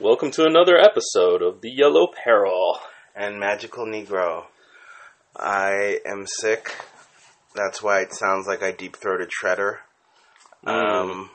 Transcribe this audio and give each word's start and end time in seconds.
Welcome 0.00 0.30
to 0.32 0.44
another 0.46 0.78
episode 0.78 1.42
of 1.42 1.60
The 1.60 1.70
Yellow 1.70 2.06
Peril. 2.24 2.78
and 3.14 3.38
Magical 3.38 3.84
Negro. 3.84 4.44
I 5.36 5.98
am 6.06 6.26
sick. 6.26 6.74
That's 7.54 7.82
why 7.82 8.00
it 8.00 8.14
sounds 8.14 8.46
like 8.46 8.62
I 8.62 8.70
deep 8.72 8.96
throated 8.96 9.30
Shredder. 9.30 9.78
Um, 10.66 11.30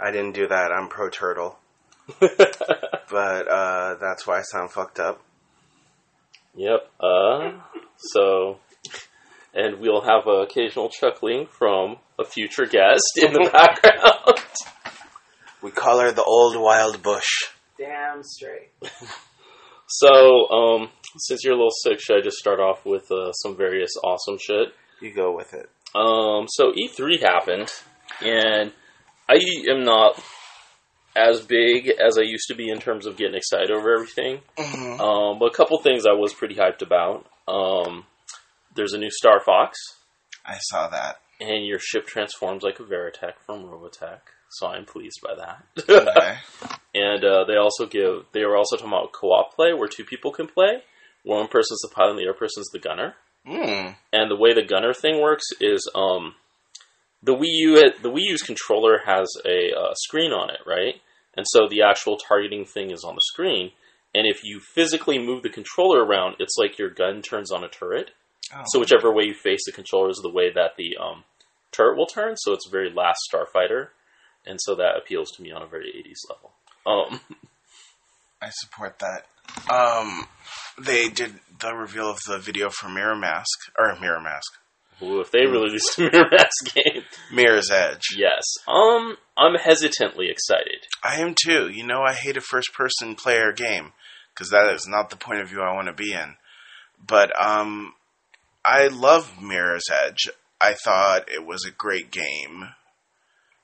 I 0.00 0.10
didn't 0.10 0.32
do 0.32 0.46
that. 0.48 0.70
I'm 0.72 0.88
pro 0.88 1.08
turtle, 1.10 1.58
but 2.20 3.48
uh, 3.48 3.94
that's 4.00 4.26
why 4.26 4.38
I 4.38 4.42
sound 4.42 4.72
fucked 4.72 4.98
up. 4.98 5.22
Yep. 6.54 6.90
Uh, 7.00 7.52
so, 7.96 8.58
and 9.54 9.78
we'll 9.78 10.02
have 10.02 10.26
uh, 10.26 10.42
occasional 10.42 10.88
chuckling 10.88 11.46
from 11.46 11.96
a 12.18 12.24
future 12.24 12.66
guest 12.66 13.18
in 13.18 13.32
the 13.32 13.48
background. 13.52 14.40
We 15.62 15.70
call 15.70 16.00
her 16.00 16.12
the 16.12 16.22
old 16.24 16.56
wild 16.60 17.02
bush. 17.02 17.28
Damn 17.78 18.22
straight. 18.22 18.70
So, 19.88 20.48
um, 20.50 20.88
since 21.18 21.44
you're 21.44 21.52
a 21.54 21.56
little 21.56 21.70
sick, 21.70 22.00
should 22.00 22.18
I 22.18 22.20
just 22.20 22.38
start 22.38 22.58
off 22.58 22.84
with 22.84 23.08
uh, 23.12 23.30
some 23.32 23.56
various 23.56 23.90
awesome 24.02 24.36
shit? 24.36 24.74
You 25.00 25.14
go 25.14 25.32
with 25.36 25.54
it. 25.54 25.70
Um, 25.94 26.46
so 26.48 26.72
E3 26.72 27.20
happened, 27.22 27.72
and 28.20 28.72
I 29.28 29.38
am 29.70 29.84
not 29.84 30.20
as 31.14 31.40
big 31.40 31.88
as 31.88 32.18
I 32.18 32.22
used 32.22 32.48
to 32.48 32.56
be 32.56 32.68
in 32.68 32.80
terms 32.80 33.06
of 33.06 33.16
getting 33.16 33.36
excited 33.36 33.70
over 33.70 33.94
everything. 33.94 34.40
Mhm. 34.58 34.98
Um, 34.98 35.38
but 35.38 35.52
a 35.52 35.56
couple 35.56 35.78
things 35.80 36.04
I 36.04 36.14
was 36.14 36.34
pretty 36.34 36.56
hyped 36.56 36.82
about. 36.82 37.24
Um, 37.46 38.06
there's 38.74 38.92
a 38.92 38.98
new 38.98 39.10
Star 39.12 39.38
Fox, 39.38 39.78
I 40.44 40.58
saw 40.58 40.88
that. 40.88 41.20
and 41.40 41.64
your 41.64 41.78
ship 41.78 42.06
transforms 42.08 42.64
like 42.64 42.80
a 42.80 42.82
Veritech 42.82 43.34
from 43.46 43.62
Robotech. 43.66 44.18
So 44.50 44.66
I'm 44.66 44.84
pleased 44.84 45.20
by 45.22 45.34
that. 45.34 45.64
Okay. 45.88 46.36
and 46.94 47.24
uh, 47.24 47.44
they 47.46 47.56
also 47.56 47.86
give 47.86 48.26
they 48.32 48.44
were 48.44 48.56
also 48.56 48.76
talking 48.76 48.92
about 48.92 49.12
co-op 49.12 49.54
play 49.54 49.72
where 49.74 49.88
two 49.88 50.04
people 50.04 50.32
can 50.32 50.46
play. 50.46 50.82
One 51.24 51.48
person's 51.48 51.80
the 51.80 51.90
pilot, 51.92 52.10
and 52.10 52.18
the 52.20 52.28
other 52.28 52.38
person's 52.38 52.68
the 52.68 52.78
gunner. 52.78 53.14
mm. 53.46 53.96
And 54.12 54.30
the 54.30 54.36
way 54.36 54.54
the 54.54 54.62
gunner 54.62 54.94
thing 54.94 55.20
works 55.20 55.46
is 55.60 55.90
um, 55.94 56.34
the 57.22 57.34
Wii 57.34 57.42
U 57.44 57.74
the 58.02 58.10
Wii 58.10 58.30
U's 58.30 58.42
controller 58.42 58.98
has 59.04 59.28
a 59.44 59.76
uh, 59.76 59.94
screen 59.94 60.32
on 60.32 60.50
it, 60.50 60.60
right? 60.66 60.94
And 61.36 61.44
so 61.48 61.68
the 61.68 61.82
actual 61.82 62.16
targeting 62.16 62.64
thing 62.64 62.90
is 62.90 63.04
on 63.04 63.14
the 63.14 63.20
screen. 63.20 63.72
And 64.14 64.26
if 64.26 64.42
you 64.42 64.60
physically 64.74 65.18
move 65.18 65.42
the 65.42 65.50
controller 65.50 66.02
around, 66.02 66.36
it's 66.38 66.56
like 66.56 66.78
your 66.78 66.88
gun 66.88 67.20
turns 67.20 67.52
on 67.52 67.62
a 67.62 67.68
turret. 67.68 68.12
Oh. 68.54 68.62
So 68.66 68.80
whichever 68.80 69.12
way 69.12 69.24
you 69.24 69.34
face 69.34 69.64
the 69.66 69.72
controller 69.72 70.08
is 70.08 70.20
the 70.22 70.30
way 70.30 70.50
that 70.54 70.76
the 70.78 70.96
um, 70.96 71.24
turret 71.72 71.98
will 71.98 72.06
turn. 72.06 72.36
So 72.36 72.52
it's 72.52 72.68
very 72.70 72.90
last 72.90 73.18
Starfighter, 73.30 73.88
and 74.46 74.60
so 74.60 74.74
that 74.76 74.96
appeals 74.96 75.30
to 75.32 75.42
me 75.42 75.52
on 75.52 75.62
a 75.62 75.66
very 75.66 75.86
80s 75.86 76.30
level. 76.30 76.52
Um, 76.86 77.20
I 78.42 78.50
support 78.50 79.00
that. 79.00 79.26
Um, 79.72 80.26
they 80.78 81.08
did 81.08 81.34
the 81.60 81.74
reveal 81.74 82.10
of 82.10 82.18
the 82.26 82.38
video 82.38 82.70
for 82.70 82.88
Mirror 82.88 83.16
Mask 83.16 83.58
or 83.78 83.96
Mirror 83.98 84.20
Mask, 84.20 84.52
ooh, 85.02 85.20
if 85.20 85.30
they 85.30 85.46
released 85.46 85.98
a 85.98 86.02
Mirror 86.02 86.30
Mask 86.30 86.74
game, 86.74 87.02
Mirror's 87.32 87.70
Edge. 87.70 88.08
yes. 88.16 88.42
Um, 88.68 89.16
I'm 89.36 89.54
hesitantly 89.54 90.28
excited. 90.30 90.86
I 91.02 91.20
am 91.20 91.34
too. 91.34 91.68
You 91.68 91.86
know, 91.86 92.02
I 92.02 92.12
hate 92.12 92.36
a 92.36 92.42
first 92.42 92.72
person 92.74 93.14
player 93.14 93.52
game 93.52 93.92
because 94.34 94.50
that 94.50 94.70
is 94.74 94.86
not 94.86 95.10
the 95.10 95.16
point 95.16 95.40
of 95.40 95.48
view 95.48 95.60
I 95.60 95.74
want 95.74 95.88
to 95.88 95.94
be 95.94 96.12
in. 96.12 96.34
But 97.04 97.30
um, 97.40 97.94
I 98.64 98.88
love 98.88 99.40
Mirror's 99.40 99.84
Edge. 100.04 100.28
I 100.60 100.74
thought 100.74 101.28
it 101.28 101.44
was 101.46 101.64
a 101.64 101.70
great 101.70 102.10
game. 102.10 102.68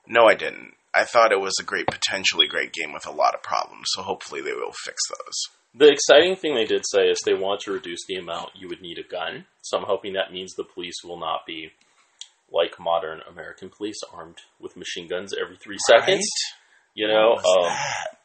No, 0.07 0.25
I 0.25 0.35
didn't. 0.35 0.73
I 0.93 1.05
thought 1.05 1.31
it 1.31 1.39
was 1.41 1.53
a 1.59 1.63
great, 1.63 1.87
potentially 1.87 2.47
great 2.47 2.71
game 2.71 2.93
with 2.93 3.07
a 3.07 3.11
lot 3.11 3.33
of 3.33 3.41
problems. 3.41 3.85
So 3.93 4.03
hopefully 4.03 4.41
they 4.41 4.53
will 4.53 4.73
fix 4.85 4.97
those. 5.09 5.57
The 5.75 5.89
exciting 5.91 6.35
thing 6.35 6.53
they 6.53 6.65
did 6.65 6.83
say 6.87 7.07
is 7.07 7.19
they 7.25 7.33
want 7.33 7.61
to 7.61 7.71
reduce 7.71 8.05
the 8.07 8.15
amount 8.17 8.51
you 8.55 8.67
would 8.67 8.81
need 8.81 8.99
a 8.99 9.07
gun. 9.09 9.45
So 9.63 9.77
I'm 9.77 9.85
hoping 9.87 10.13
that 10.13 10.31
means 10.31 10.53
the 10.53 10.63
police 10.63 10.97
will 11.03 11.19
not 11.19 11.47
be 11.47 11.71
like 12.51 12.79
modern 12.79 13.21
American 13.27 13.69
police 13.75 13.97
armed 14.13 14.37
with 14.59 14.77
machine 14.77 15.07
guns 15.07 15.33
every 15.33 15.57
three 15.57 15.79
seconds. 15.87 16.27
You 16.93 17.07
know, 17.07 17.31
um, 17.37 17.63
that? 17.63 18.17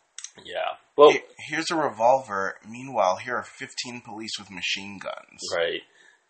yeah. 0.44 0.76
Well, 0.98 1.12
Here- 1.12 1.22
Here's 1.48 1.70
a 1.70 1.76
revolver. 1.76 2.56
Meanwhile, 2.68 3.16
here 3.16 3.36
are 3.36 3.44
15 3.44 4.02
police 4.04 4.32
with 4.38 4.50
machine 4.50 4.98
guns. 4.98 5.40
right. 5.56 5.80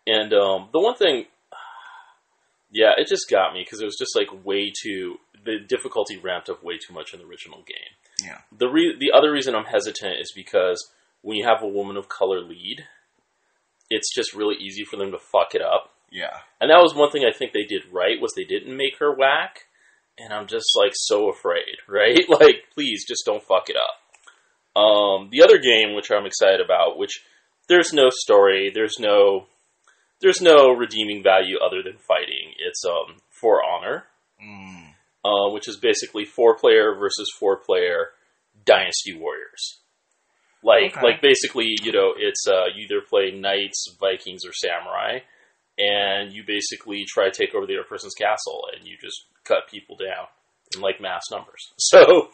And 0.07 0.31
um, 0.33 0.69
the 0.71 0.79
one 0.79 0.95
thing, 0.95 1.25
yeah, 2.71 2.91
it 2.97 3.07
just 3.09 3.29
got 3.29 3.53
me 3.53 3.61
because 3.65 3.81
it 3.81 3.85
was 3.85 3.97
just 3.99 4.15
like 4.15 4.45
way 4.45 4.71
too. 4.83 5.17
The 5.45 5.59
difficulty 5.67 6.17
ramped 6.17 6.49
up 6.49 6.63
way 6.63 6.77
too 6.77 6.93
much 6.93 7.13
in 7.13 7.19
the 7.19 7.25
original 7.25 7.59
game. 7.59 7.93
Yeah. 8.23 8.39
The 8.57 8.67
re- 8.67 8.97
the 8.99 9.11
other 9.17 9.31
reason 9.31 9.55
I'm 9.55 9.65
hesitant 9.65 10.19
is 10.19 10.31
because 10.35 10.89
when 11.21 11.37
you 11.37 11.45
have 11.45 11.63
a 11.63 11.67
woman 11.67 11.97
of 11.97 12.09
color 12.09 12.41
lead, 12.41 12.85
it's 13.89 14.13
just 14.13 14.35
really 14.35 14.55
easy 14.55 14.83
for 14.83 14.97
them 14.97 15.11
to 15.11 15.17
fuck 15.17 15.55
it 15.55 15.61
up. 15.61 15.91
Yeah. 16.11 16.37
And 16.59 16.69
that 16.71 16.81
was 16.81 16.93
one 16.95 17.11
thing 17.11 17.23
I 17.23 17.35
think 17.35 17.53
they 17.53 17.63
did 17.65 17.83
right 17.91 18.19
was 18.21 18.33
they 18.35 18.43
didn't 18.43 18.75
make 18.75 18.97
her 18.99 19.13
whack, 19.13 19.65
and 20.17 20.33
I'm 20.33 20.47
just 20.47 20.67
like 20.77 20.91
so 20.93 21.29
afraid, 21.29 21.77
right? 21.87 22.19
Like, 22.29 22.65
please 22.73 23.05
just 23.07 23.23
don't 23.25 23.43
fuck 23.43 23.69
it 23.69 23.75
up. 23.77 24.81
Um, 24.81 25.29
the 25.31 25.43
other 25.43 25.57
game, 25.57 25.95
which 25.95 26.11
I'm 26.11 26.25
excited 26.25 26.61
about, 26.61 26.97
which 26.97 27.21
there's 27.67 27.93
no 27.93 28.09
story, 28.11 28.71
there's 28.73 28.97
no, 28.99 29.47
there's 30.21 30.41
no 30.41 30.71
redeeming 30.71 31.23
value 31.23 31.57
other 31.63 31.81
than 31.83 31.97
fighting. 31.97 32.53
It's 32.59 32.83
um 32.85 33.17
For 33.29 33.61
Honor, 33.63 34.05
Mm. 34.41 34.88
Uh, 35.29 35.51
which 35.53 35.67
is 35.67 35.77
basically 35.77 36.25
four 36.25 36.55
player 36.57 36.95
versus 36.97 37.27
four 37.39 37.57
player 37.57 38.07
Dynasty 38.65 39.13
Warriors. 39.15 39.81
Like, 40.63 40.91
Okay. 40.97 41.01
like 41.05 41.21
basically, 41.21 41.67
you 41.83 41.91
know, 41.91 42.13
it's 42.17 42.45
uh, 42.47 42.65
you 42.75 42.85
either 42.85 43.01
play 43.07 43.31
knights, 43.31 43.85
Vikings, 43.99 44.41
or 44.45 44.51
samurai, 44.53 45.19
and 45.77 46.33
you 46.33 46.43
basically 46.45 47.05
try 47.07 47.29
to 47.29 47.31
take 47.31 47.53
over 47.55 47.65
the 47.65 47.75
other 47.75 47.87
person's 47.87 48.15
castle, 48.15 48.63
and 48.75 48.87
you 48.87 48.97
just 49.01 49.25
cut 49.45 49.69
people 49.69 49.95
down 49.95 50.25
in 50.75 50.81
like 50.81 50.99
mass 51.01 51.23
numbers. 51.31 51.61
So, 51.77 52.29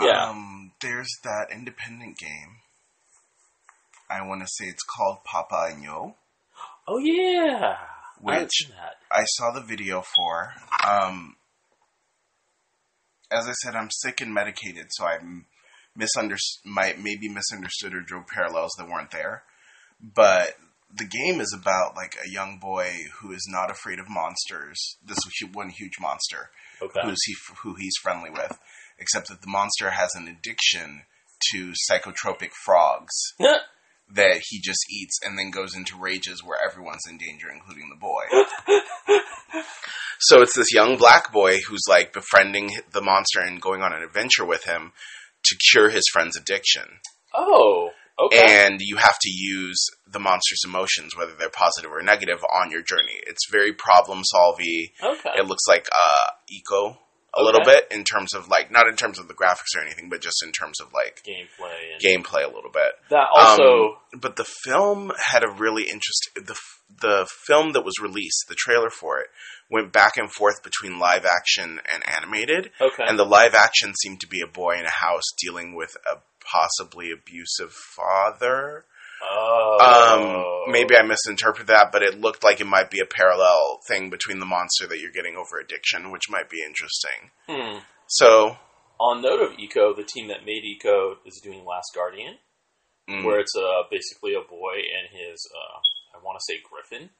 yeah, 0.00 0.30
Um, 0.30 0.72
there's 0.80 1.10
that 1.24 1.48
independent 1.52 2.16
game. 2.18 2.60
I 4.08 4.26
want 4.26 4.40
to 4.42 4.48
say 4.48 4.66
it's 4.66 4.82
called 4.84 5.18
Papo 5.24 5.72
and 5.72 5.82
Yo, 5.84 6.14
oh 6.88 6.98
yeah, 6.98 7.76
I 8.26 8.40
which 8.40 8.50
seen 8.52 8.70
that. 8.76 8.96
I 9.12 9.24
saw 9.24 9.52
the 9.52 9.60
video 9.60 10.02
for. 10.02 10.54
Um, 10.88 11.36
as 13.30 13.46
I 13.46 13.52
said, 13.62 13.74
I'm 13.74 13.90
sick 13.90 14.20
and 14.20 14.34
medicated, 14.34 14.86
so 14.90 15.04
I 15.04 15.18
misunderstood, 15.96 16.70
might 16.70 16.98
maybe 16.98 17.28
misunderstood 17.28 17.94
or 17.94 18.00
drew 18.00 18.24
parallels 18.32 18.72
that 18.78 18.88
weren't 18.88 19.10
there. 19.10 19.42
But 20.00 20.56
the 20.92 21.04
game 21.04 21.40
is 21.40 21.56
about 21.56 21.96
like 21.96 22.16
a 22.24 22.28
young 22.28 22.58
boy 22.58 22.90
who 23.20 23.32
is 23.32 23.46
not 23.48 23.70
afraid 23.70 23.98
of 23.98 24.08
monsters. 24.08 24.96
This 25.04 25.18
one 25.52 25.70
huge 25.70 26.00
monster 26.00 26.50
Okay, 26.82 27.00
who's 27.04 27.18
he 27.26 27.34
who 27.62 27.74
he's 27.74 27.94
friendly 28.02 28.30
with, 28.30 28.58
except 28.98 29.28
that 29.28 29.42
the 29.42 29.50
monster 29.50 29.90
has 29.90 30.10
an 30.14 30.28
addiction 30.28 31.02
to 31.52 31.72
psychotropic 31.90 32.50
frogs 32.64 33.14
that 34.12 34.42
he 34.48 34.60
just 34.60 34.84
eats 34.90 35.18
and 35.22 35.38
then 35.38 35.50
goes 35.50 35.74
into 35.74 35.96
rages 35.96 36.42
where 36.44 36.58
everyone's 36.64 37.06
in 37.08 37.16
danger, 37.16 37.48
including 37.52 37.88
the 37.88 37.96
boy. 37.96 38.22
so 40.20 40.42
it's 40.42 40.54
this 40.56 40.72
young 40.72 40.96
black 40.96 41.32
boy 41.32 41.58
who's 41.68 41.84
like 41.88 42.12
befriending 42.12 42.70
the 42.92 43.00
monster 43.02 43.40
and 43.40 43.60
going 43.60 43.82
on 43.82 43.92
an 43.92 44.02
adventure 44.02 44.44
with 44.44 44.64
him 44.64 44.92
to 45.44 45.56
cure 45.70 45.88
his 45.90 46.04
friend's 46.12 46.36
addiction. 46.36 46.84
oh, 47.34 47.90
okay, 48.18 48.66
And 48.66 48.80
you 48.80 48.96
have 48.96 49.18
to 49.22 49.30
use 49.30 49.78
the 50.06 50.18
monster's 50.18 50.62
emotions, 50.64 51.16
whether 51.16 51.32
they're 51.38 51.48
positive 51.50 51.90
or 51.90 52.02
negative, 52.02 52.38
on 52.54 52.70
your 52.70 52.82
journey. 52.82 53.18
It's 53.26 53.50
very 53.50 53.72
problem 53.72 54.22
solving. 54.24 54.88
okay, 55.02 55.30
It 55.38 55.46
looks 55.46 55.64
like 55.66 55.88
uh, 55.90 56.30
Ico 56.52 56.96
a 57.34 57.40
Okay. 57.40 57.46
little 57.46 57.64
bit 57.64 57.86
in 57.90 58.04
terms 58.04 58.34
of 58.34 58.48
like 58.48 58.70
not 58.70 58.88
in 58.88 58.96
terms 58.96 59.18
of 59.18 59.28
the 59.28 59.34
graphics 59.34 59.76
or 59.76 59.80
anything, 59.82 60.08
but 60.08 60.20
just 60.20 60.42
in 60.44 60.52
terms 60.52 60.80
of 60.80 60.92
like 60.92 61.22
gameplay 61.26 61.92
and 61.92 62.02
gameplay 62.02 62.42
a 62.44 62.52
little 62.52 62.70
bit. 62.72 62.92
that 63.10 63.28
also. 63.32 63.96
Um, 64.12 64.20
but 64.20 64.36
the 64.36 64.46
film 64.64 65.12
had 65.30 65.44
a 65.44 65.50
really 65.50 65.84
interesting 65.84 66.44
the 66.44 66.56
the 67.00 67.28
film 67.46 67.72
that 67.72 67.84
was 67.84 68.00
released, 68.00 68.46
the 68.48 68.56
trailer 68.56 68.90
for 68.90 69.20
it, 69.20 69.28
went 69.70 69.92
back 69.92 70.16
and 70.16 70.30
forth 70.32 70.62
between 70.64 70.98
live 70.98 71.24
action 71.24 71.80
and 71.92 72.02
animated, 72.08 72.70
okay, 72.80 73.04
and 73.06 73.16
the 73.18 73.24
live 73.24 73.54
action 73.54 73.94
seemed 73.94 74.20
to 74.20 74.26
be 74.26 74.40
a 74.40 74.46
boy 74.50 74.72
in 74.78 74.84
a 74.84 74.90
house 74.90 75.22
dealing 75.40 75.76
with 75.76 75.96
a 76.10 76.16
possibly 76.52 77.10
abusive 77.12 77.72
father. 77.72 78.84
Oh, 79.22 80.64
Um, 80.66 80.72
maybe 80.72 80.96
I 80.96 81.02
misinterpreted 81.02 81.68
that, 81.68 81.90
but 81.92 82.02
it 82.02 82.20
looked 82.20 82.42
like 82.44 82.60
it 82.60 82.66
might 82.66 82.90
be 82.90 83.00
a 83.00 83.06
parallel 83.06 83.80
thing 83.86 84.10
between 84.10 84.38
the 84.38 84.46
monster 84.46 84.86
that 84.88 84.98
you're 84.98 85.12
getting 85.12 85.36
over 85.36 85.58
addiction, 85.58 86.10
which 86.10 86.30
might 86.30 86.48
be 86.48 86.62
interesting. 86.64 87.30
Hmm. 87.48 87.78
So, 88.08 88.56
On 88.98 89.22
note 89.22 89.40
of 89.40 89.56
Ico, 89.56 89.94
the 89.96 90.04
team 90.04 90.28
that 90.28 90.44
made 90.44 90.62
Ico 90.64 91.14
is 91.24 91.40
doing 91.42 91.64
Last 91.64 91.92
Guardian, 91.94 92.38
mm, 93.08 93.24
where 93.24 93.40
it's 93.40 93.54
uh, 93.56 93.82
basically 93.90 94.34
a 94.34 94.40
boy 94.48 94.74
and 94.76 95.08
his, 95.10 95.48
uh, 95.54 96.18
I 96.18 96.22
want 96.22 96.38
to 96.38 96.44
say 96.46 96.60
Griffin. 96.60 97.10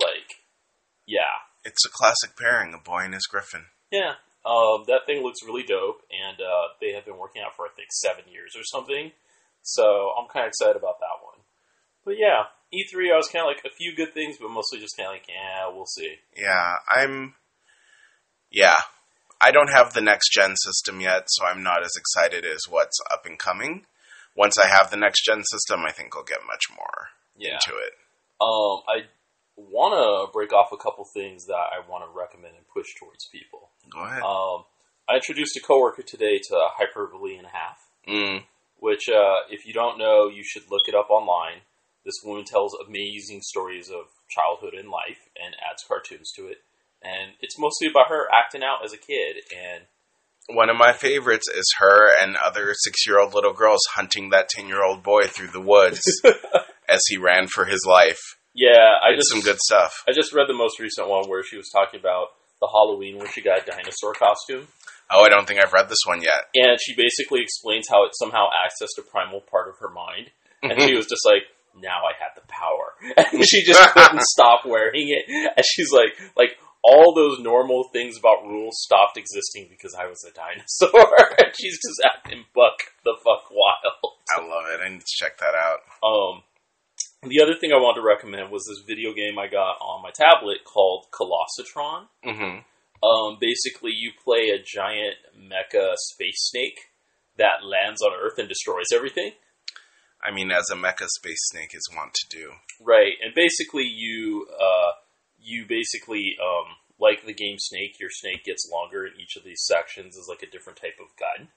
Like, 0.00 0.40
yeah. 1.06 1.44
it's 1.64 1.84
a 1.84 1.90
classic 1.92 2.36
pairing, 2.38 2.72
a 2.74 2.78
boy 2.78 3.00
and 3.04 3.14
his 3.14 3.26
griffin. 3.26 3.66
Yeah. 3.90 4.14
Um, 4.44 4.84
that 4.88 5.06
thing 5.06 5.22
looks 5.22 5.44
really 5.44 5.62
dope, 5.62 6.02
and 6.10 6.40
uh, 6.40 6.74
they 6.80 6.92
have 6.94 7.04
been 7.04 7.18
working 7.18 7.42
out 7.42 7.54
for, 7.56 7.66
I 7.66 7.70
think, 7.76 7.88
seven 7.92 8.24
years 8.32 8.54
or 8.56 8.64
something. 8.64 9.12
So 9.62 10.12
I'm 10.18 10.28
kind 10.28 10.44
of 10.44 10.48
excited 10.48 10.76
about 10.76 10.98
that 11.00 11.24
one. 11.24 11.38
But 12.04 12.14
yeah, 12.18 12.44
E3, 12.74 13.12
I 13.12 13.16
was 13.16 13.28
kind 13.28 13.42
of 13.44 13.54
like 13.54 13.64
a 13.64 13.74
few 13.76 13.94
good 13.94 14.12
things, 14.14 14.36
but 14.40 14.50
mostly 14.50 14.80
just 14.80 14.96
kind 14.96 15.06
of 15.08 15.12
like, 15.14 15.26
yeah, 15.28 15.68
we'll 15.72 15.86
see. 15.86 16.16
Yeah, 16.36 16.74
I'm. 16.88 17.34
Yeah, 18.50 18.76
I 19.40 19.50
don't 19.50 19.70
have 19.70 19.92
the 19.94 20.00
next 20.02 20.30
gen 20.32 20.54
system 20.56 21.00
yet, 21.00 21.24
so 21.28 21.44
I'm 21.46 21.62
not 21.62 21.82
as 21.82 21.92
excited 21.96 22.44
as 22.44 22.62
what's 22.68 22.98
up 23.12 23.24
and 23.24 23.38
coming. 23.38 23.86
Once 24.36 24.56
I 24.58 24.66
have 24.66 24.90
the 24.90 24.96
next 24.96 25.24
gen 25.24 25.42
system, 25.44 25.80
I 25.86 25.92
think 25.92 26.14
I'll 26.16 26.24
get 26.24 26.40
much 26.46 26.64
more 26.74 27.08
Yeah. 27.36 27.54
into 27.54 27.78
it. 27.78 27.92
Um, 28.40 28.82
I 28.88 29.06
want 29.56 29.94
to 29.94 30.32
break 30.32 30.52
off 30.52 30.72
a 30.72 30.76
couple 30.76 31.04
things 31.14 31.46
that 31.46 31.54
I 31.54 31.80
want 31.88 32.04
to 32.04 32.10
recommend 32.18 32.56
and 32.56 32.66
push 32.68 32.88
towards 32.98 33.28
people. 33.30 33.70
Go 33.90 34.00
ahead. 34.00 34.22
Um, 34.22 34.64
I 35.08 35.16
introduced 35.16 35.56
a 35.56 35.60
coworker 35.60 36.02
today 36.02 36.38
to 36.48 36.60
Hyperbole 36.76 37.36
and 37.36 37.46
a 37.46 37.50
Half, 37.50 37.78
Mm, 38.08 38.44
which, 38.82 39.08
uh, 39.08 39.46
if 39.48 39.64
you 39.64 39.72
don't 39.72 39.96
know, 39.96 40.26
you 40.26 40.42
should 40.42 40.64
look 40.68 40.88
it 40.88 40.94
up 40.94 41.08
online. 41.08 41.62
This 42.04 42.18
woman 42.24 42.44
tells 42.44 42.74
amazing 42.74 43.40
stories 43.42 43.88
of 43.88 44.10
childhood 44.28 44.74
and 44.74 44.90
life 44.90 45.22
and 45.40 45.54
adds 45.70 45.84
cartoons 45.86 46.32
to 46.32 46.48
it. 46.48 46.58
And 47.00 47.30
it's 47.40 47.56
mostly 47.60 47.86
about 47.86 48.08
her 48.08 48.26
acting 48.36 48.64
out 48.64 48.84
as 48.84 48.92
a 48.92 48.98
kid. 48.98 49.36
And 49.54 49.84
one 50.48 50.68
of 50.68 50.76
my 50.76 50.92
favorites 50.92 51.46
is 51.54 51.76
her 51.78 52.10
and 52.20 52.34
other 52.36 52.74
six 52.74 53.06
year 53.06 53.20
old 53.20 53.34
little 53.34 53.52
girls 53.52 53.82
hunting 53.94 54.30
that 54.30 54.48
10 54.48 54.66
year 54.66 54.82
old 54.82 55.04
boy 55.04 55.28
through 55.28 55.52
the 55.52 55.60
woods 55.60 56.02
as 56.88 57.00
he 57.06 57.16
ran 57.16 57.46
for 57.46 57.66
his 57.66 57.86
life. 57.88 58.20
yeah, 58.52 58.98
I 59.00 59.10
It's 59.10 59.28
just 59.28 59.30
some 59.30 59.42
good 59.42 59.60
stuff. 59.60 59.92
I 60.08 60.12
just 60.12 60.32
read 60.32 60.48
the 60.48 60.58
most 60.58 60.80
recent 60.80 61.08
one 61.08 61.28
where 61.28 61.44
she 61.44 61.56
was 61.56 61.70
talking 61.70 62.00
about 62.00 62.30
the 62.60 62.66
Halloween 62.66 63.18
where 63.18 63.28
she 63.28 63.42
got 63.42 63.62
a 63.62 63.70
dinosaur 63.70 64.12
costume. 64.12 64.66
Oh, 65.10 65.24
I 65.24 65.28
don't 65.28 65.46
think 65.46 65.60
I've 65.62 65.72
read 65.72 65.88
this 65.88 66.04
one 66.06 66.22
yet. 66.22 66.48
and 66.54 66.78
she 66.80 66.94
basically 66.96 67.40
explains 67.42 67.88
how 67.88 68.04
it 68.04 68.12
somehow 68.14 68.48
accessed 68.64 68.98
a 68.98 69.02
primal 69.02 69.40
part 69.40 69.68
of 69.68 69.76
her 69.80 69.90
mind, 69.90 70.30
and 70.62 70.72
Mm-hmm. 70.72 70.86
she 70.88 70.94
was 70.96 71.06
just 71.06 71.26
like, 71.26 71.42
"Now 71.76 72.04
I 72.06 72.12
have 72.22 72.34
the 72.34 72.46
power," 72.48 72.94
and 73.32 73.44
she 73.46 73.62
just 73.64 73.80
couldn't 73.94 74.22
stop 74.22 74.64
wearing 74.64 75.08
it. 75.08 75.24
And 75.56 75.64
she's 75.66 75.92
like, 75.92 76.14
"Like 76.36 76.56
all 76.84 77.14
those 77.14 77.38
normal 77.40 77.88
things 77.92 78.16
about 78.18 78.42
rules 78.44 78.74
stopped 78.80 79.16
existing 79.16 79.68
because 79.70 79.94
I 79.94 80.06
was 80.06 80.24
a 80.24 80.32
dinosaur." 80.32 81.16
and 81.38 81.52
she's 81.58 81.76
just 81.76 82.00
acting 82.04 82.44
buck 82.54 82.78
the 83.04 83.14
fuck 83.24 83.50
wild. 83.50 84.16
I 84.36 84.40
love 84.40 84.64
it. 84.72 84.80
I 84.84 84.88
need 84.88 85.00
to 85.00 85.16
check 85.18 85.38
that 85.38 85.54
out. 85.54 85.80
Um, 86.02 86.42
the 87.24 87.40
other 87.42 87.54
thing 87.60 87.70
I 87.72 87.76
wanted 87.76 88.00
to 88.00 88.06
recommend 88.06 88.50
was 88.50 88.64
this 88.66 88.82
video 88.86 89.12
game 89.12 89.38
I 89.38 89.46
got 89.46 89.76
on 89.82 90.02
my 90.02 90.10
tablet 90.10 90.64
called 90.64 91.06
Colossatron. 91.12 92.06
hmm 92.24 92.58
Um, 93.02 93.38
basically, 93.40 93.90
you 93.92 94.12
play 94.24 94.50
a 94.50 94.62
giant 94.62 95.16
mecha 95.36 95.94
space 95.96 96.48
snake 96.50 96.78
that 97.36 97.64
lands 97.64 98.02
on 98.02 98.12
Earth 98.12 98.38
and 98.38 98.48
destroys 98.48 98.86
everything. 98.94 99.32
I 100.24 100.32
mean, 100.32 100.52
as 100.52 100.70
a 100.70 100.76
mecha 100.76 101.08
space 101.08 101.42
snake 101.50 101.74
is 101.74 101.88
wont 101.94 102.14
to 102.14 102.36
do. 102.36 102.52
Right, 102.80 103.14
and 103.22 103.34
basically, 103.34 103.84
you 103.84 104.46
uh, 104.52 104.92
you 105.38 105.66
basically 105.68 106.36
um, 106.40 106.76
like 107.02 107.26
the 107.26 107.34
game 107.34 107.56
Snake. 107.58 107.98
Your 107.98 108.10
snake 108.10 108.44
gets 108.44 108.70
longer, 108.72 109.04
and 109.04 109.18
each 109.20 109.36
of 109.36 109.44
these 109.44 109.62
sections 109.66 110.16
is 110.16 110.28
like 110.28 110.42
a 110.42 110.50
different 110.50 110.78
type 110.78 110.98
of 111.02 111.10
gun. 111.18 111.48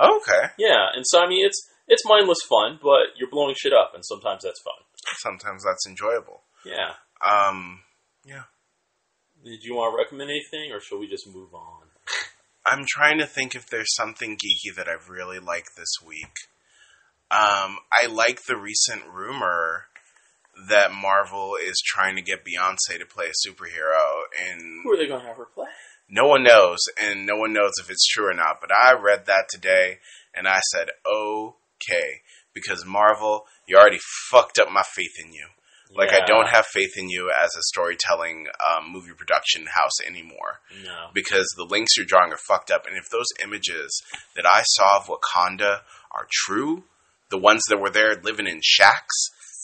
Okay. 0.00 0.50
Yeah, 0.58 0.88
and 0.96 1.04
so 1.06 1.20
I 1.20 1.28
mean, 1.28 1.46
it's 1.46 1.68
it's 1.86 2.02
mindless 2.06 2.40
fun, 2.48 2.80
but 2.82 3.14
you're 3.16 3.30
blowing 3.30 3.54
shit 3.56 3.72
up, 3.72 3.92
and 3.94 4.04
sometimes 4.04 4.42
that's 4.42 4.62
fun. 4.62 4.80
Sometimes 5.18 5.62
that's 5.62 5.86
enjoyable. 5.86 6.40
Yeah. 6.64 6.94
Um, 7.24 7.82
Did 9.44 9.62
you 9.62 9.74
want 9.74 9.92
to 9.92 10.02
recommend 10.02 10.30
anything, 10.30 10.72
or 10.72 10.80
shall 10.80 10.98
we 10.98 11.06
just 11.06 11.26
move 11.28 11.52
on? 11.54 11.82
I'm 12.64 12.86
trying 12.88 13.18
to 13.18 13.26
think 13.26 13.54
if 13.54 13.66
there's 13.66 13.94
something 13.94 14.36
geeky 14.38 14.74
that 14.74 14.88
I've 14.88 15.10
really 15.10 15.38
liked 15.38 15.76
this 15.76 15.96
week. 16.04 16.32
Um, 17.30 17.78
I 17.92 18.06
like 18.10 18.44
the 18.44 18.56
recent 18.56 19.02
rumor 19.12 19.86
that 20.68 20.92
Marvel 20.92 21.56
is 21.62 21.82
trying 21.84 22.16
to 22.16 22.22
get 22.22 22.44
Beyonce 22.44 22.98
to 22.98 23.04
play 23.06 23.26
a 23.26 23.48
superhero, 23.48 24.22
and 24.50 24.62
Who 24.82 24.92
are 24.92 24.96
they 24.96 25.06
going 25.06 25.20
to 25.20 25.26
have 25.26 25.36
her 25.36 25.48
play? 25.54 25.66
no 26.08 26.26
one 26.26 26.42
knows, 26.44 26.78
and 27.02 27.26
no 27.26 27.36
one 27.36 27.52
knows 27.52 27.72
if 27.78 27.90
it's 27.90 28.06
true 28.06 28.30
or 28.30 28.34
not. 28.34 28.60
But 28.62 28.70
I 28.72 28.94
read 28.94 29.26
that 29.26 29.48
today, 29.50 29.98
and 30.34 30.48
I 30.48 30.60
said, 30.72 30.88
okay, 31.06 32.20
because 32.54 32.86
Marvel, 32.86 33.44
you 33.66 33.76
already 33.76 34.00
fucked 34.30 34.58
up 34.58 34.70
my 34.70 34.84
faith 34.94 35.16
in 35.22 35.32
you. 35.34 35.48
Like, 35.96 36.12
I 36.12 36.24
don't 36.26 36.48
have 36.48 36.66
faith 36.66 36.92
in 36.96 37.08
you 37.08 37.30
as 37.30 37.50
a 37.56 37.62
storytelling 37.62 38.46
um, 38.68 38.90
movie 38.92 39.12
production 39.16 39.66
house 39.66 40.00
anymore 40.06 40.60
No. 40.84 41.08
because 41.14 41.46
the 41.56 41.64
links 41.68 41.96
you're 41.96 42.06
drawing 42.06 42.32
are 42.32 42.36
fucked 42.48 42.70
up. 42.70 42.86
And 42.86 42.96
if 42.96 43.08
those 43.10 43.26
images 43.42 44.02
that 44.36 44.44
I 44.46 44.62
saw 44.64 44.98
of 44.98 45.06
Wakanda 45.06 45.80
are 46.10 46.26
true, 46.30 46.84
the 47.30 47.38
ones 47.38 47.62
that 47.68 47.78
were 47.80 47.90
there 47.90 48.14
living 48.22 48.46
in 48.46 48.60
shacks, 48.62 49.14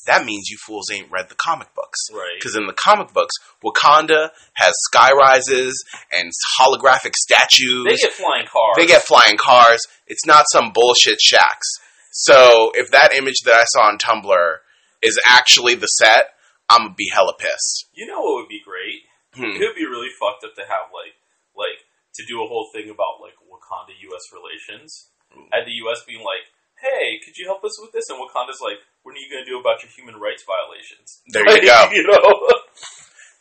that 0.06 0.24
means 0.24 0.48
you 0.48 0.56
fools 0.66 0.86
ain't 0.92 1.10
read 1.10 1.28
the 1.28 1.34
comic 1.34 1.74
books. 1.74 1.98
Right. 2.12 2.26
Because 2.38 2.56
in 2.56 2.66
the 2.66 2.72
comic 2.72 3.12
books, 3.12 3.34
Wakanda 3.64 4.30
has 4.54 4.72
sky 4.90 5.10
rises 5.12 5.84
and 6.16 6.30
holographic 6.58 7.14
statues. 7.16 7.84
They 7.86 7.96
get 7.96 8.12
flying 8.12 8.46
cars. 8.46 8.76
They 8.76 8.86
get 8.86 9.02
flying 9.02 9.36
cars. 9.36 9.80
It's 10.06 10.26
not 10.26 10.46
some 10.52 10.72
bullshit 10.72 11.20
shacks. 11.20 11.66
So 12.12 12.72
if 12.74 12.90
that 12.92 13.12
image 13.14 13.40
that 13.44 13.54
I 13.54 13.64
saw 13.64 13.88
on 13.88 13.98
Tumblr 13.98 14.56
is 15.02 15.18
actually 15.26 15.74
the 15.74 15.86
set, 15.86 16.34
I'm 16.68 16.92
gonna 16.92 16.94
be 16.96 17.10
hella 17.12 17.34
pissed. 17.38 17.86
You 17.92 18.06
know 18.06 18.20
what 18.20 18.42
would 18.44 18.48
be 18.52 18.62
great? 18.64 19.02
Hmm. 19.34 19.56
It 19.56 19.60
would 19.64 19.78
be 19.78 19.86
really 19.86 20.10
fucked 20.18 20.44
up 20.44 20.54
to 20.56 20.62
have 20.62 20.90
like 20.92 21.14
like 21.54 21.78
to 22.14 22.22
do 22.26 22.42
a 22.42 22.48
whole 22.48 22.68
thing 22.74 22.90
about 22.90 23.22
like 23.22 23.34
Wakanda 23.46 23.94
U.S. 24.10 24.24
relations, 24.34 25.10
and 25.30 25.62
the 25.66 25.76
U.S. 25.86 26.02
being 26.06 26.20
like, 26.22 26.42
"Hey, 26.82 27.18
could 27.24 27.36
you 27.38 27.46
help 27.46 27.62
us 27.64 27.78
with 27.80 27.92
this?" 27.92 28.10
And 28.10 28.18
Wakanda's 28.18 28.58
like, 28.62 28.78
"What 29.02 29.14
are 29.14 29.22
you 29.22 29.30
going 29.30 29.44
to 29.44 29.50
do 29.50 29.58
about 29.60 29.82
your 29.82 29.90
human 29.94 30.18
rights 30.18 30.42
violations?" 30.42 31.22
There 31.30 31.46
you 31.46 31.62
go. 31.70 31.88
you 31.92 32.04
know? 32.10 32.48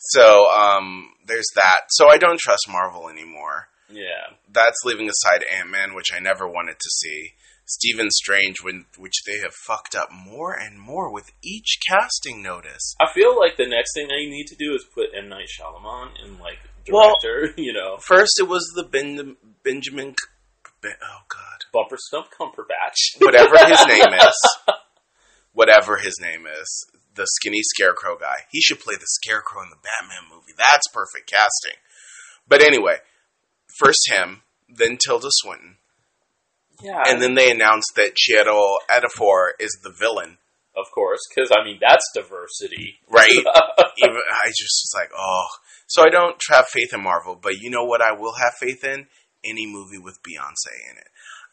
So 0.02 0.50
um, 0.50 1.10
there's 1.28 1.48
that. 1.56 1.82
So 1.90 2.08
I 2.10 2.18
don't 2.18 2.40
trust 2.40 2.68
Marvel 2.70 3.10
anymore. 3.10 3.68
yeah. 3.90 4.32
That's 4.52 4.78
leaving 4.86 5.10
aside 5.10 5.44
Ant 5.54 5.70
Man, 5.70 5.94
which 5.94 6.14
I 6.16 6.20
never 6.20 6.48
wanted 6.48 6.80
to 6.80 6.90
see. 6.90 7.34
Stephen 7.69 8.10
Strange, 8.10 8.63
when, 8.63 8.86
which 8.98 9.13
they 9.27 9.38
have 9.44 9.54
fucked 9.54 9.94
up 9.95 10.10
more 10.12 10.54
and 10.54 10.80
more 10.80 11.13
with 11.13 11.31
each 11.44 11.77
casting 11.88 12.42
notice. 12.42 12.95
I 13.00 13.12
feel 13.13 13.38
like 13.38 13.57
the 13.57 13.68
next 13.68 13.94
thing 13.94 14.07
they 14.07 14.25
need 14.30 14.48
to 14.48 14.56
do 14.56 14.74
is 14.74 14.83
put 14.94 15.10
M 15.16 15.30
Night 15.30 15.48
Shyamalan 15.48 16.10
in 16.25 16.39
like 16.39 16.57
Well- 16.92 17.16
director. 17.21 17.54
you 17.62 17.71
know, 17.74 17.98
First, 17.98 18.39
it 18.39 18.48
was 18.48 18.66
the 18.75 18.83
ben, 18.83 19.38
Benjamin. 19.63 20.16
Ben, 20.81 20.94
oh 21.04 21.21
God, 21.27 21.60
bumper 21.74 21.98
stump 22.00 22.27
Cumberbatch. 22.39 23.19
whatever 23.19 23.57
his 23.68 23.85
name 23.85 24.14
is, 24.14 24.49
whatever 25.54 25.97
his 25.97 26.18
name 26.21 26.45
is, 26.47 26.88
the 27.16 27.28
skinny 27.28 27.61
scarecrow 27.61 28.18
guy. 28.18 28.45
He 28.49 28.61
should 28.61 28.80
play 28.80 28.95
the 28.95 29.06
scarecrow 29.07 29.61
in 29.64 29.69
the 29.69 29.76
Batman 29.76 30.30
movie. 30.33 30.54
That's 30.57 30.88
perfect 30.94 31.30
casting. 31.30 31.78
But 32.47 32.61
anyway, 32.61 32.97
first 33.78 34.09
him, 34.09 34.42
then 34.69 34.97
Tilda 34.97 35.28
Swinton, 35.31 35.78
yeah, 36.81 37.04
and 37.07 37.21
then 37.21 37.33
they 37.36 37.52
announced 37.52 37.94
that 37.95 38.16
Chiwetel 38.16 38.76
Ejiofor 38.90 39.50
is 39.59 39.78
the 39.83 39.94
villain. 39.98 40.38
of 40.76 40.86
course, 40.94 41.19
because 41.30 41.52
I 41.52 41.64
mean 41.64 41.80
that's 41.81 42.06
diversity, 42.14 43.00
Right? 43.09 43.30
Even 43.98 44.16
I 44.44 44.48
just 44.50 44.83
was 44.83 44.92
like, 44.95 45.09
oh. 45.18 45.45
So 45.88 46.04
I 46.04 46.09
don't 46.09 46.40
have 46.52 46.68
faith 46.68 46.94
in 46.94 47.02
Marvel, 47.04 47.36
but 47.42 47.57
you 47.59 47.69
know 47.69 47.83
what? 47.83 48.02
I 48.02 48.12
will 48.14 48.33
have 48.33 48.54
faith 48.59 48.83
in 48.83 49.07
any 49.44 49.66
movie 49.66 49.98
with 49.98 50.19
Beyonce 50.24 50.74
in 50.92 50.98
it. 50.98 51.07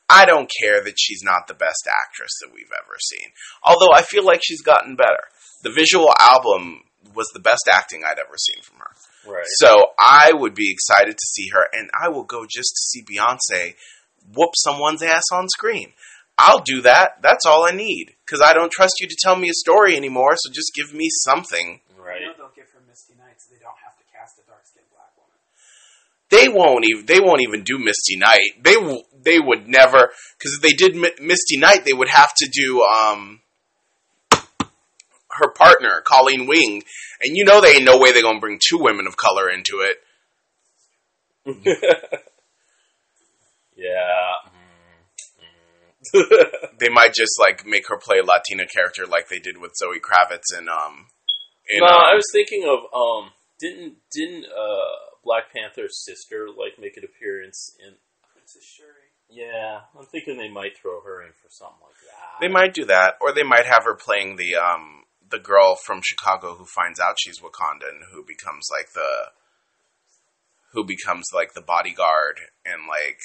I 0.08 0.24
don't 0.24 0.50
care 0.62 0.84
that 0.84 0.94
she's 0.98 1.22
not 1.24 1.48
the 1.48 1.54
best 1.54 1.88
actress 1.88 2.30
that 2.42 2.52
we've 2.54 2.70
ever 2.70 2.96
seen. 3.00 3.30
Although 3.64 3.92
I 3.92 4.02
feel 4.02 4.24
like 4.24 4.40
she's 4.44 4.62
gotten 4.62 4.94
better. 4.94 5.24
The 5.62 5.70
visual 5.72 6.12
album 6.20 6.82
was 7.14 7.28
the 7.32 7.40
best 7.40 7.68
acting 7.72 8.02
I'd 8.04 8.18
ever 8.18 8.36
seen 8.36 8.62
from 8.62 8.78
her. 8.78 9.32
right? 9.32 9.44
So 9.56 9.86
I 9.98 10.32
would 10.32 10.54
be 10.54 10.70
excited 10.70 11.12
to 11.16 11.26
see 11.26 11.48
her, 11.52 11.64
and 11.72 11.90
I 12.00 12.08
will 12.10 12.24
go 12.24 12.44
just 12.44 12.74
to 12.74 12.80
see 12.80 13.02
Beyonce 13.04 13.74
whoop 14.34 14.50
someone's 14.54 15.02
ass 15.02 15.24
on 15.32 15.48
screen. 15.48 15.92
I'll 16.38 16.60
do 16.60 16.82
that. 16.82 17.22
That's 17.22 17.46
all 17.46 17.64
I 17.64 17.72
need. 17.72 18.14
Because 18.24 18.42
I 18.44 18.52
don't 18.52 18.70
trust 18.70 19.00
you 19.00 19.08
to 19.08 19.16
tell 19.18 19.36
me 19.36 19.48
a 19.48 19.54
story 19.54 19.96
anymore, 19.96 20.34
so 20.36 20.52
just 20.52 20.72
give 20.74 20.92
me 20.92 21.08
something. 21.10 21.80
Right. 21.98 22.20
You 22.20 22.26
know 22.28 22.32
they'll 22.36 22.52
give 22.54 22.70
her 22.74 22.80
Misty 22.88 23.14
Knight, 23.14 23.40
so 23.40 23.54
they 23.54 23.60
don't 23.60 23.78
have 23.82 23.96
to 23.96 24.04
cast 24.12 24.38
a 24.38 24.46
dark 24.46 24.64
skinned 24.64 24.86
black 24.92 25.12
woman. 25.16 25.38
They 26.30 26.48
won't 26.48 26.84
even. 26.88 27.06
They 27.06 27.20
won't 27.20 27.40
even 27.40 27.62
do 27.62 27.78
Misty 27.78 28.16
Knight. 28.16 28.62
They 28.62 28.74
w- 28.74 29.02
they 29.22 29.38
would 29.40 29.66
never. 29.66 30.10
Because 30.38 30.54
if 30.56 30.62
they 30.62 30.76
did 30.76 30.94
Mi- 30.94 31.16
Misty 31.20 31.58
Knight, 31.58 31.84
they 31.84 31.94
would 31.94 32.08
have 32.08 32.32
to 32.36 32.48
do 32.52 32.82
um 32.82 33.40
her 35.30 35.50
partner 35.50 36.02
Colleen 36.04 36.46
Wing, 36.46 36.82
and 37.22 37.36
you 37.36 37.44
know 37.44 37.60
they 37.60 37.72
ain't 37.76 37.84
no 37.84 37.98
way 37.98 38.12
they're 38.12 38.22
gonna 38.22 38.40
bring 38.40 38.58
two 38.60 38.78
women 38.78 39.06
of 39.06 39.16
color 39.16 39.48
into 39.50 39.80
it. 39.80 40.02
yeah. 43.76 44.50
They 46.78 46.88
might 46.88 47.14
just 47.14 47.38
like 47.40 47.66
make 47.66 47.88
her 47.88 47.98
play 47.98 48.18
a 48.18 48.24
Latina 48.24 48.66
character 48.66 49.06
like 49.06 49.28
they 49.28 49.38
did 49.38 49.58
with 49.58 49.72
Zoe 49.76 50.00
Kravitz 50.00 50.56
and 50.56 50.68
um. 50.68 51.06
In, 51.68 51.80
no, 51.80 51.86
um, 51.86 51.92
I 51.92 52.14
was 52.14 52.28
thinking 52.32 52.64
of 52.64 52.86
um. 52.94 53.30
Didn't 53.58 53.96
didn't 54.12 54.44
uh 54.44 55.16
Black 55.24 55.52
Panther's 55.52 56.04
sister 56.04 56.46
like 56.48 56.78
make 56.78 56.96
an 56.96 57.04
appearance 57.04 57.74
in? 57.80 57.94
Princess 58.46 58.62
Shuri. 58.62 59.10
Yeah, 59.28 59.80
I'm 59.98 60.06
thinking 60.06 60.36
they 60.36 60.48
might 60.48 60.78
throw 60.80 61.00
her 61.00 61.22
in 61.22 61.32
for 61.32 61.48
something 61.50 61.82
like 61.82 61.98
that. 62.06 62.40
They 62.40 62.52
might 62.52 62.74
do 62.74 62.84
that, 62.84 63.14
or 63.20 63.32
they 63.32 63.42
might 63.42 63.66
have 63.66 63.82
her 63.82 63.96
playing 63.96 64.36
the 64.36 64.54
um 64.54 65.02
the 65.28 65.40
girl 65.40 65.74
from 65.74 66.00
Chicago 66.04 66.54
who 66.54 66.64
finds 66.64 67.00
out 67.00 67.18
she's 67.18 67.40
Wakandan, 67.40 68.12
who 68.12 68.22
becomes 68.24 68.68
like 68.70 68.92
the 68.92 69.32
who 70.72 70.84
becomes 70.84 71.26
like 71.34 71.54
the 71.54 71.60
bodyguard 71.60 72.38
and 72.64 72.86
like 72.86 73.18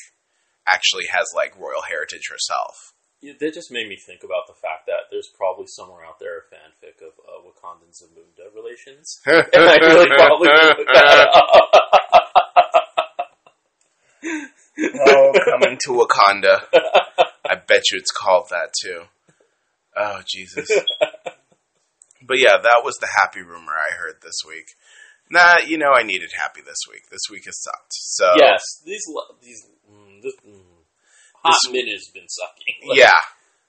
actually 0.67 1.05
has 1.11 1.27
like 1.35 1.57
royal 1.59 1.81
heritage 1.87 2.29
herself. 2.29 2.93
Yeah, 3.21 3.33
that 3.39 3.53
just 3.53 3.71
made 3.71 3.87
me 3.87 3.97
think 3.97 4.23
about 4.23 4.47
the 4.47 4.57
fact 4.57 4.87
that 4.87 5.11
there's 5.11 5.29
probably 5.37 5.67
somewhere 5.67 6.03
out 6.03 6.17
there 6.19 6.39
a 6.39 6.41
fanfic 6.49 7.05
of 7.05 7.13
uh, 7.21 7.37
Wakandan 7.45 7.93
Zamunda 7.93 8.49
relations, 8.55 9.21
and 9.25 9.45
I 9.53 9.77
really 9.77 10.09
probably 10.09 10.49
look 10.49 10.87
that 10.93 11.29
up. 11.29 11.35
oh, 15.07 15.33
coming 15.45 15.77
to 15.85 15.91
Wakanda. 15.91 16.65
I 17.45 17.55
bet 17.55 17.91
you 17.91 17.99
it's 17.99 18.11
called 18.11 18.47
that 18.49 18.73
too. 18.81 19.03
Oh 19.95 20.21
Jesus. 20.27 20.71
But 22.25 22.39
yeah, 22.39 22.57
that 22.57 22.81
was 22.83 22.95
the 22.97 23.09
happy 23.21 23.41
rumor 23.41 23.73
I 23.73 23.93
heard 23.95 24.21
this 24.23 24.41
week. 24.47 24.65
Nah, 25.29 25.59
you 25.65 25.77
know 25.77 25.91
I 25.91 26.03
needed 26.03 26.29
happy 26.41 26.61
this 26.61 26.79
week. 26.89 27.09
This 27.09 27.29
week 27.29 27.43
has 27.45 27.61
sucked. 27.61 27.93
So 27.93 28.33
yes, 28.35 28.61
these 28.85 29.03
these 29.41 29.67
this, 30.21 30.33
mm, 30.45 30.61
hot 31.43 31.57
This- 31.65 31.71
minute 31.73 31.93
has 31.93 32.09
been 32.13 32.27
sucking. 32.29 32.87
Like, 32.89 32.97
yeah. 33.03 33.11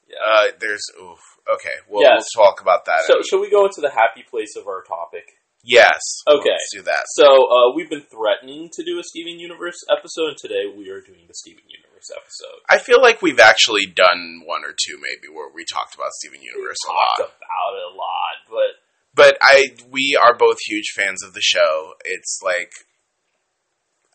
yeah. 0.09 0.17
Uh, 0.21 0.47
there's 0.61 0.85
oof. 1.01 1.19
Okay, 1.53 1.75
we'll, 1.89 2.03
Yes. 2.03 2.25
we'll 2.37 2.45
talk 2.47 2.61
about 2.61 2.85
that. 2.87 3.03
so, 3.07 3.21
shall 3.29 3.41
we 3.41 3.51
go 3.51 3.65
into 3.67 3.81
the 3.81 3.91
happy 3.91 4.23
place 4.29 4.55
of 4.57 4.67
our 4.69 4.83
topic? 4.85 5.27
yes. 5.65 5.99
Okay. 6.29 6.51
Let's 6.59 6.71
do 6.75 6.83
that. 6.83 7.05
So, 7.15 7.25
uh, 7.27 7.75
we've 7.75 7.89
been 7.89 8.03
threatening 8.11 8.69
to 8.75 8.83
do 8.85 8.99
a 8.99 9.03
Steven 9.05 9.39
Universe 9.39 9.79
episode, 9.91 10.35
and 10.35 10.37
today 10.39 10.67
we 10.67 10.91
are 10.91 11.01
doing 11.01 11.25
the 11.29 11.35
Steven 11.35 11.63
Universe 11.69 12.11
episode. 12.11 12.59
I 12.69 12.79
feel 12.79 13.01
like 13.01 13.23
we've 13.23 13.39
actually 13.41 13.87
done 13.87 14.43
one 14.45 14.65
or 14.65 14.75
two 14.75 14.99
maybe 14.99 15.33
where 15.33 15.49
we 15.55 15.65
talked 15.65 15.95
about 15.95 16.11
Steven 16.19 16.43
Universe 16.43 16.77
a 16.83 16.87
Talked 16.91 17.21
lot. 17.21 17.31
about 17.39 17.71
it 17.79 17.85
a 17.87 17.95
lot, 17.95 18.37
but 18.51 18.71
But 19.15 19.39
I 19.41 19.71
we 19.91 20.19
are 20.21 20.35
both 20.37 20.59
huge 20.67 20.93
fans 20.97 21.23
of 21.23 21.33
the 21.33 21.43
show. 21.43 21.95
It's 22.05 22.41
like 22.43 22.73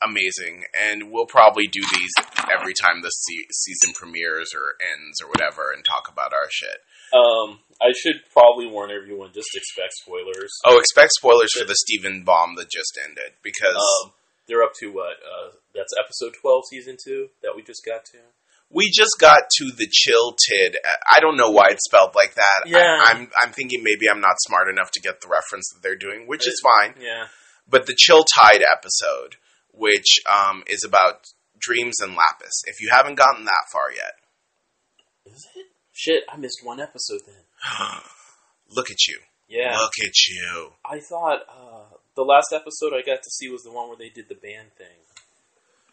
amazing 0.06 0.64
and 0.82 1.12
we'll 1.12 1.26
probably 1.26 1.66
do 1.68 1.82
these 1.82 2.14
every 2.58 2.74
time 2.74 3.02
the 3.02 3.10
se- 3.10 3.48
season 3.52 3.94
premieres 3.96 4.50
or 4.54 4.76
ends 4.94 5.22
or 5.22 5.28
whatever 5.30 5.72
and 5.74 5.84
talk 5.86 6.10
about 6.12 6.34
our 6.34 6.48
shit. 6.52 6.78
um, 7.14 7.60
I 7.82 7.94
should 7.96 8.22
probably 8.34 8.68
warn 8.68 8.92
everyone 8.92 9.32
just 9.34 9.50
expect 9.56 9.94
spoilers. 9.94 10.52
Oh, 10.66 10.78
expect 10.80 11.12
spoilers 11.18 11.52
for 11.58 11.66
the 11.66 11.76
Steven 11.76 12.24
bomb 12.24 12.56
that 12.58 12.70
just 12.70 12.98
ended 13.04 13.34
because 13.44 13.76
Um, 13.76 14.14
they're 14.48 14.64
up 14.64 14.74
to 14.80 14.92
what? 14.92 15.18
Uh, 15.22 15.52
that's 15.76 15.94
episode 16.00 16.34
twelve, 16.42 16.64
season 16.70 16.98
two 17.04 17.30
that 17.44 17.54
we 17.56 17.62
just 17.62 17.84
got 17.86 18.06
to. 18.14 18.18
we 18.70 18.90
just 18.94 19.16
got 19.20 19.44
to 19.58 19.66
the 19.78 19.88
chilted. 19.88 20.76
I 21.12 21.20
don't 21.20 21.38
know 21.38 21.52
why 21.52 21.68
it's 21.70 21.86
spelled 21.86 22.16
like 22.16 22.34
that. 22.36 22.64
Yeah. 22.66 22.80
I, 22.80 23.12
I'm 23.12 23.30
I'm 23.44 23.52
thinking 23.52 23.82
maybe 23.84 24.10
I'm 24.10 24.22
not 24.22 24.36
smart 24.48 24.70
enough 24.70 24.90
to 24.92 25.02
get 25.02 25.22
the 25.22 25.28
reference 25.28 25.70
that 25.74 25.82
they're 25.84 25.96
doing, 25.98 26.28
which 26.28 26.48
is 26.48 26.60
fine. 26.64 26.96
Yeah. 27.00 27.28
But 27.70 27.86
the 27.86 27.96
Chill 27.98 28.24
Tide 28.40 28.64
episode, 28.64 29.36
which 29.78 30.20
um, 30.32 30.64
is 30.68 30.84
about 30.86 31.26
dreams 31.60 31.96
and 32.02 32.16
Lapis. 32.16 32.64
If 32.66 32.82
you 32.82 32.90
haven't 32.92 33.16
gotten 33.16 33.46
that 33.46 33.66
far 33.72 33.92
yet, 33.92 34.14
Is 35.34 35.48
it? 35.56 35.66
Shit, 35.94 36.24
I 36.32 36.38
missed 36.38 36.60
one 36.64 36.80
episode 36.80 37.22
then. 37.26 37.44
look 38.76 38.90
at 38.92 39.08
you. 39.08 39.20
Yeah. 39.48 39.78
Look 39.78 39.94
at 40.04 40.14
you. 40.30 40.72
I 40.86 41.00
thought 41.00 41.40
uh, 41.50 41.96
the 42.16 42.24
last 42.24 42.54
episode 42.54 42.94
I 42.94 43.02
got 43.02 43.24
to 43.24 43.30
see 43.30 43.50
was 43.50 43.64
the 43.64 43.72
one 43.72 43.88
where 43.88 43.98
they 43.98 44.10
did 44.10 44.28
the 44.30 44.36
band 44.36 44.74
thing, 44.78 45.00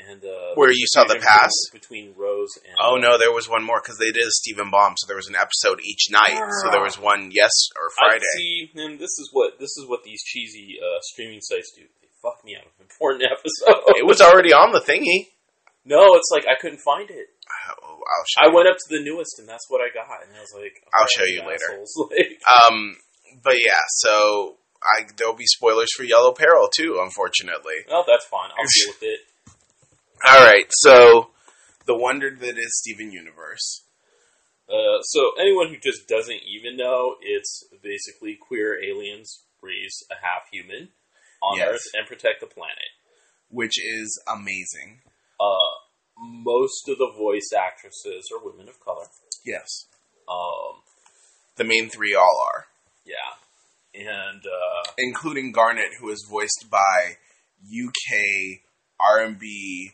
and 0.00 0.24
uh, 0.24 0.54
Where 0.56 0.70
you 0.72 0.86
saw 0.88 1.04
the 1.04 1.14
pass? 1.16 1.52
between 1.72 2.14
Rose 2.16 2.50
and 2.66 2.74
Oh 2.82 2.96
no, 2.96 3.16
there 3.16 3.32
was 3.32 3.48
one 3.48 3.62
more 3.64 3.80
because 3.80 3.96
they 3.98 4.10
did 4.10 4.26
a 4.26 4.30
Steven 4.42 4.70
Bomb, 4.70 4.94
so 4.98 5.06
there 5.06 5.16
was 5.16 5.28
an 5.28 5.36
episode 5.36 5.80
each 5.84 6.08
night. 6.10 6.36
So 6.62 6.70
there 6.70 6.82
was 6.82 6.98
one 6.98 7.30
yes 7.32 7.52
or 7.76 7.86
I 8.04 8.18
Friday. 8.18 8.24
see, 8.36 8.70
and 8.74 8.98
this 8.98 9.16
is 9.22 9.30
what 9.32 9.58
this 9.60 9.70
is 9.78 9.86
what 9.88 10.02
these 10.04 10.22
cheesy 10.24 10.76
uh, 10.82 10.98
streaming 11.02 11.40
sites 11.40 11.72
do. 11.76 11.84
Fuck 12.24 12.40
me 12.44 12.56
out 12.56 12.64
of 12.64 12.72
important 12.80 13.22
episode. 13.28 13.84
It 14.00 14.06
was 14.08 14.20
already 14.24 14.52
on 14.56 14.72
the 14.72 14.80
thingy. 14.80 15.28
no, 15.84 16.16
it's 16.16 16.30
like 16.32 16.46
I 16.48 16.56
couldn't 16.58 16.80
find 16.80 17.10
it. 17.10 17.28
Oh, 17.84 18.00
I'll 18.00 18.24
show 18.26 18.40
I 18.40 18.48
you. 18.48 18.54
went 18.56 18.68
up 18.68 18.76
to 18.80 18.88
the 18.96 19.04
newest, 19.04 19.38
and 19.38 19.46
that's 19.46 19.68
what 19.68 19.82
I 19.84 19.92
got, 19.92 20.24
and 20.26 20.34
I 20.34 20.40
was 20.40 20.54
like, 20.56 20.80
I'll 20.94 21.04
"Oh, 21.04 21.08
show 21.14 21.24
you 21.28 21.42
later." 21.44 21.84
Like, 22.10 22.40
Um, 22.48 22.96
but 23.44 23.56
yeah, 23.60 23.80
so 24.00 24.56
I 24.82 25.04
there'll 25.18 25.36
be 25.36 25.44
spoilers 25.46 25.92
for 25.94 26.04
Yellow 26.04 26.32
Peril 26.32 26.68
too, 26.74 26.98
unfortunately. 27.04 27.84
oh, 27.90 28.04
that's 28.06 28.24
fine. 28.26 28.48
I'll 28.50 28.64
deal 28.74 28.88
with 28.88 29.02
it. 29.02 29.20
All 30.26 30.40
right, 30.46 30.66
so 30.70 31.30
the 31.86 31.94
wonder 31.94 32.30
that 32.34 32.56
is 32.56 32.80
Steven 32.80 33.12
Universe. 33.12 33.82
Uh, 34.66 35.02
so 35.02 35.32
anyone 35.38 35.68
who 35.68 35.76
just 35.76 36.08
doesn't 36.08 36.40
even 36.48 36.78
know, 36.78 37.16
it's 37.20 37.64
basically 37.82 38.34
queer 38.40 38.82
aliens 38.82 39.42
raise 39.60 40.02
a 40.10 40.14
half 40.14 40.48
human 40.50 40.88
on 41.44 41.58
Yes. 41.58 41.68
Earth 41.74 41.86
and 41.94 42.06
protect 42.06 42.40
the 42.40 42.46
planet. 42.46 42.90
which 43.50 43.74
is 43.78 44.20
amazing. 44.26 45.02
Uh, 45.38 45.74
most 46.18 46.88
of 46.88 46.98
the 46.98 47.12
voice 47.16 47.50
actresses 47.56 48.28
are 48.32 48.44
women 48.44 48.68
of 48.68 48.80
color. 48.80 49.06
Yes, 49.44 49.86
Um, 50.28 50.82
the 51.56 51.64
main 51.64 51.88
three 51.90 52.14
all 52.14 52.48
are, 52.52 52.66
yeah, 53.04 53.34
and 53.94 54.42
uh, 54.44 54.90
including 54.98 55.52
Garnet, 55.52 55.90
who 56.00 56.08
is 56.10 56.26
voiced 56.28 56.66
by 56.70 57.18
UK 57.62 58.62
R&B 58.98 59.92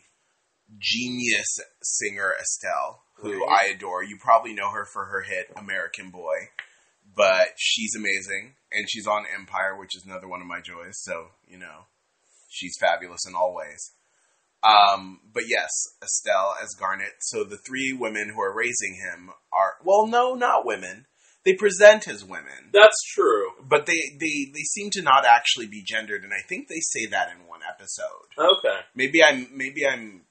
genius 0.79 1.47
singer 1.83 2.33
Estelle, 2.39 3.03
who 3.17 3.45
Right. 3.45 3.67
I 3.67 3.71
adore. 3.73 4.03
You 4.03 4.17
probably 4.17 4.53
know 4.53 4.71
her 4.71 4.85
for 4.85 5.05
her 5.05 5.21
hit 5.21 5.51
American 5.55 6.09
Boy, 6.09 6.49
but 7.15 7.49
she's 7.57 7.93
amazing, 7.95 8.55
and 8.71 8.89
she's 8.89 9.07
on 9.07 9.25
Empire, 9.33 9.77
which 9.77 9.95
is 9.95 10.05
another 10.05 10.27
one 10.27 10.41
of 10.41 10.47
my 10.47 10.61
joys. 10.61 11.01
So 11.01 11.27
you 11.47 11.57
know, 11.57 11.85
she's 12.49 12.77
fabulous 12.79 13.25
in 13.27 13.35
all 13.35 13.53
ways. 13.55 13.91
Um, 14.63 15.21
but 15.33 15.43
yes, 15.47 15.69
Estelle 16.03 16.53
as 16.61 16.75
Garnet. 16.79 17.13
So 17.19 17.43
the 17.43 17.57
three 17.65 17.93
women 17.99 18.31
who 18.35 18.41
are 18.41 18.55
raising 18.55 18.95
him 18.95 19.31
are 19.51 19.73
well, 19.83 20.05
no, 20.07 20.35
not 20.35 20.65
women. 20.65 21.05
They 21.43 21.53
present 21.53 22.07
as 22.07 22.23
women, 22.23 22.69
that's 22.71 23.01
true. 23.15 23.47
but 23.67 23.87
they, 23.87 23.99
they 24.19 24.51
they 24.53 24.61
seem 24.61 24.91
to 24.91 25.01
not 25.01 25.25
actually 25.25 25.65
be 25.65 25.83
gendered, 25.83 26.23
and 26.23 26.31
I 26.33 26.47
think 26.47 26.67
they 26.67 26.81
say 26.81 27.07
that 27.07 27.29
in 27.31 27.47
one 27.47 27.61
episode. 27.67 28.29
Okay, 28.37 28.77
Maybe 28.93 29.23
I'm 29.23 29.47
maybe 29.51 29.81
I'm 29.87 30.21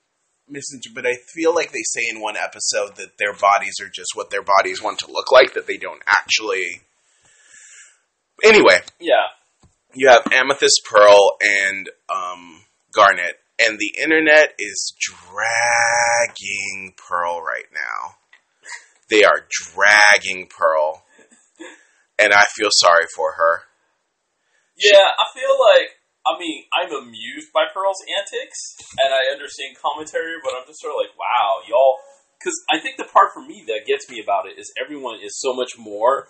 missing, 0.48 0.80
but 0.94 1.06
I 1.06 1.14
feel 1.34 1.52
like 1.52 1.72
they 1.72 1.82
say 1.82 2.02
in 2.14 2.20
one 2.20 2.36
episode 2.36 2.94
that 2.96 3.18
their 3.18 3.32
bodies 3.34 3.74
are 3.82 3.88
just 3.92 4.10
what 4.14 4.30
their 4.30 4.42
bodies 4.44 4.80
want 4.80 5.00
to 5.00 5.10
look 5.10 5.32
like, 5.32 5.54
that 5.54 5.66
they 5.66 5.76
don't 5.78 6.02
actually. 6.06 6.82
Anyway, 8.42 8.80
yeah, 9.00 9.26
you 9.94 10.08
have 10.08 10.22
Amethyst 10.32 10.82
Pearl 10.88 11.36
and 11.40 11.88
um, 12.08 12.62
Garnet, 12.94 13.36
and 13.58 13.78
the 13.78 14.00
internet 14.00 14.54
is 14.58 14.94
dragging 14.98 16.94
Pearl 16.96 17.42
right 17.42 17.68
now. 17.72 18.16
They 19.10 19.24
are 19.24 19.46
dragging 19.50 20.46
Pearl, 20.46 21.02
and 22.18 22.32
I 22.32 22.44
feel 22.56 22.70
sorry 22.70 23.06
for 23.14 23.32
her. 23.32 23.62
yeah. 24.76 25.10
I 25.18 25.26
feel 25.34 25.56
like 25.58 25.88
I 26.26 26.38
mean 26.38 26.64
I'm 26.72 26.92
amused 26.92 27.52
by 27.52 27.66
Pearl's 27.74 28.00
antics, 28.06 28.76
and 29.02 29.12
I 29.12 29.32
understand 29.32 29.76
commentary, 29.82 30.36
but 30.44 30.54
I'm 30.54 30.66
just 30.66 30.80
sort 30.80 30.94
of 30.94 30.98
like, 31.02 31.16
wow, 31.18 31.66
y'all. 31.68 31.98
Because 32.38 32.56
I 32.72 32.78
think 32.80 32.96
the 32.96 33.04
part 33.04 33.34
for 33.34 33.44
me 33.44 33.64
that 33.66 33.84
gets 33.84 34.08
me 34.08 34.18
about 34.22 34.46
it 34.46 34.58
is 34.58 34.72
everyone 34.80 35.18
is 35.20 35.38
so 35.38 35.52
much 35.52 35.76
more 35.76 36.28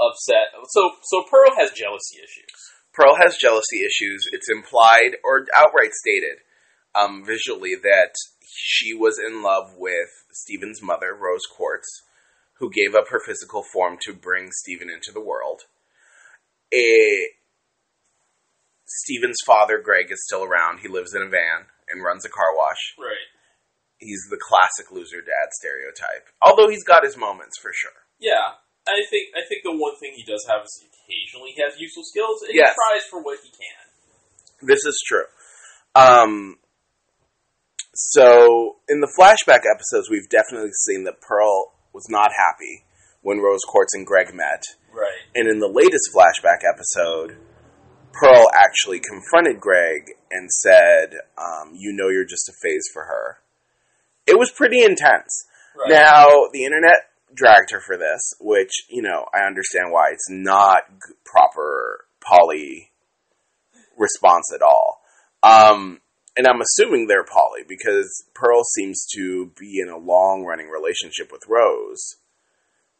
upset. 0.00 0.52
So 0.68 0.90
so 1.02 1.24
Pearl 1.30 1.50
has 1.58 1.70
jealousy 1.70 2.18
issues. 2.18 2.58
Pearl 2.92 3.16
has 3.16 3.36
jealousy 3.36 3.80
issues. 3.80 4.28
It's 4.32 4.50
implied 4.50 5.16
or 5.24 5.46
outright 5.54 5.92
stated 5.92 6.44
um, 6.94 7.24
visually 7.24 7.74
that 7.82 8.14
she 8.44 8.92
was 8.92 9.18
in 9.18 9.42
love 9.42 9.74
with 9.76 10.10
Steven's 10.32 10.82
mother, 10.82 11.14
Rose 11.14 11.46
Quartz, 11.50 11.88
who 12.58 12.70
gave 12.70 12.94
up 12.94 13.08
her 13.08 13.20
physical 13.24 13.64
form 13.72 13.96
to 14.02 14.12
bring 14.12 14.50
Steven 14.52 14.90
into 14.90 15.10
the 15.12 15.24
world. 15.24 15.62
Eh, 16.72 17.32
Steven's 18.86 19.40
father, 19.46 19.80
Greg, 19.82 20.10
is 20.10 20.22
still 20.26 20.44
around. 20.44 20.80
He 20.80 20.88
lives 20.88 21.14
in 21.14 21.22
a 21.22 21.28
van 21.28 21.72
and 21.88 22.04
runs 22.04 22.24
a 22.24 22.28
car 22.28 22.54
wash. 22.56 22.94
Right. 22.98 23.28
He's 23.98 24.26
the 24.30 24.38
classic 24.40 24.92
loser 24.92 25.20
dad 25.22 25.52
stereotype. 25.52 26.28
Although 26.42 26.68
he's 26.68 26.84
got 26.84 27.04
his 27.04 27.16
moments 27.16 27.58
for 27.60 27.70
sure. 27.72 28.04
Yeah, 28.18 28.60
I 28.86 28.98
think 29.10 29.30
I 29.36 29.42
think 29.48 29.62
the 29.64 29.76
one 29.76 29.94
thing 30.00 30.12
he 30.14 30.24
does 30.24 30.44
have 30.48 30.64
is 30.64 30.84
occasionally 30.86 31.52
he 31.54 31.62
has 31.62 31.78
useful 31.78 32.04
skills, 32.04 32.42
and 32.42 32.50
Yes. 32.54 32.74
he 32.74 32.74
tries 32.74 33.04
for 33.10 33.22
what 33.22 33.38
he 33.42 33.50
can. 33.50 34.66
This 34.66 34.84
is 34.84 35.02
true. 35.06 35.26
Um, 35.94 36.58
so 37.94 38.76
in 38.88 39.00
the 39.00 39.12
flashback 39.18 39.62
episodes, 39.68 40.08
we've 40.10 40.28
definitely 40.28 40.72
seen 40.72 41.04
that 41.04 41.20
Pearl 41.20 41.74
was 41.92 42.06
not 42.08 42.30
happy 42.36 42.84
when 43.20 43.38
Rose 43.38 43.60
Quartz 43.68 43.94
and 43.94 44.06
Greg 44.06 44.34
met, 44.34 44.64
Right. 44.92 45.22
and 45.34 45.48
in 45.48 45.58
the 45.60 45.68
latest 45.68 46.10
flashback 46.14 46.64
episode, 46.66 47.36
Pearl 48.12 48.48
actually 48.54 49.00
confronted 49.00 49.60
Greg 49.60 50.12
and 50.30 50.50
said, 50.50 51.20
um, 51.38 51.72
"You 51.74 51.92
know, 51.92 52.08
you're 52.08 52.24
just 52.24 52.48
a 52.48 52.52
phase 52.62 52.88
for 52.92 53.04
her." 53.04 53.38
it 54.24 54.38
was 54.38 54.52
pretty 54.52 54.80
intense. 54.82 55.46
Right. 55.76 55.90
Now, 55.90 56.46
the 56.52 56.64
internet 56.64 57.10
dragged 57.34 57.70
her 57.70 57.80
for 57.80 57.96
this, 57.96 58.20
which, 58.40 58.70
you 58.88 59.02
know, 59.02 59.26
I 59.34 59.46
understand 59.46 59.90
why 59.90 60.10
it's 60.12 60.28
not 60.30 60.82
proper 61.24 62.06
poly 62.20 62.92
response 63.96 64.52
at 64.54 64.62
all. 64.62 65.00
Um, 65.42 66.00
and 66.36 66.46
I'm 66.46 66.60
assuming 66.60 67.06
they're 67.06 67.24
poly 67.24 67.62
because 67.68 68.24
Pearl 68.34 68.62
seems 68.64 69.06
to 69.14 69.50
be 69.58 69.80
in 69.82 69.90
a 69.90 69.98
long 69.98 70.44
running 70.46 70.68
relationship 70.68 71.30
with 71.30 71.42
Rose 71.48 72.16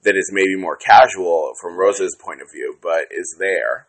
that 0.03 0.17
is 0.17 0.31
maybe 0.33 0.57
more 0.57 0.77
casual 0.77 1.53
from 1.61 1.79
Rose's 1.79 2.17
point 2.21 2.43
of 2.43 2.49
view, 2.53 2.77
but 2.83 3.07
is 3.11 3.37
there. 3.39 3.87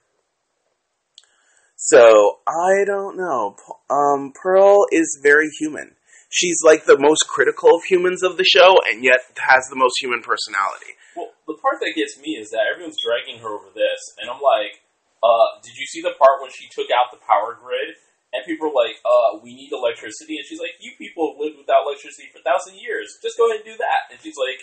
So, 1.76 2.40
I 2.48 2.86
don't 2.86 3.18
know. 3.18 3.58
Um, 3.90 4.32
Pearl 4.42 4.86
is 4.92 5.20
very 5.22 5.50
human. 5.60 5.96
She's 6.34 6.58
like 6.66 6.90
the 6.90 6.98
most 6.98 7.30
critical 7.30 7.78
of 7.78 7.86
humans 7.86 8.25
of 8.25 8.42
the 8.42 8.44
show, 8.44 8.82
and 8.90 9.06
yet 9.06 9.22
has 9.38 9.70
the 9.70 9.78
most 9.78 10.02
human 10.02 10.25
personality. 10.25 10.98
Well, 11.13 11.30
the 11.46 11.62
part 11.62 11.78
that 11.86 11.94
gets 11.94 12.18
me 12.18 12.34
is 12.42 12.50
that 12.50 12.66
everyone's 12.74 12.98
dragging 12.98 13.38
her 13.46 13.54
over 13.54 13.70
this, 13.70 14.02
and 14.18 14.34
I'm 14.34 14.42
like, 14.42 14.82
uh, 15.22 15.62
did 15.62 15.78
you 15.78 15.86
see 15.86 16.02
the 16.02 16.18
part 16.18 16.42
when 16.42 16.50
she 16.50 16.66
took 16.74 16.90
out 16.90 17.13
the 17.13 17.22
power 17.22 17.54
grid? 17.54 17.94
And 18.34 18.42
people 18.50 18.74
are 18.74 18.74
like, 18.74 18.98
uh, 19.06 19.38
we 19.46 19.54
need 19.54 19.70
electricity. 19.70 20.42
And 20.42 20.46
she's 20.50 20.58
like, 20.58 20.74
you 20.82 20.98
people 20.98 21.32
have 21.32 21.38
lived 21.38 21.62
without 21.62 21.86
electricity 21.86 22.34
for 22.34 22.42
a 22.42 22.46
thousand 22.50 22.82
years. 22.82 23.13
Just 23.22 23.38
go 23.38 23.46
ahead 23.46 23.62
and 23.62 23.70
do 23.70 23.78
that. 23.78 24.10
And 24.10 24.18
she's 24.18 24.42
like, 24.42 24.58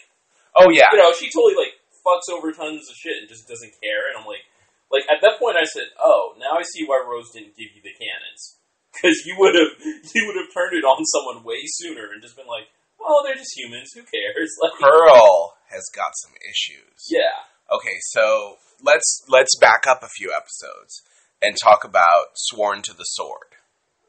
Oh 0.59 0.67
yeah, 0.71 0.91
you 0.91 0.99
know, 0.99 1.15
she 1.15 1.31
totally 1.31 1.55
like 1.55 1.79
fucks 2.03 2.27
over 2.33 2.50
tons 2.50 2.91
of 2.91 2.97
shit 2.99 3.15
and 3.23 3.31
just 3.31 3.47
doesn't 3.47 3.71
care. 3.79 4.11
And 4.11 4.19
I'm 4.19 4.27
like, 4.27 4.43
like 4.91 5.07
at 5.07 5.23
that 5.23 5.39
point, 5.39 5.55
I 5.55 5.65
said, 5.65 5.87
oh, 6.03 6.35
now 6.39 6.59
I 6.59 6.67
see 6.67 6.83
why 6.83 6.99
Rose 7.07 7.31
didn't 7.31 7.55
give 7.55 7.71
you 7.71 7.83
the 7.83 7.95
cannons 7.95 8.59
because 8.93 9.23
you 9.27 9.37
would 9.39 9.55
have 9.55 9.73
you 10.15 10.27
would 10.27 10.37
have 10.37 10.53
turned 10.53 10.75
it 10.77 10.85
on 10.85 11.05
someone 11.05 11.45
way 11.45 11.61
sooner 11.65 12.13
and 12.13 12.23
just 12.23 12.37
been 12.37 12.47
like, 12.47 12.69
"Oh, 13.01 13.23
they're 13.25 13.35
just 13.37 13.57
humans. 13.57 13.93
Who 13.95 14.03
cares? 14.03 14.51
Like, 14.63 14.73
Pearl 14.81 15.55
has 15.71 15.85
got 15.95 16.13
some 16.23 16.33
issues. 16.43 17.07
yeah, 17.11 17.47
Okay, 17.73 17.97
so 18.11 18.57
let's 18.83 19.23
let's 19.29 19.57
back 19.61 19.87
up 19.87 20.03
a 20.03 20.09
few 20.09 20.33
episodes 20.37 21.03
and 21.43 21.57
talk 21.63 21.85
about 21.85 22.35
Sworn 22.35 22.83
to 22.83 22.93
the 22.93 23.05
Sword, 23.05 23.55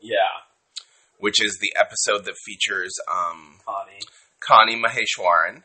yeah, 0.01 0.43
which 1.19 1.43
is 1.43 1.59
the 1.61 1.73
episode 1.79 2.25
that 2.25 2.35
features 2.43 2.93
um, 3.11 3.59
Connie. 3.65 3.99
Connie 4.39 4.81
Maheshwaran, 4.81 5.63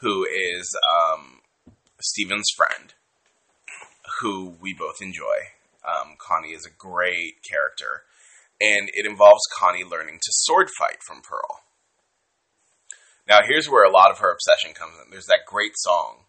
who 0.00 0.24
is 0.24 0.70
um, 0.94 1.40
Steven's 2.00 2.48
friend, 2.56 2.94
who 4.20 4.54
we 4.60 4.72
both 4.74 5.00
enjoy. 5.02 5.50
Um, 5.86 6.14
Connie 6.18 6.52
is 6.54 6.64
a 6.64 6.70
great 6.78 7.42
character, 7.42 8.02
and 8.64 8.88
it 8.94 9.04
involves 9.06 9.42
Connie 9.58 9.84
learning 9.84 10.16
to 10.22 10.30
sword 10.32 10.68
fight 10.78 11.02
from 11.06 11.20
Pearl. 11.20 11.60
Now, 13.28 13.40
here's 13.46 13.68
where 13.68 13.84
a 13.84 13.90
lot 13.92 14.10
of 14.10 14.18
her 14.18 14.32
obsession 14.32 14.74
comes 14.74 14.94
in. 15.02 15.10
There's 15.10 15.26
that 15.26 15.46
great 15.46 15.72
song, 15.76 16.24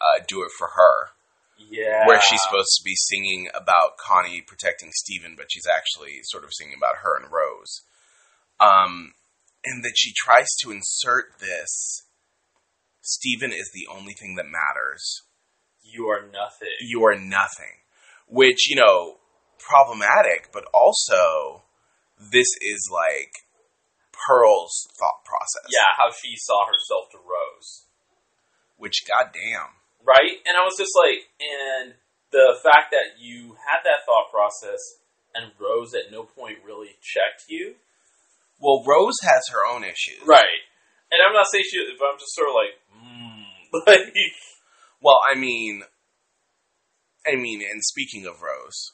uh, 0.00 0.24
"Do 0.26 0.42
It 0.42 0.50
for 0.58 0.68
Her," 0.76 1.10
Yeah, 1.58 2.06
where 2.06 2.20
she's 2.20 2.42
supposed 2.42 2.72
to 2.78 2.84
be 2.84 2.94
singing 2.96 3.48
about 3.54 3.98
Connie 3.98 4.40
protecting 4.42 4.90
Steven, 4.94 5.34
but 5.36 5.46
she's 5.50 5.66
actually 5.66 6.20
sort 6.24 6.44
of 6.44 6.50
singing 6.52 6.74
about 6.76 6.96
her 7.02 7.16
and 7.16 7.30
Rose. 7.30 7.82
Um, 8.60 9.14
and 9.64 9.84
that 9.84 9.94
she 9.96 10.12
tries 10.12 10.48
to 10.62 10.70
insert 10.70 11.38
this 11.38 12.02
Steven 13.00 13.52
is 13.52 13.70
the 13.74 13.86
only 13.92 14.14
thing 14.14 14.36
that 14.36 14.46
matters. 14.46 15.22
you 15.82 16.06
are 16.08 16.22
nothing. 16.22 16.68
You 16.80 17.04
are 17.04 17.16
nothing. 17.18 17.82
Which, 18.26 18.68
you 18.68 18.76
know, 18.76 19.18
problematic, 19.62 20.50
but 20.52 20.64
also 20.74 21.62
this 22.18 22.46
is 22.60 22.88
like 22.90 23.32
Pearl's 24.12 24.86
thought 24.98 25.24
process. 25.24 25.70
Yeah, 25.72 25.88
how 25.98 26.10
she 26.12 26.34
saw 26.36 26.66
herself 26.66 27.10
to 27.12 27.18
Rose. 27.18 27.86
Which, 28.76 29.02
goddamn. 29.06 29.78
right? 30.04 30.42
And 30.46 30.56
I 30.58 30.62
was 30.66 30.74
just 30.78 30.92
like, 30.98 31.22
and 31.38 31.94
the 32.30 32.58
fact 32.62 32.90
that 32.90 33.18
you 33.22 33.54
had 33.70 33.82
that 33.84 34.02
thought 34.06 34.30
process 34.30 34.80
and 35.34 35.52
Rose 35.58 35.94
at 35.94 36.10
no 36.10 36.24
point 36.24 36.58
really 36.66 36.98
checked 37.00 37.46
you, 37.48 37.76
Well, 38.60 38.82
Rose 38.86 39.18
has 39.22 39.42
her 39.52 39.64
own 39.66 39.84
issues. 39.84 40.22
right? 40.26 40.62
And 41.10 41.20
I'm 41.22 41.34
not 41.34 41.46
saying 41.52 41.64
she, 41.70 41.78
but 41.98 42.06
I'm 42.10 42.18
just 42.18 42.34
sort 42.34 42.48
of 42.48 42.54
like, 42.58 42.74
mm, 42.90 43.86
like, 43.86 44.14
Well, 45.00 45.20
I 45.30 45.38
mean, 45.38 45.82
I 47.26 47.36
mean, 47.36 47.60
and 47.62 47.82
speaking 47.84 48.26
of 48.26 48.42
Rose, 48.42 48.92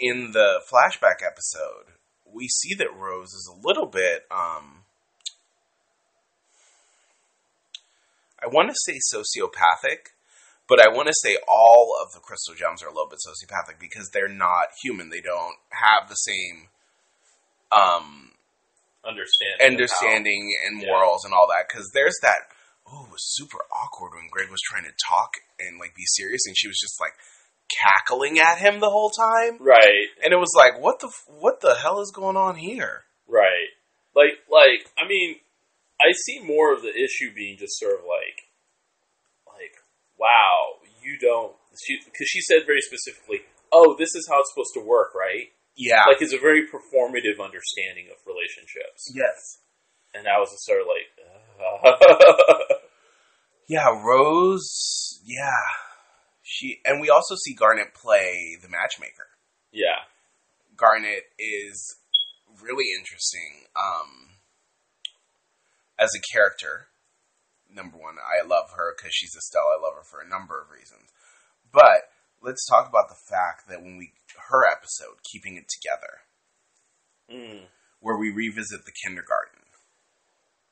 in 0.00 0.32
the 0.32 0.60
flashback 0.72 1.24
episode, 1.24 1.94
we 2.24 2.48
see 2.48 2.74
that 2.74 2.94
Rose 2.94 3.32
is 3.32 3.50
a 3.52 3.66
little 3.66 3.86
bit, 3.86 4.24
um, 4.30 4.84
I 8.42 8.46
want 8.46 8.70
to 8.70 8.74
say 8.84 8.98
sociopathic, 9.12 10.16
but 10.68 10.80
I 10.80 10.88
want 10.88 11.08
to 11.08 11.14
say 11.20 11.36
all 11.48 11.94
of 12.02 12.12
the 12.12 12.20
crystal 12.20 12.54
gems 12.54 12.82
are 12.82 12.86
a 12.86 12.94
little 12.94 13.08
bit 13.10 13.18
sociopathic 13.26 13.78
because 13.78 14.10
they're 14.12 14.28
not 14.28 14.68
human. 14.82 15.10
They 15.10 15.20
don't 15.20 15.56
have 15.70 16.08
the 16.08 16.14
same, 16.14 16.68
um, 17.72 18.32
understanding, 19.04 19.66
understanding 19.66 20.54
and 20.64 20.80
Yeah. 20.80 20.88
morals 20.88 21.24
and 21.24 21.34
all 21.34 21.48
that. 21.48 21.66
Because 21.68 21.90
there's 21.92 22.16
that. 22.22 22.52
Oh, 22.86 23.04
it 23.06 23.10
was 23.12 23.34
super 23.34 23.58
awkward 23.70 24.14
when 24.14 24.28
Greg 24.30 24.50
was 24.50 24.60
trying 24.62 24.84
to 24.84 24.92
talk 25.08 25.34
and 25.58 25.78
like 25.78 25.94
be 25.94 26.06
serious, 26.06 26.46
and 26.46 26.56
she 26.56 26.66
was 26.66 26.78
just 26.80 27.00
like 27.00 27.14
cackling 27.78 28.38
at 28.38 28.58
him 28.58 28.80
the 28.80 28.90
whole 28.90 29.10
time, 29.10 29.58
right, 29.60 30.08
and 30.24 30.32
it 30.32 30.38
was 30.38 30.52
like, 30.56 30.80
what 30.80 31.00
the 31.00 31.10
what 31.28 31.60
the 31.60 31.74
hell 31.74 32.00
is 32.00 32.10
going 32.10 32.36
on 32.36 32.56
here? 32.56 33.04
right. 33.28 33.70
Like, 34.14 34.42
like, 34.50 34.90
I 34.98 35.06
mean, 35.06 35.36
I 36.02 36.10
see 36.26 36.42
more 36.42 36.74
of 36.74 36.82
the 36.82 36.90
issue 36.90 37.30
being 37.32 37.56
just 37.56 37.78
sort 37.78 37.94
of 37.94 38.02
like, 38.02 38.50
like, 39.46 39.74
wow, 40.18 40.82
you 41.00 41.16
don't, 41.16 41.54
because 41.70 42.26
she 42.26 42.40
said 42.40 42.66
very 42.66 42.80
specifically, 42.82 43.46
oh, 43.72 43.94
this 43.98 44.14
is 44.16 44.26
how 44.28 44.40
it's 44.40 44.50
supposed 44.52 44.74
to 44.74 44.82
work, 44.82 45.14
right? 45.14 45.54
Yeah. 45.76 46.02
Like, 46.08 46.20
it's 46.20 46.34
a 46.34 46.42
very 46.42 46.66
performative 46.66 47.38
understanding 47.38 48.10
of 48.10 48.18
relationships. 48.26 49.14
yes. 49.14 49.62
and 50.12 50.26
I 50.26 50.38
was 50.42 50.50
just 50.50 50.66
sort 50.66 50.80
of 50.82 50.88
like, 50.90 51.06
uh. 52.74 52.74
Yeah, 53.68 53.86
Rose. 54.04 55.20
Yeah, 55.24 55.62
she 56.50 56.80
and 56.84 57.00
we 57.00 57.08
also 57.08 57.36
see 57.36 57.54
Garnet 57.54 57.94
play 57.94 58.58
the 58.60 58.68
matchmaker. 58.68 59.30
yeah, 59.70 60.10
Garnet 60.76 61.30
is 61.38 61.96
really 62.60 62.90
interesting 62.98 63.70
um, 63.78 64.34
as 65.96 66.10
a 66.10 66.34
character. 66.34 66.88
Number 67.72 67.96
one, 67.96 68.16
I 68.18 68.44
love 68.44 68.74
her 68.74 68.96
because 68.96 69.14
she's 69.14 69.36
Estelle. 69.36 69.70
I 69.70 69.80
love 69.80 69.94
her 69.94 70.02
for 70.02 70.20
a 70.20 70.28
number 70.28 70.60
of 70.60 70.74
reasons. 70.74 71.14
But 71.72 72.10
let's 72.42 72.66
talk 72.66 72.88
about 72.88 73.08
the 73.08 73.22
fact 73.30 73.68
that 73.68 73.80
when 73.80 73.96
we 73.96 74.10
her 74.50 74.66
episode, 74.66 75.22
keeping 75.22 75.56
it 75.56 75.70
together, 75.70 76.26
mm, 77.30 77.66
where 78.00 78.18
we 78.18 78.32
revisit 78.32 78.84
the 78.84 78.92
kindergarten. 79.04 79.70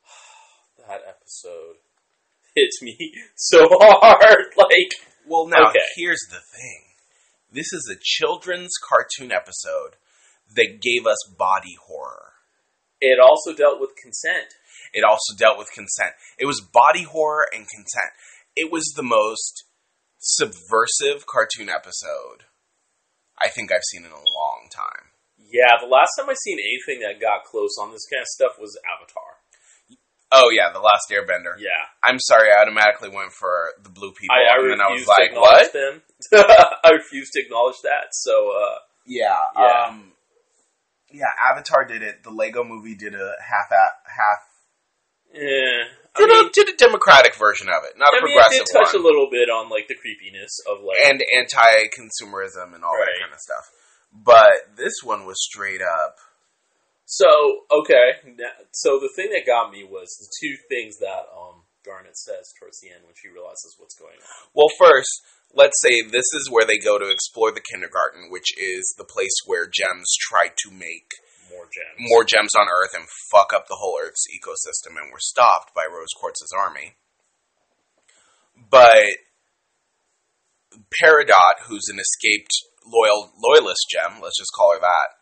that 0.88 1.02
episode 1.06 1.76
hits 2.56 2.82
me 2.82 3.14
so 3.36 3.68
hard. 3.70 4.46
Like, 4.56 4.90
Well, 5.28 5.46
now 5.46 5.70
Okay. 5.70 5.78
here's 5.96 6.24
the 6.30 6.40
thing: 6.40 6.82
this 7.52 7.72
is 7.72 7.88
a 7.92 8.00
children's 8.02 8.72
cartoon 8.82 9.30
episode 9.32 9.96
that 10.54 10.80
gave 10.80 11.06
us 11.06 11.18
body 11.36 11.76
horror. 11.86 12.32
it 13.00 13.18
also 13.20 13.52
dealt 13.54 13.78
with 13.80 13.94
consent. 13.94 14.54
It 14.92 15.04
also 15.04 15.36
dealt 15.36 15.58
with 15.58 15.70
consent. 15.72 16.14
It 16.38 16.46
was 16.46 16.60
body 16.60 17.02
horror 17.04 17.46
and 17.52 17.68
consent. 17.68 18.10
It 18.56 18.72
was 18.72 18.84
the 18.96 19.02
most 19.04 19.64
subversive 20.18 21.26
cartoon 21.26 21.68
episode 21.68 22.44
I 23.40 23.48
think 23.48 23.70
I've 23.70 23.86
seen 23.92 24.04
in 24.04 24.10
a 24.10 24.16
long 24.34 24.66
time. 24.74 25.12
Yeah, 25.38 25.78
the 25.80 25.86
last 25.86 26.10
time 26.18 26.28
I 26.28 26.34
seen 26.34 26.58
anything 26.58 27.00
that 27.06 27.20
got 27.20 27.44
close 27.44 27.76
on 27.80 27.92
this 27.92 28.04
kind 28.10 28.20
of 28.22 28.26
stuff 28.34 28.58
was 28.58 28.76
Avatar. 28.82 29.27
Oh 30.30 30.50
yeah, 30.50 30.72
the 30.72 30.80
Last 30.80 31.08
Airbender. 31.10 31.56
Yeah, 31.58 31.70
I'm 32.02 32.18
sorry, 32.20 32.50
I 32.52 32.60
automatically 32.62 33.08
went 33.08 33.32
for 33.32 33.72
the 33.82 33.88
blue 33.90 34.12
people, 34.12 34.36
I, 34.36 34.56
I 34.56 34.60
and 34.60 34.70
then 34.72 34.80
I 34.80 34.90
was 34.92 35.06
like, 35.06 35.32
"What?" 35.34 35.72
them. 35.72 36.02
I 36.84 36.90
refuse 36.92 37.30
to 37.30 37.40
acknowledge 37.40 37.80
that. 37.84 38.08
So, 38.12 38.52
uh, 38.52 38.78
Yeah, 39.06 39.34
Yeah. 39.56 39.86
um, 39.88 40.12
yeah. 41.10 41.30
Avatar 41.50 41.84
did 41.86 42.02
it. 42.02 42.24
The 42.24 42.30
Lego 42.30 42.62
Movie 42.64 42.94
did 42.96 43.14
a 43.14 43.32
half 43.40 43.72
at 43.72 43.92
half 44.04 44.40
I 45.34 46.18
did, 46.18 46.28
mean, 46.28 46.46
a, 46.46 46.50
did 46.50 46.68
a 46.68 46.76
democratic 46.76 47.36
version 47.36 47.68
of 47.68 47.84
it, 47.84 47.96
not 47.96 48.12
a 48.12 48.16
I 48.18 48.24
mean, 48.24 48.32
it 48.32 48.42
progressive 48.42 48.66
did 48.66 48.72
touch 48.74 48.94
one, 48.94 49.02
a 49.02 49.06
little 49.06 49.28
bit 49.30 49.48
on 49.48 49.68
like 49.70 49.86
the 49.88 49.94
creepiness 49.94 50.58
of 50.68 50.82
like 50.82 50.98
and 51.06 51.22
anti-consumerism 51.38 52.74
and 52.74 52.82
all 52.84 52.92
Right. 52.96 53.06
that 53.06 53.20
kind 53.22 53.32
of 53.32 53.38
stuff. 53.40 53.70
But 54.12 54.76
this 54.76 54.94
one 55.04 55.26
was 55.26 55.36
straight 55.42 55.80
up. 55.82 56.16
So 57.08 57.64
okay, 57.72 58.20
so 58.76 59.00
the 59.00 59.08
thing 59.16 59.32
that 59.32 59.48
got 59.48 59.72
me 59.72 59.80
was 59.80 60.12
the 60.20 60.28
two 60.28 60.60
things 60.68 61.00
that 61.00 61.24
um, 61.32 61.64
Garnet 61.80 62.20
says 62.20 62.52
towards 62.60 62.84
the 62.84 62.92
end 62.92 63.08
when 63.08 63.16
she 63.16 63.32
realizes 63.32 63.80
what's 63.80 63.96
going 63.96 64.20
on. 64.20 64.28
Well, 64.52 64.68
first, 64.76 65.08
let's 65.56 65.80
say 65.80 66.04
this 66.04 66.28
is 66.36 66.52
where 66.52 66.68
they 66.68 66.76
go 66.76 67.00
to 67.00 67.08
explore 67.08 67.48
the 67.48 67.64
kindergarten, 67.64 68.28
which 68.28 68.52
is 68.60 68.92
the 69.00 69.08
place 69.08 69.32
where 69.48 69.64
gems 69.64 70.12
try 70.20 70.52
to 70.52 70.68
make 70.68 71.16
More 71.48 71.64
gems. 71.72 71.96
more 71.96 72.28
gems 72.28 72.52
on 72.52 72.68
Earth 72.68 72.92
and 72.92 73.08
fuck 73.32 73.56
up 73.56 73.72
the 73.72 73.80
whole 73.80 73.96
Earth's 73.96 74.28
ecosystem, 74.28 75.00
and 75.00 75.08
we're 75.08 75.24
stopped 75.24 75.72
by 75.72 75.88
Rose 75.88 76.12
Quartz's 76.12 76.52
army. 76.52 77.00
But 78.52 79.16
Peridot, 80.92 81.64
who's 81.64 81.88
an 81.88 81.96
escaped 81.96 82.52
loyal 82.84 83.32
loyalist 83.40 83.88
gem, 83.88 84.20
let's 84.20 84.36
just 84.36 84.52
call 84.52 84.76
her 84.76 84.80
that. 84.84 85.16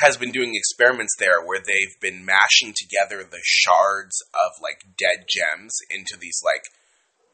Has 0.00 0.16
been 0.16 0.30
doing 0.30 0.52
experiments 0.54 1.14
there 1.18 1.40
where 1.44 1.60
they've 1.60 1.96
been 2.00 2.24
mashing 2.24 2.74
together 2.76 3.24
the 3.24 3.40
shards 3.42 4.20
of 4.34 4.52
like 4.62 4.84
dead 4.98 5.24
gems 5.28 5.76
into 5.90 6.16
these 6.20 6.40
like 6.44 6.64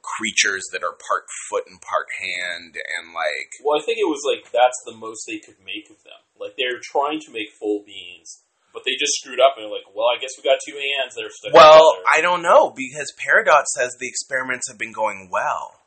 creatures 0.03 0.63
that 0.73 0.83
are 0.83 0.99
part 0.99 1.25
foot 1.49 1.65
and 1.71 1.81
part 1.81 2.07
hand 2.19 2.75
and 2.75 3.15
like 3.15 3.51
Well, 3.63 3.79
I 3.79 3.83
think 3.85 3.99
it 3.99 4.11
was 4.11 4.23
like 4.27 4.51
that's 4.51 4.79
the 4.87 4.95
most 4.95 5.27
they 5.27 5.39
could 5.39 5.59
make 5.65 5.91
of 5.91 6.03
them. 6.03 6.19
Like 6.39 6.55
they're 6.59 6.83
trying 6.83 7.21
to 7.27 7.31
make 7.33 7.55
full 7.59 7.83
beings, 7.87 8.43
but 8.75 8.83
they 8.85 8.99
just 8.99 9.15
screwed 9.23 9.39
up 9.39 9.55
and 9.57 9.65
they're 9.65 9.71
like, 9.71 9.87
well, 9.95 10.11
I 10.11 10.19
guess 10.21 10.35
we 10.39 10.43
got 10.43 10.59
two 10.67 10.75
hands 10.75 11.15
that 11.15 11.23
are 11.25 11.31
stuck 11.31 11.55
Well, 11.55 11.95
together. 11.99 12.07
I 12.15 12.21
don't 12.21 12.43
know 12.43 12.75
because 12.75 13.15
Peridot 13.19 13.67
says 13.75 13.95
the 13.99 14.09
experiments 14.09 14.67
have 14.69 14.79
been 14.79 14.93
going 14.93 15.29
well. 15.31 15.79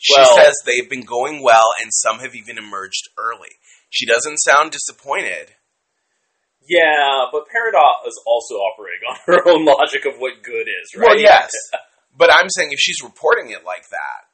She 0.00 0.12
Well- 0.16 0.36
says 0.36 0.54
they've 0.64 0.88
been 0.88 1.04
going 1.04 1.42
well 1.42 1.72
and 1.82 1.92
some 1.92 2.20
have 2.20 2.34
even 2.34 2.56
emerged 2.58 3.08
early. 3.18 3.60
She 3.90 4.04
doesn't 4.06 4.38
sound 4.38 4.72
disappointed. 4.72 5.54
Yeah, 6.68 7.26
but 7.32 7.44
Peridot 7.48 8.06
is 8.06 8.20
also 8.26 8.54
operating 8.56 9.02
on 9.08 9.16
her 9.26 9.48
own 9.48 9.64
logic 9.64 10.04
of 10.06 10.18
what 10.18 10.42
good 10.42 10.66
is, 10.68 10.94
right? 10.96 11.06
Well, 11.08 11.18
yes. 11.20 11.50
But 12.18 12.32
I'm 12.32 12.48
saying 12.48 12.70
if 12.72 12.78
she's 12.80 13.02
reporting 13.04 13.50
it 13.50 13.62
like 13.66 13.90
that, 13.90 14.24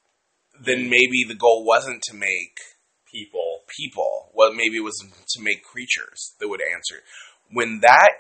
then 0.64 0.88
maybe 0.88 1.24
the 1.26 1.34
goal 1.34 1.64
wasn't 1.66 2.00
to 2.02 2.14
make 2.14 2.58
People. 3.10 3.62
people. 3.66 4.30
Well, 4.34 4.52
maybe 4.52 4.76
it 4.76 4.84
was 4.84 4.96
to 5.34 5.42
make 5.42 5.64
creatures 5.64 6.32
that 6.38 6.46
would 6.48 6.60
answer. 6.62 7.02
When 7.50 7.80
that 7.80 8.10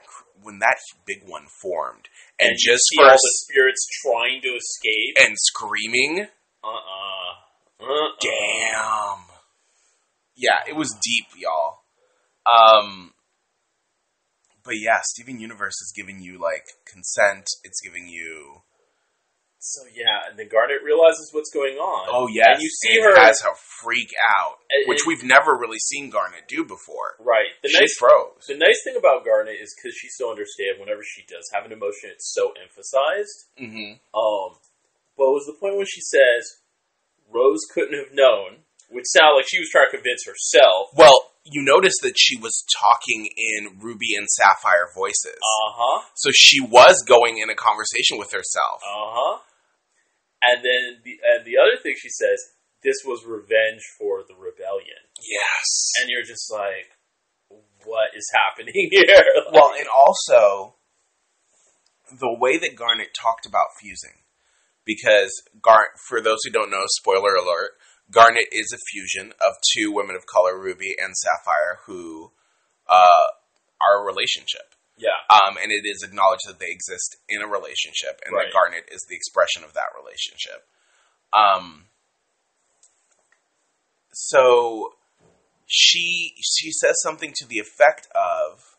when 0.42 0.58
that 0.58 0.78
big 1.06 1.22
one 1.26 1.46
formed, 1.62 2.08
and, 2.40 2.48
And 2.50 2.58
just 2.58 2.82
for 2.96 3.04
all 3.04 3.12
the 3.12 3.32
spirits 3.46 3.86
trying 4.02 4.42
to 4.42 4.48
escape. 4.48 5.14
and 5.28 5.36
screaming, 5.38 6.26
Uh-uh. 6.64 7.84
Uh-uh. 7.84 8.08
damn. 8.20 9.24
Yeah, 10.34 10.58
it 10.68 10.74
was 10.74 10.90
deep, 11.04 11.26
y'all. 11.38 11.78
Um, 12.44 13.12
but 14.64 14.74
yeah, 14.78 15.00
Steven 15.02 15.40
Universe 15.40 15.74
is 15.82 15.92
giving 15.94 16.20
you 16.22 16.40
like 16.40 16.64
consent. 16.86 17.46
It's 17.64 17.80
giving 17.80 18.06
you 18.08 18.62
So 19.58 19.82
yeah, 19.94 20.26
and 20.28 20.38
then 20.38 20.48
Garnet 20.50 20.82
realizes 20.84 21.30
what's 21.32 21.50
going 21.54 21.76
on. 21.78 22.08
oh 22.10 22.26
yes, 22.28 22.58
and 22.58 22.62
you 22.62 22.70
see 22.82 22.96
and 22.98 23.04
her 23.04 23.16
has 23.20 23.40
her 23.42 23.54
freak 23.82 24.10
out, 24.38 24.58
And- 24.70 24.88
which 24.88 25.02
we've 25.06 25.22
never 25.24 25.54
really 25.56 25.78
seen 25.78 26.10
Garnet 26.10 26.46
do 26.48 26.64
before. 26.64 27.14
right. 27.20 27.54
The 27.62 27.68
she 27.70 27.78
nice 27.80 27.94
froze. 27.98 28.46
the 28.48 28.56
nice 28.58 28.80
thing 28.84 28.96
about 28.98 29.24
Garnet 29.24 29.56
is 29.60 29.74
because 29.74 29.94
she's 29.96 30.14
so 30.18 30.30
understated. 30.30 30.78
Whenever 30.80 31.02
she 31.02 31.22
does 31.26 31.48
have 31.54 31.64
an 31.64 31.72
emotion, 31.72 32.10
it's 32.10 32.32
so 32.34 32.52
emphasized. 32.60 33.46
hmm 33.58 33.98
Um, 34.14 34.58
but 35.16 35.30
it 35.30 35.36
was 35.38 35.46
the 35.46 35.58
point 35.60 35.76
when 35.76 35.86
she 35.86 36.00
says 36.00 36.58
Rose 37.30 37.62
couldn't 37.72 37.98
have 37.98 38.12
known, 38.12 38.64
which 38.90 39.06
sounded 39.08 39.36
like 39.42 39.46
she 39.48 39.58
was 39.58 39.70
trying 39.70 39.88
to 39.90 39.96
convince 39.96 40.26
herself. 40.26 40.90
Well, 40.96 41.31
you 41.44 41.62
notice 41.64 41.94
that 42.02 42.14
she 42.16 42.36
was 42.36 42.64
talking 42.78 43.28
in 43.36 43.78
Ruby 43.80 44.14
and 44.16 44.28
Sapphire 44.28 44.88
voices, 44.94 45.36
Uh 45.42 45.72
huh. 45.74 46.04
so 46.14 46.30
she 46.32 46.60
was 46.60 47.02
going 47.06 47.38
in 47.38 47.50
a 47.50 47.54
conversation 47.54 48.18
with 48.18 48.32
herself. 48.32 48.80
Uh 48.86 49.10
huh. 49.14 49.38
And 50.42 50.64
then 50.64 51.02
the 51.04 51.18
and 51.24 51.44
the 51.44 51.58
other 51.58 51.80
thing 51.82 51.94
she 51.96 52.08
says, 52.10 52.38
this 52.82 52.96
was 53.04 53.24
revenge 53.24 53.82
for 53.98 54.22
the 54.26 54.34
rebellion, 54.34 55.02
yes. 55.18 55.92
and 56.00 56.10
you're 56.10 56.24
just 56.26 56.50
like, 56.52 56.90
what 57.84 58.10
is 58.16 58.28
happening 58.34 58.74
here? 58.90 59.04
Like, 59.46 59.52
Well, 59.54 59.72
and 59.78 59.86
also 59.88 60.74
the 62.10 62.36
way 62.38 62.58
that 62.58 62.76
Garnet 62.76 63.14
talked 63.14 63.46
about 63.46 63.68
fusing, 63.80 64.22
because 64.84 65.30
Gar- 65.62 65.94
for 66.08 66.20
those 66.20 66.38
who 66.44 66.50
don't 66.50 66.70
know, 66.70 66.82
spoiler 66.86 67.34
alert, 67.34 67.72
Garnet 68.12 68.46
is 68.52 68.72
a 68.72 68.78
fusion 68.92 69.32
of 69.40 69.54
two 69.74 69.90
women 69.90 70.14
of 70.16 70.26
color, 70.26 70.58
Ruby 70.60 70.94
and 71.02 71.16
Sapphire, 71.16 71.80
who 71.86 72.30
uh, 72.88 73.26
are 73.80 74.02
a 74.02 74.04
relationship. 74.04 74.74
yeah, 74.98 75.16
Um, 75.30 75.56
and 75.56 75.72
it 75.72 75.82
is 75.88 76.02
acknowledged 76.04 76.46
that 76.46 76.58
they 76.60 76.70
exist 76.70 77.16
in 77.28 77.40
a 77.42 77.48
relationship, 77.48 78.20
and 78.24 78.34
Right. 78.36 78.46
that 78.46 78.52
Garnet 78.52 78.88
is 78.92 79.04
the 79.08 79.16
expression 79.16 79.64
of 79.64 79.72
that 79.74 79.88
relationship. 79.96 80.68
Um, 81.32 81.88
so 84.12 84.94
she 85.66 86.34
she 86.42 86.70
says 86.70 86.96
something 87.02 87.32
to 87.36 87.46
the 87.46 87.58
effect 87.58 88.06
of, 88.14 88.76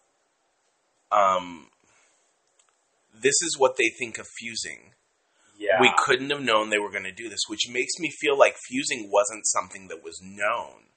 um, 1.12 1.72
"This 3.14 3.42
is 3.42 3.56
what 3.58 3.76
they 3.78 3.90
think 3.98 4.20
of 4.20 4.28
fusing. 4.28 4.94
Yeah. 5.74 5.82
We 5.82 5.92
couldn't 5.98 6.30
have 6.30 6.42
known 6.42 6.70
they 6.70 6.80
were 6.80 6.92
going 6.92 7.04
to 7.04 7.12
do 7.12 7.30
this," 7.30 7.48
which 7.48 7.70
makes 7.70 7.94
me 8.00 8.10
feel 8.10 8.38
like 8.38 8.56
fusing 8.68 9.10
wasn't 9.12 9.48
something 9.48 9.88
that 9.88 10.04
was 10.04 10.20
known, 10.22 10.90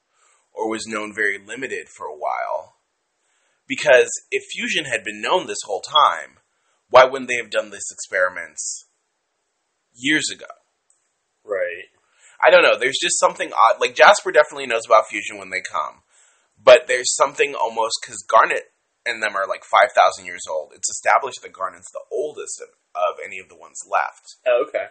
or 0.52 0.68
was 0.68 0.86
known 0.86 1.14
very 1.14 1.38
limited 1.38 1.88
for 1.88 2.06
a 2.06 2.16
while. 2.16 2.76
Because 3.66 4.10
if 4.30 4.44
fusion 4.52 4.84
had 4.84 5.02
been 5.02 5.20
known 5.20 5.46
this 5.46 5.62
whole 5.64 5.82
time, 5.82 6.38
why 6.88 7.04
wouldn't 7.04 7.28
they 7.28 7.36
have 7.36 7.50
done 7.50 7.70
this 7.70 7.90
experiments 7.90 8.86
years 9.92 10.30
ago? 10.32 10.46
right. 11.44 11.88
I 12.44 12.50
don't 12.50 12.62
know. 12.62 12.78
There's 12.78 12.98
just 13.00 13.18
something 13.18 13.52
odd. 13.52 13.80
Like 13.80 13.94
Jasper 13.94 14.30
definitely 14.30 14.66
knows 14.66 14.86
about 14.86 15.08
fusion 15.08 15.38
when 15.38 15.50
they 15.50 15.62
come, 15.62 16.02
but 16.62 16.86
there's 16.86 17.14
something 17.14 17.54
almost 17.54 17.98
because 18.02 18.24
Garnet 18.28 18.72
and 19.06 19.22
them 19.22 19.36
are 19.36 19.46
like 19.46 19.64
five 19.64 19.92
thousand 19.94 20.26
years 20.26 20.44
old. 20.50 20.72
It's 20.74 20.90
established 20.90 21.40
that 21.42 21.52
Garnet's 21.54 21.90
the 21.92 22.04
oldest 22.10 22.60
of, 22.60 22.68
of 22.94 23.16
any 23.24 23.38
of 23.38 23.48
the 23.48 23.56
ones 23.56 23.80
left. 23.88 24.36
Oh, 24.46 24.66
okay. 24.68 24.86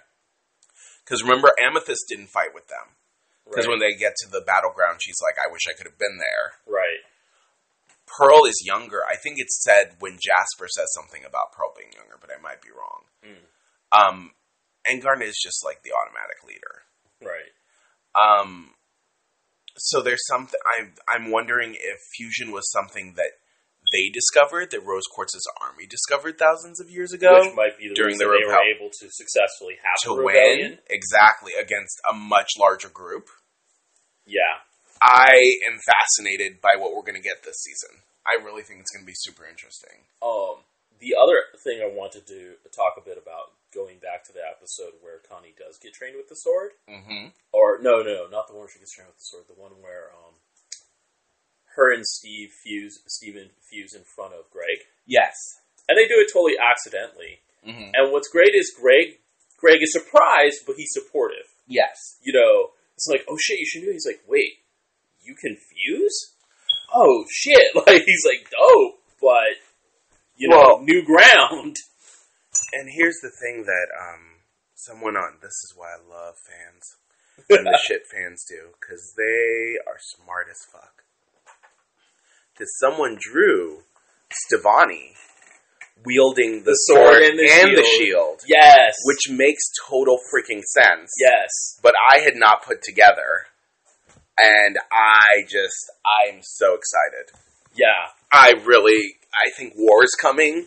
Because 1.04 1.22
remember, 1.22 1.52
Amethyst 1.62 2.06
didn't 2.10 2.34
fight 2.34 2.54
with 2.56 2.68
them. 2.68 2.96
Because 3.46 3.68
Right. 3.68 3.78
when 3.78 3.80
they 3.80 3.94
get 3.94 4.16
to 4.26 4.30
the 4.30 4.42
battleground, 4.42 5.02
she's 5.04 5.22
like, 5.22 5.38
"I 5.38 5.52
wish 5.52 5.68
I 5.70 5.74
could 5.78 5.86
have 5.86 6.00
been 6.00 6.18
there." 6.18 6.58
right. 6.66 7.04
Pearl 8.08 8.46
is 8.46 8.62
younger. 8.66 9.02
I 9.06 9.16
think 9.18 9.38
it's 9.40 9.62
said 9.64 9.98
when 10.00 10.20
Jasper 10.22 10.68
says 10.70 10.94
something 10.94 11.26
about 11.26 11.52
Pearl 11.54 11.74
being 11.76 11.92
younger, 11.92 12.18
but 12.22 12.30
I 12.32 12.40
might 12.40 12.62
be 12.62 12.70
wrong. 12.70 13.06
Mm. 13.26 13.46
Um, 13.92 14.32
and 14.86 15.02
Garnet 15.02 15.28
is 15.28 15.40
just 15.42 15.66
like 15.66 15.82
the 15.82 15.92
automatic 15.92 16.44
leader. 16.46 16.84
Right. 17.22 17.52
Um, 18.14 18.76
so 19.78 20.02
there's 20.02 20.26
something 20.28 20.60
I'm 20.78 20.94
I'm 21.08 21.32
wondering 21.32 21.76
if 21.78 22.00
fusion 22.16 22.52
was 22.52 22.72
something 22.72 23.14
that 23.18 23.32
they 23.92 24.10
discovered, 24.14 24.72
that 24.72 24.84
Rose 24.86 25.06
Quartz's 25.14 25.48
army 25.62 25.86
discovered 25.86 26.38
thousands 26.38 26.80
of 26.80 26.90
years 26.90 27.14
ago 27.14 27.42
Which 27.42 27.56
might 27.56 27.78
be 27.78 27.88
the 27.90 27.96
during 27.96 28.18
reason 28.18 28.28
the 28.28 28.34
they 28.34 28.46
were 28.48 28.76
able 28.76 28.90
to 28.90 29.08
successfully 29.12 29.76
have 29.84 30.02
to 30.10 30.24
win 30.24 30.80
exactly 30.90 31.54
against 31.60 32.02
a 32.10 32.14
much 32.14 32.50
larger 32.60 32.90
group. 32.90 33.30
Yeah. 34.26 34.66
I 35.04 35.60
am 35.70 35.78
fascinated 35.86 36.62
by 36.62 36.80
what 36.80 36.96
we're 36.96 37.06
going 37.06 37.20
to 37.20 37.24
get 37.24 37.44
this 37.44 37.62
season. 37.62 38.02
I 38.26 38.42
really 38.42 38.64
think 38.64 38.80
it's 38.82 38.90
going 38.92 39.06
to 39.06 39.12
be 39.12 39.14
super 39.18 39.46
interesting. 39.46 40.02
Um, 40.24 40.66
the 40.98 41.14
other 41.14 41.38
thing 41.62 41.82
I 41.84 41.92
wanted 41.94 42.26
to 42.28 42.58
talk 42.74 42.98
a 42.98 43.06
bit 43.06 43.22
about, 43.22 43.54
going 43.76 44.00
back 44.00 44.24
to 44.26 44.34
the 44.34 44.40
episode 44.42 44.96
where 45.04 45.20
Connie 45.30 45.54
does 45.60 45.78
get 45.78 45.94
trained 45.94 46.16
with 46.16 46.32
the 46.32 46.40
sword, 46.40 46.72
Mm-hmm. 46.90 47.36
or 47.52 47.78
no, 47.84 48.02
no, 48.02 48.26
not 48.32 48.48
the 48.48 48.56
one 48.56 48.66
where 48.66 48.72
she 48.72 48.80
gets 48.80 48.96
trained 48.96 49.12
with 49.12 49.20
the 49.20 49.30
sword, 49.30 49.46
the 49.52 49.60
one 49.62 49.76
where 49.84 50.10
um, 50.16 50.34
her 51.76 51.94
and 51.94 52.06
Steve 52.06 52.50
fuse, 52.64 53.00
Steven 53.08 53.50
fuse 53.70 53.94
in 53.94 54.04
front 54.04 54.34
of 54.34 54.50
Greg, 54.52 54.80
Yes. 55.06 55.36
and 55.90 55.98
they 55.98 56.08
do 56.08 56.20
it 56.20 56.30
totally 56.32 56.56
accidentally. 56.58 57.40
Mm-hmm. 57.68 57.92
And 57.94 58.12
what's 58.12 58.30
great 58.30 58.54
is 58.56 58.74
Greg, 58.80 59.20
Greg 59.58 59.82
is 59.82 59.92
surprised, 59.94 60.62
but 60.68 60.76
he's 60.78 60.92
supportive. 60.94 61.46
Yes. 61.68 62.18
You 62.24 62.34
know, 62.34 62.70
it's 62.96 63.08
like, 63.10 63.26
oh 63.28 63.38
shit, 63.40 63.60
you 63.60 63.66
should 63.66 63.82
do 63.82 63.90
it. 63.90 63.94
He's 63.94 64.06
like, 64.06 64.22
wait, 64.28 64.60
you 65.22 65.36
can 65.36 65.56
fuse? 65.56 66.34
Oh 66.94 67.26
shit! 67.30 67.68
Like 67.76 68.04
he's 68.06 68.26
like, 68.26 68.50
dope, 68.52 69.00
but 69.20 69.58
you 70.38 70.48
know, 70.50 70.58
Well- 70.58 70.82
new 70.82 71.04
ground. 71.04 71.76
And 72.74 72.90
here's 72.90 73.20
the 73.22 73.30
thing 73.32 73.64
that 73.66 73.88
um, 74.00 74.40
someone 74.76 75.18
on 75.18 75.40
this 75.42 75.52
is 75.52 75.74
why 75.76 75.88
I 75.92 76.00
love 76.10 76.36
fans 76.40 76.96
and 77.50 77.66
the 77.68 77.78
shit 77.88 78.04
fans 78.08 78.46
do 78.48 78.70
because 78.80 79.14
they 79.18 79.76
are 79.86 80.00
smart 80.00 80.48
as 80.50 80.64
fuck. 80.72 81.04
Because 82.56 82.78
someone 82.80 83.18
drew 83.20 83.84
Stevonnie 84.32 85.12
wielding 86.06 86.60
the, 86.64 86.72
The 86.72 86.76
sword 86.88 87.22
and 87.24 87.38
the 87.40 87.44
the 87.76 87.84
shield. 87.84 87.86
shield, 87.98 88.42
Yes. 88.48 88.96
which 89.04 89.30
makes 89.30 89.64
total 89.88 90.18
freaking 90.34 90.62
sense. 90.64 91.12
yes. 91.20 91.80
But 91.82 91.96
I 92.12 92.20
had 92.20 92.36
not 92.36 92.64
put 92.64 92.82
together, 92.82 93.48
and 94.38 94.78
I 94.92 95.44
just 95.48 95.92
I'm 96.24 96.40
so 96.42 96.76
excited. 96.76 97.38
Yeah. 97.74 98.12
I 98.32 98.52
really, 98.64 99.18
I 99.34 99.50
think 99.58 99.74
war 99.76 100.04
is 100.04 100.16
coming, 100.20 100.66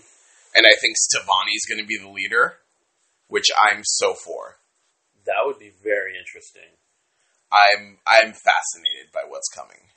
and 0.54 0.66
I 0.66 0.74
think 0.80 0.96
Stevonnie's 0.96 1.64
going 1.68 1.80
to 1.80 1.86
be 1.86 1.98
the 1.98 2.08
leader, 2.08 2.58
which 3.28 3.46
I'm 3.56 3.82
so 3.84 4.14
for. 4.14 4.56
That 5.26 5.44
would 5.44 5.58
be 5.58 5.72
very 5.82 6.18
interesting. 6.18 6.76
I'm 7.52 7.98
I'm 8.06 8.32
fascinated 8.32 9.12
by 9.12 9.22
what's 9.26 9.48
coming 9.48 9.88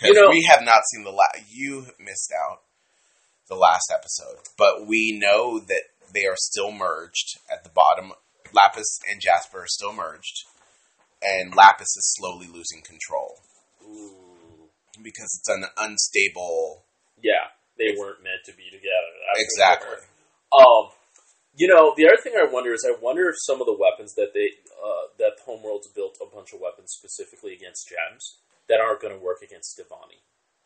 because 0.00 0.14
You 0.16 0.22
know- 0.22 0.30
we 0.30 0.42
have 0.44 0.62
not 0.62 0.82
seen 0.92 1.04
the 1.04 1.10
last. 1.12 1.42
you 1.50 1.86
missed 1.98 2.32
out 2.32 2.62
the 3.48 3.56
last 3.56 3.90
episode. 3.92 4.38
But 4.56 4.86
we 4.86 5.18
know 5.18 5.58
that 5.58 5.82
they 6.12 6.24
are 6.26 6.36
still 6.36 6.70
merged 6.70 7.38
at 7.50 7.64
the 7.64 7.70
bottom. 7.70 8.12
Lapis 8.52 9.00
and 9.10 9.20
Jasper 9.20 9.62
are 9.62 9.66
still 9.68 9.92
merged, 9.92 10.44
and 11.22 11.54
Lapis 11.54 11.88
is 11.96 12.14
slowly 12.16 12.46
losing 12.46 12.80
control 12.82 13.40
Ooh. 13.84 14.70
because 15.02 15.38
it's 15.38 15.48
an 15.48 15.64
unstable. 15.76 16.84
Yeah, 17.20 17.52
they 17.76 17.94
weren't 17.98 18.22
meant 18.22 18.44
to 18.46 18.52
be 18.52 18.70
together. 18.70 19.12
Exactly. 19.36 19.96
Um, 20.52 20.90
you 21.54 21.68
know, 21.68 21.92
the 21.96 22.06
other 22.06 22.16
thing 22.22 22.34
I 22.40 22.44
wonder 22.50 22.72
is 22.72 22.86
I 22.88 22.96
wonder 23.00 23.28
if 23.28 23.34
some 23.40 23.60
of 23.60 23.66
the 23.66 23.76
weapons 23.76 24.14
that 24.14 24.32
they 24.32 24.48
uh, 24.82 25.08
that 25.18 25.32
Homeworld's 25.44 25.88
built 25.88 26.16
a 26.22 26.26
bunch 26.34 26.52
of 26.54 26.60
weapons 26.60 26.92
specifically 26.96 27.52
against 27.52 27.88
gems 27.88 28.36
that 28.68 28.80
aren't 28.80 29.00
going 29.00 29.14
to 29.16 29.24
work 29.24 29.42
against 29.42 29.78
Stevonnie. 29.78 30.22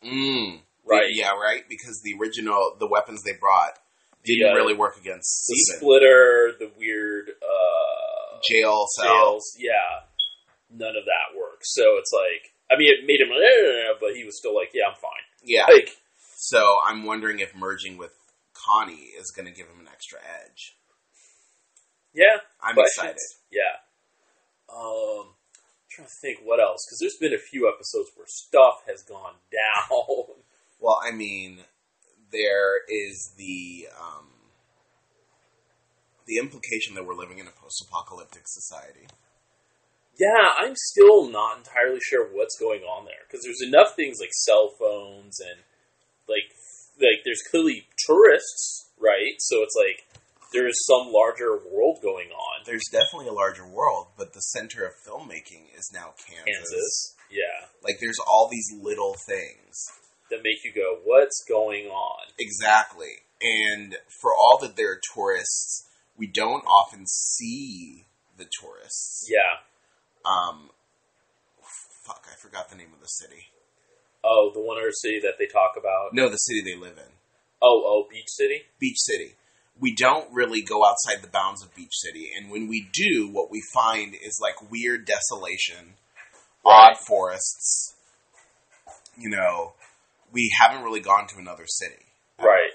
Mm. 0.07 0.59
Right. 0.85 1.07
Yeah, 1.11 1.31
right. 1.31 1.63
Because 1.69 2.01
the 2.03 2.13
original, 2.19 2.75
the 2.79 2.87
weapons 2.87 3.23
they 3.23 3.33
brought 3.39 3.79
didn't 4.25 4.51
uh, 4.51 4.55
really 4.55 4.73
work 4.75 4.97
against 4.97 5.47
The 5.47 5.55
Steven. 5.55 5.79
splitter, 5.79 6.51
the 6.59 6.71
weird 6.77 7.29
uh, 7.41 8.37
Jail 8.49 8.85
cell. 8.97 9.05
jails, 9.05 9.55
yeah, 9.57 10.07
none 10.69 10.95
of 10.95 11.05
that 11.05 11.37
works. 11.37 11.73
So 11.73 11.95
it's 11.97 12.11
like, 12.13 12.53
I 12.71 12.77
mean, 12.77 12.89
it 12.91 13.05
made 13.05 13.21
him, 13.21 13.29
but 13.99 14.15
he 14.15 14.23
was 14.25 14.37
still 14.37 14.55
like, 14.55 14.69
yeah, 14.73 14.83
I'm 14.89 14.95
fine. 14.95 15.23
Yeah. 15.43 15.65
Like, 15.67 15.89
So 16.35 16.77
I'm 16.85 17.05
wondering 17.05 17.39
if 17.39 17.55
merging 17.55 17.97
with 17.97 18.11
Connie 18.53 19.11
is 19.19 19.31
going 19.31 19.45
to 19.45 19.51
give 19.53 19.67
him 19.67 19.79
an 19.81 19.87
extra 19.91 20.19
edge. 20.43 20.75
yeah, 22.13 22.39
I'm 22.61 22.75
questions. 22.75 22.97
excited. 22.97 23.19
Yeah. 23.51 24.75
Um, 24.75 25.27
I'm 25.27 25.42
trying 25.95 26.07
to 26.07 26.13
think 26.13 26.39
what 26.43 26.59
else 26.59 26.85
because 26.85 26.99
there's 26.99 27.17
been 27.19 27.33
a 27.33 27.41
few 27.41 27.67
episodes 27.67 28.09
where 28.15 28.27
stuff 28.27 28.83
has 28.87 29.03
gone 29.03 29.35
down. 29.51 30.25
Well, 30.79 30.99
I 31.03 31.11
mean, 31.11 31.59
there 32.31 32.83
is 32.89 33.33
the 33.37 33.87
um, 33.99 34.27
the 36.25 36.37
implication 36.37 36.95
that 36.95 37.05
we're 37.05 37.15
living 37.15 37.39
in 37.39 37.47
a 37.47 37.51
post-apocalyptic 37.51 38.43
society. 38.45 39.07
yeah, 40.19 40.53
I'm 40.59 40.75
still 40.75 41.29
not 41.29 41.57
entirely 41.57 41.99
sure 42.01 42.27
what's 42.31 42.57
going 42.59 42.81
on 42.81 43.05
there 43.05 43.25
because 43.27 43.43
there's 43.43 43.61
enough 43.61 43.95
things 43.95 44.17
like 44.19 44.29
cell 44.33 44.69
phones 44.79 45.39
and 45.39 45.59
like 46.27 46.49
like 46.99 47.23
there's 47.25 47.41
clearly 47.49 47.87
tourists, 48.05 48.89
right? 48.99 49.35
So 49.39 49.63
it's 49.63 49.75
like 49.75 50.07
there 50.53 50.67
is 50.67 50.85
some 50.85 51.11
larger 51.11 51.57
world 51.71 51.99
going 52.01 52.29
on. 52.29 52.63
There's 52.65 52.85
definitely 52.91 53.27
a 53.27 53.33
larger 53.33 53.67
world, 53.67 54.07
but 54.17 54.33
the 54.33 54.39
center 54.39 54.85
of 54.85 54.93
filmmaking 55.05 55.75
is 55.77 55.91
now 55.93 56.13
Kansas. 56.27 56.45
Kansas, 56.45 57.15
yeah, 57.29 57.67
Like, 57.83 57.97
there's 57.99 58.19
all 58.27 58.47
these 58.51 58.69
little 58.81 59.15
things. 59.27 59.75
that 60.29 60.41
make 60.43 60.63
you 60.63 60.71
go, 60.73 60.99
"What's 61.03 61.43
going 61.47 61.87
on?" 61.87 62.27
Exactly. 62.39 63.21
And 63.41 63.97
for 64.21 64.33
all 64.33 64.57
that 64.61 64.75
there 64.77 64.91
are 64.93 65.01
tourists, 65.13 65.85
we 66.17 66.27
don't 66.27 66.63
often 66.65 67.05
see 67.07 68.07
the 68.37 68.45
tourists. 68.61 69.27
Yeah. 69.29 69.59
Um, 70.25 70.71
fuck, 72.05 72.25
I 72.31 72.35
forgot 72.41 72.69
the 72.69 72.75
name 72.75 72.93
of 72.93 73.01
the 73.01 73.07
city. 73.07 73.47
Oh, 74.23 74.51
the 74.53 74.61
one 74.61 74.77
other 74.77 74.91
city 74.91 75.19
that 75.19 75.35
they 75.37 75.45
talk 75.47 75.75
about. 75.77 76.13
No, 76.13 76.29
the 76.29 76.37
city 76.37 76.61
they 76.63 76.75
live 76.79 76.97
in. 76.97 77.11
Oh, 77.61 77.83
oh, 77.85 78.07
Beach 78.09 78.29
City. 78.29 78.63
Beach 78.79 78.97
City. 78.99 79.35
We 79.79 79.95
don't 79.95 80.31
really 80.31 80.61
go 80.61 80.85
outside 80.85 81.21
the 81.21 81.31
bounds 81.31 81.63
of 81.63 81.75
Beach 81.75 81.93
City, 81.93 82.29
and 82.37 82.51
when 82.51 82.67
we 82.67 82.87
do, 82.93 83.27
what 83.27 83.49
we 83.51 83.61
find 83.73 84.13
is 84.13 84.39
like 84.41 84.71
weird 84.71 85.05
desolation, 85.05 85.95
odd 86.63 86.97
forests. 87.07 87.95
You 89.17 89.29
know, 89.29 89.73
we 90.31 90.51
haven't 90.59 90.83
really 90.83 90.99
gone 90.99 91.27
to 91.27 91.39
another 91.39 91.65
city. 91.67 92.05
Right. 92.39 92.71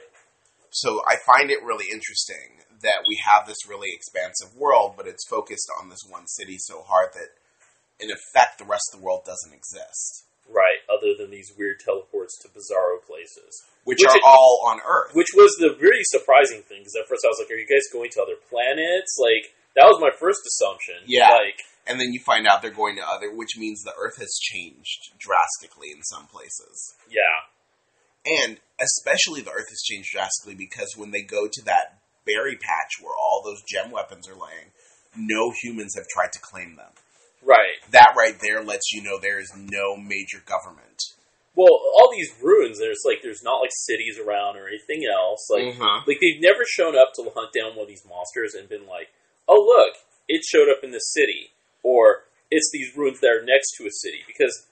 So 0.70 1.00
I 1.08 1.16
find 1.16 1.50
it 1.50 1.62
really 1.62 1.86
interesting 1.92 2.62
that 2.82 3.04
we 3.08 3.18
have 3.30 3.46
this 3.46 3.68
really 3.68 3.88
expansive 3.92 4.56
world, 4.56 4.94
but 4.96 5.06
it's 5.06 5.26
focused 5.28 5.70
on 5.80 5.88
this 5.88 6.04
one 6.08 6.26
city 6.26 6.56
so 6.58 6.82
hard 6.82 7.10
that, 7.14 7.30
in 7.98 8.10
effect, 8.10 8.58
the 8.58 8.64
rest 8.64 8.90
of 8.92 9.00
the 9.00 9.04
world 9.04 9.24
doesn't 9.24 9.52
exist, 9.52 10.24
Right. 10.48 10.80
Other 10.88 11.12
than 11.12 11.30
these 11.30 11.52
weird 11.56 11.80
teleports 11.80 12.38
to 12.40 12.48
bizarro 12.48 13.04
places, 13.04 13.62
which, 13.88 14.04
Which 14.04 14.10
are 14.12 14.16
it- 14.20 14.22
all 14.28 14.68
on 14.68 14.80
Earth. 14.84 15.16
which 15.16 15.32
was 15.34 15.56
the 15.56 15.72
really 15.80 16.04
surprising 16.12 16.60
thing. 16.68 16.84
Because 16.84 16.96
at 17.00 17.08
first 17.08 17.24
I 17.24 17.28
was 17.32 17.40
like, 17.40 17.48
"Are 17.50 17.56
you 17.56 17.66
guys 17.66 17.88
going 17.90 18.10
to 18.12 18.22
other 18.22 18.36
planets?" 18.52 19.16
Like 19.16 19.56
that 19.74 19.88
was 19.88 19.96
my 19.98 20.12
first 20.12 20.44
assumption. 20.44 21.08
Yeah. 21.08 21.30
Like 21.32 21.56
and 21.88 21.98
then 21.98 22.12
you 22.12 22.20
find 22.20 22.46
out 22.46 22.60
they're 22.60 22.70
going 22.70 22.96
to 22.96 23.02
other, 23.08 23.32
which 23.32 23.56
means 23.56 23.80
the 23.82 23.94
Earth 23.96 24.18
has 24.20 24.36
changed 24.42 25.16
drastically 25.18 25.88
in 25.90 26.02
some 26.04 26.26
places. 26.28 26.94
yeah. 27.08 27.48
And 28.26 28.58
especially 28.78 29.40
the 29.40 29.52
Earth 29.52 29.70
has 29.70 29.80
changed 29.82 30.10
drastically 30.12 30.54
because 30.54 30.92
when 30.96 31.12
they 31.12 31.22
go 31.22 31.48
to 31.50 31.62
that 31.64 31.98
berry 32.26 32.56
patch 32.56 33.00
where 33.00 33.14
all 33.16 33.40
those 33.42 33.62
gem 33.66 33.90
weapons 33.90 34.28
are 34.28 34.34
laying, 34.36 34.68
no 35.16 35.50
humans 35.62 35.94
have 35.96 36.04
tried 36.12 36.32
to 36.32 36.38
claim 36.42 36.76
them. 36.76 36.92
Right. 37.42 37.80
That 37.92 38.12
right 38.18 38.38
there 38.38 38.62
lets 38.62 38.92
you 38.92 39.02
know 39.02 39.18
there 39.18 39.40
is 39.40 39.50
no 39.56 39.96
major 39.96 40.42
government. 40.44 41.00
Well, 41.58 41.74
all 41.98 42.08
these 42.14 42.30
ruins, 42.40 42.78
there's 42.78 43.02
like 43.04 43.18
there's 43.20 43.42
not 43.42 43.58
like 43.58 43.74
cities 43.74 44.16
around 44.16 44.54
or 44.56 44.68
anything 44.68 45.02
else. 45.10 45.50
Like 45.50 45.74
Mhm. 45.74 46.06
like 46.06 46.18
they've 46.22 46.38
never 46.40 46.62
shown 46.64 46.96
up 46.96 47.12
to 47.18 47.28
hunt 47.34 47.50
down 47.52 47.74
one 47.74 47.82
of 47.82 47.88
these 47.88 48.04
monsters 48.06 48.54
and 48.54 48.68
been 48.68 48.86
like, 48.86 49.10
"Oh, 49.48 49.58
look, 49.58 49.96
it 50.28 50.44
showed 50.44 50.68
up 50.70 50.84
in 50.84 50.92
the 50.92 51.00
city," 51.00 51.50
or 51.82 52.26
"It's 52.48 52.70
these 52.72 52.94
ruins 52.96 53.18
that 53.20 53.30
are 53.30 53.42
next 53.42 53.72
to 53.76 53.86
a 53.86 53.90
city." 53.90 54.22
Because 54.28 54.66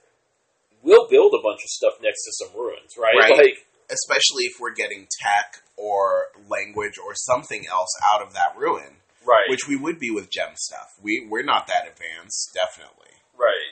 we'll 0.80 1.08
build 1.08 1.34
a 1.34 1.42
bunch 1.42 1.58
of 1.64 1.70
stuff 1.70 1.94
next 2.00 2.22
to 2.24 2.32
some 2.44 2.54
ruins, 2.54 2.96
right? 2.96 3.16
Right. 3.18 3.36
Like 3.36 3.66
especially 3.90 4.44
if 4.44 4.60
we're 4.60 4.70
getting 4.74 5.08
tech 5.22 5.62
or 5.76 6.30
language 6.48 6.98
or 6.98 7.14
something 7.14 7.66
else 7.66 7.90
out 8.12 8.22
of 8.22 8.32
that 8.34 8.56
ruin, 8.56 8.96
right, 9.24 9.48
which 9.48 9.66
we 9.68 9.74
would 9.76 9.98
be 9.98 10.10
with 10.10 10.30
gem 10.30 10.54
stuff. 10.56 10.94
We 11.02 11.26
we're 11.28 11.42
not 11.42 11.66
that 11.66 11.88
advanced, 11.88 12.54
definitely. 12.54 13.10
right. 13.36 13.65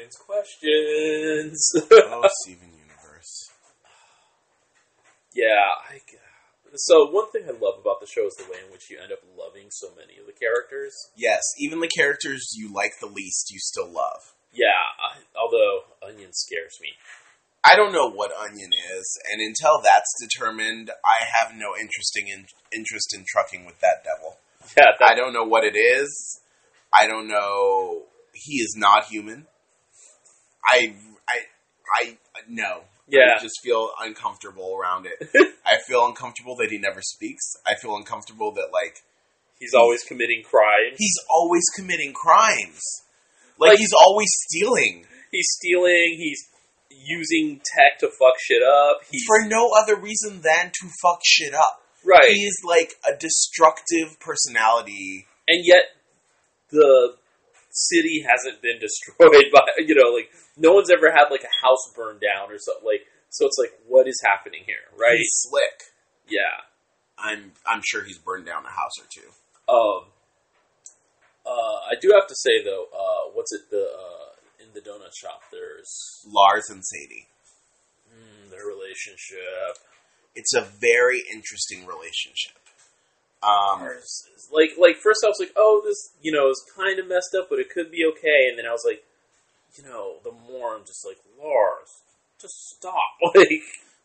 Questions, 0.00 0.16
questions. 0.24 1.72
oh, 1.92 2.28
Steven 2.42 2.72
Universe. 2.72 3.50
Yeah, 5.34 5.44
I. 5.90 6.00
So 6.74 7.10
one 7.10 7.30
thing 7.32 7.42
I 7.44 7.52
love 7.52 7.80
about 7.82 8.00
the 8.00 8.06
show 8.06 8.24
is 8.26 8.34
the 8.38 8.44
way 8.44 8.58
in 8.64 8.72
which 8.72 8.88
you 8.88 8.98
end 9.02 9.12
up 9.12 9.18
loving 9.36 9.68
so 9.70 9.88
many 9.96 10.18
of 10.18 10.26
the 10.26 10.32
characters. 10.32 10.94
Yes, 11.16 11.42
even 11.58 11.80
the 11.80 11.88
characters 11.88 12.54
you 12.56 12.72
like 12.72 12.92
the 13.00 13.08
least, 13.08 13.50
you 13.50 13.58
still 13.58 13.90
love. 13.90 14.32
Yeah, 14.54 14.80
I, 14.96 15.20
although 15.36 15.84
Onion 16.06 16.32
scares 16.32 16.78
me. 16.80 16.90
I 17.62 17.76
don't 17.76 17.92
know 17.92 18.08
what 18.08 18.32
onion 18.32 18.70
is, 18.96 19.18
and 19.30 19.42
until 19.42 19.82
that's 19.82 20.14
determined, 20.22 20.90
I 21.04 21.24
have 21.40 21.52
no 21.54 21.76
interesting 21.78 22.28
in, 22.28 22.46
interest 22.72 23.14
in 23.14 23.26
trucking 23.28 23.66
with 23.66 23.80
that 23.80 24.02
devil. 24.02 24.38
Yeah, 24.78 24.96
that, 24.98 25.10
I 25.10 25.14
don't 25.14 25.34
know 25.34 25.44
what 25.44 25.64
it 25.64 25.76
is. 25.76 26.40
I 26.94 27.06
don't 27.06 27.28
know. 27.28 28.04
He 28.32 28.62
is 28.62 28.74
not 28.78 29.04
human. 29.04 29.46
I, 30.64 30.94
I, 31.28 31.36
I, 32.02 32.16
no. 32.48 32.82
Yeah. 33.08 33.34
I 33.38 33.42
just 33.42 33.60
feel 33.62 33.90
uncomfortable 34.00 34.76
around 34.80 35.06
it. 35.06 35.28
I 35.66 35.78
feel 35.86 36.06
uncomfortable 36.06 36.54
that 36.56 36.70
he 36.70 36.78
never 36.78 37.00
speaks. 37.02 37.42
I 37.66 37.74
feel 37.74 37.96
uncomfortable 37.96 38.52
that 38.52 38.68
like 38.72 39.02
he's 39.58 39.74
always 39.74 40.02
committing 40.04 40.42
crimes. 40.44 40.96
he's 40.98 41.16
always 41.28 41.64
committing 41.74 42.12
crimes. 42.12 42.80
Like, 43.58 43.70
Like- 43.70 43.78
he's 43.78 43.92
always 43.92 44.28
stealing 44.48 45.06
He's 45.32 45.46
stealing. 45.48 46.16
He's 46.18 46.42
using 46.90 47.60
tech 47.64 47.98
to 48.00 48.08
fuck 48.08 48.34
shit 48.40 48.62
up. 48.64 48.98
He's 49.10 49.22
for 49.26 49.46
no 49.46 49.70
other 49.76 49.94
reason 49.96 50.40
than 50.42 50.72
to 50.80 50.88
fuck 51.00 51.20
shit 51.24 51.54
up. 51.54 51.82
right, 52.04 52.28
He 52.30 52.42
is 52.44 52.62
like 52.66 52.94
a 53.08 53.16
destructive 53.16 54.18
personality. 54.18 55.26
and 55.46 55.64
yet 55.64 55.82
the 56.70 57.14
city 57.88 58.24
hasn't 58.28 58.60
been 58.62 58.78
destroyed 58.78 59.48
by 59.54 59.64
you 59.78 59.94
know 59.94 60.10
like 60.12 60.30
no 60.56 60.72
one's 60.72 60.90
ever 60.90 61.10
had 61.10 61.30
like 61.30 61.44
a 61.44 61.66
house 61.66 61.92
burned 61.96 62.20
down 62.20 62.50
or 62.52 62.58
something 62.58 62.84
like. 62.86 63.02
So 63.32 63.46
it's 63.46 63.58
like, 63.60 63.70
what 63.86 64.08
is 64.08 64.20
happening 64.26 64.62
here, 64.66 64.90
right? 64.98 65.16
He's 65.16 65.30
slick. 65.46 65.94
yeah. 66.28 66.66
I'm 67.16 67.52
I'm 67.64 67.80
sure 67.84 68.02
he's 68.02 68.18
burned 68.18 68.46
down 68.46 68.64
a 68.64 68.70
house 68.70 68.96
or 68.98 69.06
two. 69.12 69.28
Um, 69.72 70.10
uh, 71.46 71.78
I 71.90 71.94
do 72.00 72.12
have 72.18 72.26
to 72.28 72.34
say 72.34 72.64
though, 72.64 72.86
uh, 72.92 73.30
what's 73.34 73.52
it 73.52 73.70
the 73.70 73.86
uh, 73.86 74.32
in 74.64 74.72
the 74.74 74.80
donut 74.80 75.14
shop? 75.14 75.42
There's 75.52 76.24
Lars 76.26 76.70
and 76.70 76.84
Sadie. 76.84 77.28
mm, 78.08 78.50
their 78.50 78.66
relationship. 78.66 79.78
It's 80.34 80.54
a 80.54 80.62
very 80.80 81.22
interesting 81.32 81.86
relationship. 81.86 82.59
Um, 83.42 83.80
Like, 84.52 84.70
like 84.78 84.96
first 84.96 85.24
I 85.24 85.28
was 85.28 85.38
like, 85.40 85.52
oh, 85.56 85.82
this 85.84 86.10
you 86.20 86.32
know 86.32 86.50
is 86.50 86.62
kind 86.76 86.98
of 86.98 87.08
messed 87.08 87.34
up, 87.38 87.48
but 87.48 87.58
it 87.58 87.70
could 87.70 87.90
be 87.90 88.04
okay. 88.04 88.48
And 88.48 88.58
then 88.58 88.66
I 88.66 88.72
was 88.72 88.84
like, 88.86 89.02
you 89.76 89.84
know, 89.84 90.16
the 90.24 90.32
more 90.32 90.74
I'm 90.74 90.84
just 90.84 91.06
like, 91.06 91.18
Lars, 91.38 92.02
just 92.40 92.54
stop. 92.76 93.16
Like, 93.34 93.62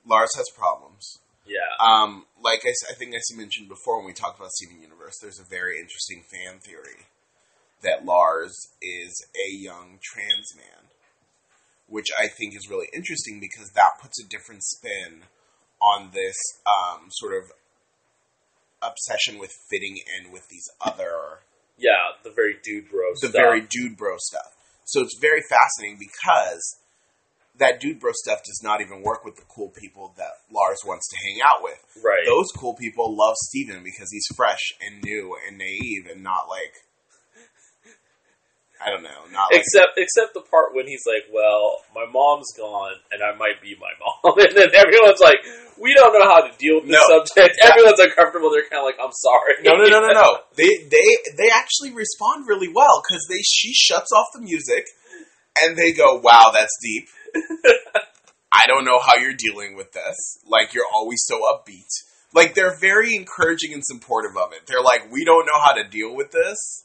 Lars 0.07 0.29
has 0.37 0.45
problems. 0.55 1.17
yeah, 1.45 1.65
Um, 1.79 2.25
like 2.39 2.61
I, 2.63 2.73
I 2.91 2.93
think 2.93 3.15
I 3.15 3.19
mentioned 3.35 3.67
before 3.67 3.97
when 3.97 4.05
we 4.05 4.13
talked 4.13 4.37
about 4.39 4.51
Steven 4.51 4.81
Universe, 4.81 5.17
there's 5.21 5.39
a 5.39 5.49
very 5.49 5.79
interesting 5.79 6.23
fan 6.29 6.59
theory 6.59 7.09
that 7.81 8.05
Lars 8.05 8.53
is 8.81 9.25
a 9.35 9.49
young 9.55 9.99
trans 10.03 10.53
man, 10.55 10.89
which 11.87 12.07
I 12.19 12.27
think 12.27 12.55
is 12.55 12.69
really 12.69 12.87
interesting 12.93 13.39
because 13.39 13.71
that 13.73 13.99
puts 14.01 14.21
a 14.23 14.27
different 14.27 14.63
spin 14.63 15.23
on 15.81 16.11
this 16.13 16.35
um, 16.65 17.07
sort 17.09 17.33
of 17.33 17.51
obsession 18.87 19.39
with 19.39 19.51
fitting 19.69 19.97
in 20.19 20.31
with 20.31 20.47
these 20.49 20.69
other 20.81 21.39
Yeah, 21.77 22.15
the 22.23 22.31
very 22.31 22.55
dude 22.63 22.89
bro 22.89 23.11
the 23.13 23.27
stuff. 23.29 23.31
very 23.33 23.61
dude 23.61 23.97
bro 23.97 24.15
stuff. 24.17 24.51
So 24.85 25.01
it's 25.01 25.17
very 25.19 25.41
fascinating 25.49 25.97
because 25.99 26.77
that 27.57 27.79
dude 27.79 27.99
bro 27.99 28.11
stuff 28.13 28.39
does 28.45 28.61
not 28.63 28.81
even 28.81 29.01
work 29.01 29.23
with 29.25 29.37
the 29.37 29.43
cool 29.47 29.69
people 29.69 30.13
that 30.17 30.31
Lars 30.51 30.79
wants 30.85 31.07
to 31.09 31.15
hang 31.17 31.39
out 31.45 31.63
with. 31.63 31.79
right. 32.03 32.25
Those 32.25 32.47
cool 32.55 32.75
people 32.75 33.15
love 33.17 33.35
Steven 33.37 33.83
because 33.83 34.09
he's 34.11 34.27
fresh 34.35 34.73
and 34.81 35.01
new 35.03 35.35
and 35.47 35.57
naive 35.57 36.05
and 36.11 36.21
not 36.23 36.47
like 36.49 36.73
I 38.83 38.89
don't 38.91 39.03
know, 39.03 39.23
not 39.31 39.51
like 39.51 39.61
Except, 39.61 39.95
except 39.97 40.33
the 40.33 40.41
part 40.41 40.75
when 40.75 40.85
he's 40.85 41.03
like, 41.07 41.31
"Well, 41.31 41.79
my 41.95 42.05
mom's 42.11 42.51
gone, 42.57 42.93
and 43.11 43.23
I 43.23 43.33
might 43.35 43.61
be 43.63 43.75
my 43.79 43.91
mom," 43.99 44.35
and 44.43 44.51
then 44.55 44.67
everyone's 44.75 45.19
like, 45.23 45.39
"We 45.79 45.93
don't 45.95 46.11
know 46.11 46.27
how 46.27 46.41
to 46.43 46.51
deal 46.57 46.83
with 46.83 46.91
this 46.91 46.99
No. 46.99 47.23
subject." 47.23 47.55
Everyone's 47.63 47.99
uncomfortable. 47.99 48.51
They're 48.51 48.67
kind 48.67 48.83
of 48.83 48.87
like, 48.91 48.99
"I'm 48.99 49.15
sorry." 49.15 49.63
no, 49.63 49.79
no, 49.79 49.87
no, 49.87 49.99
no, 50.05 50.11
no. 50.13 50.29
They 50.59 50.69
they 50.91 51.07
they 51.39 51.49
actually 51.55 51.91
respond 51.95 52.47
really 52.47 52.67
well 52.67 53.01
because 53.01 53.25
they 53.29 53.39
she 53.43 53.71
shuts 53.73 54.11
off 54.11 54.27
the 54.35 54.41
music 54.41 54.85
and 55.63 55.77
they 55.77 55.93
go, 55.93 56.19
"Wow, 56.19 56.51
that's 56.53 56.75
deep." 56.83 57.07
I 58.51 58.67
don't 58.67 58.85
know 58.85 58.99
how 58.99 59.17
you're 59.17 59.33
dealing 59.35 59.75
with 59.75 59.91
this. 59.91 60.39
Like 60.45 60.73
you're 60.73 60.87
always 60.93 61.23
so 61.25 61.41
upbeat. 61.41 61.87
Like 62.33 62.53
they're 62.55 62.75
very 62.77 63.15
encouraging 63.15 63.73
and 63.73 63.83
supportive 63.85 64.35
of 64.37 64.53
it. 64.53 64.67
They're 64.67 64.81
like, 64.83 65.11
"We 65.11 65.23
don't 65.25 65.45
know 65.45 65.59
how 65.63 65.73
to 65.75 65.87
deal 65.87 66.15
with 66.15 66.31
this, 66.31 66.83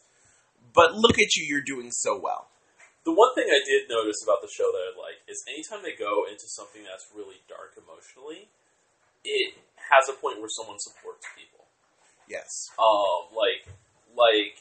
but 0.75 0.95
look 0.95 1.19
at 1.19 1.35
you, 1.37 1.45
you're 1.47 1.65
doing 1.65 1.91
so 1.91 2.19
well." 2.19 2.49
The 3.05 3.17
one 3.17 3.33
thing 3.33 3.49
I 3.49 3.65
did 3.65 3.89
notice 3.89 4.21
about 4.23 4.45
the 4.45 4.53
show 4.53 4.69
that 4.69 4.85
I 4.85 4.93
like 4.93 5.25
is 5.25 5.41
anytime 5.49 5.81
they 5.81 5.97
go 5.97 6.29
into 6.29 6.45
something 6.47 6.85
that's 6.85 7.09
really 7.17 7.41
dark 7.49 7.73
emotionally, 7.81 8.53
it 9.25 9.57
has 9.89 10.05
a 10.13 10.17
point 10.21 10.39
where 10.39 10.53
someone 10.53 10.77
supports 10.79 11.25
people. 11.33 11.65
Yes. 12.29 12.69
Um, 12.77 13.33
like, 13.33 13.67
like 14.13 14.61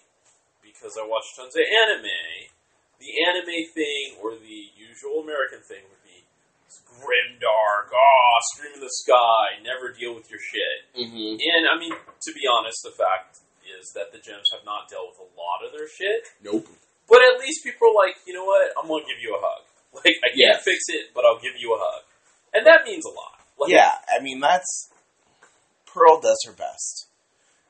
because 0.64 0.96
I 0.96 1.04
watch 1.04 1.28
tons 1.36 1.54
of 1.54 1.68
anime, 1.68 2.50
the 3.04 3.12
anime 3.28 3.68
thing 3.76 4.18
or 4.24 4.40
the 4.40 4.72
usual 4.72 5.20
American 5.20 5.60
thing 5.60 5.84
would 5.92 6.04
be 6.08 6.24
grim 6.88 7.40
dark, 7.44 7.92
ah, 7.92 8.36
scream 8.56 8.74
in 8.76 8.82
the 8.82 8.94
sky, 9.04 9.60
never 9.62 9.92
deal 9.92 10.16
with 10.16 10.32
your 10.32 10.40
shit. 10.40 10.80
Mm-hmm. 10.96 11.44
And 11.44 11.64
I 11.68 11.76
mean, 11.76 11.92
to 11.92 12.32
be 12.32 12.48
honest, 12.48 12.84
the 12.84 12.96
fact 12.96 13.44
is 13.78 13.92
that 13.94 14.12
the 14.12 14.18
gems 14.20 14.50
have 14.54 14.66
not 14.66 14.90
dealt 14.90 15.14
with 15.14 15.22
a 15.26 15.30
lot 15.38 15.62
of 15.66 15.72
their 15.72 15.88
shit. 15.88 16.26
Nope. 16.44 16.68
But 17.10 17.22
at 17.26 17.40
least 17.40 17.64
people 17.64 17.90
are 17.90 17.98
like, 18.06 18.16
you 18.26 18.34
know 18.34 18.46
what? 18.46 18.70
I'm 18.78 18.88
gonna 18.88 19.06
give 19.06 19.22
you 19.22 19.36
a 19.36 19.42
hug. 19.42 19.64
Like 19.94 20.14
I 20.22 20.30
can't 20.30 20.38
Yes. 20.38 20.64
fix 20.64 20.86
it, 20.90 21.14
but 21.16 21.26
I'll 21.26 21.42
give 21.42 21.58
you 21.58 21.74
a 21.74 21.80
hug, 21.82 22.04
and 22.54 22.66
that 22.68 22.86
means 22.86 23.04
a 23.06 23.10
lot. 23.10 23.42
Like, 23.58 23.72
Yeah, 23.72 23.92
I 24.08 24.22
mean 24.22 24.40
that's 24.40 24.90
Pearl 25.86 26.22
does 26.22 26.38
her 26.46 26.54
best 26.54 27.08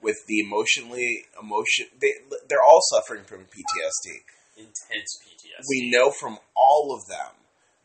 with 0.02 0.18
the 0.28 0.40
emotionally 0.40 1.26
emotion. 1.42 1.88
They 2.00 2.14
they're 2.50 2.62
all 2.62 2.82
suffering 2.92 3.24
from 3.24 3.46
PTSD. 3.46 4.20
intense 4.58 5.18
PTSD. 5.24 5.64
We 5.70 5.90
know 5.90 6.12
from 6.12 6.40
all 6.56 6.94
of 6.94 7.08
them 7.08 7.32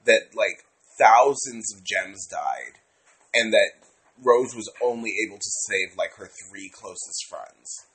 that 0.04 0.34
like 0.34 0.64
thousands 0.98 1.72
of 1.74 1.84
gems 1.84 2.26
died, 2.26 2.78
and 3.32 3.52
that 3.52 3.70
Rose 4.22 4.54
was 4.54 4.68
only 4.82 5.12
able 5.26 5.38
to 5.38 5.50
save 5.68 5.96
like 5.96 6.14
her 6.16 6.26
three 6.50 6.68
closest 6.74 7.26
friends. 7.28 7.86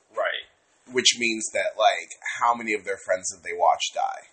Which 0.92 1.16
means 1.18 1.46
that 1.54 1.78
like 1.78 2.10
how 2.40 2.54
many 2.54 2.74
of 2.74 2.84
their 2.84 2.98
friends 2.98 3.30
did 3.30 3.42
they 3.42 3.56
watch 3.56 3.94
die? 3.94 4.30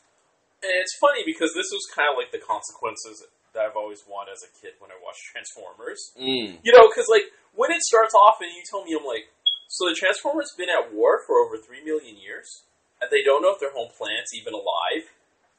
And 0.64 0.74
it's 0.82 0.98
funny 0.98 1.22
because 1.22 1.54
this 1.54 1.70
was 1.70 1.86
kind 1.94 2.10
of 2.10 2.18
like 2.18 2.34
the 2.34 2.42
consequences 2.42 3.22
that 3.54 3.62
I've 3.66 3.78
always 3.78 4.02
wanted 4.10 4.38
as 4.38 4.44
a 4.46 4.52
kid 4.58 4.78
when 4.82 4.90
I 4.90 4.98
watched 5.02 5.22
Transformers. 5.30 6.14
Mm. 6.18 6.62
You 6.66 6.74
know, 6.74 6.90
because 6.90 7.06
like 7.10 7.30
when 7.54 7.70
it 7.74 7.82
starts 7.86 8.14
off 8.14 8.42
and 8.42 8.50
you 8.54 8.66
tell 8.66 8.86
me, 8.86 8.98
I'm 8.98 9.06
like, 9.06 9.30
so 9.68 9.90
the 9.90 9.98
Transformers 9.98 10.54
been 10.58 10.72
at 10.72 10.94
war 10.94 11.22
for 11.28 11.44
over 11.44 11.60
three 11.60 11.84
million 11.84 12.16
years, 12.16 12.64
and 13.02 13.12
they 13.12 13.22
don't 13.22 13.44
know 13.44 13.52
if 13.52 13.60
their 13.60 13.74
home 13.74 13.92
planet's 13.98 14.34
even 14.34 14.54
alive. 14.54 15.12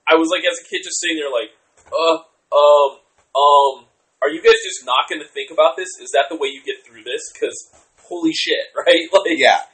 I 0.09 0.17
was 0.17 0.33
like, 0.33 0.43
as 0.49 0.57
a 0.57 0.65
kid, 0.65 0.81
just 0.81 0.97
sitting 0.99 1.21
there, 1.21 1.29
like, 1.29 1.53
uh, 1.93 2.25
um, 2.49 2.91
um, 3.37 3.75
are 4.25 4.33
you 4.33 4.41
guys 4.41 4.57
just 4.65 4.83
not 4.89 5.05
going 5.07 5.21
to 5.21 5.29
think 5.29 5.53
about 5.53 5.77
this? 5.77 5.93
Is 6.01 6.11
that 6.17 6.33
the 6.33 6.41
way 6.41 6.49
you 6.49 6.65
get 6.65 6.81
through 6.83 7.05
this? 7.05 7.21
Because 7.31 7.55
holy 8.09 8.33
shit, 8.33 8.73
right? 8.77 9.07
Like, 9.13 9.37
Yeah, 9.37 9.69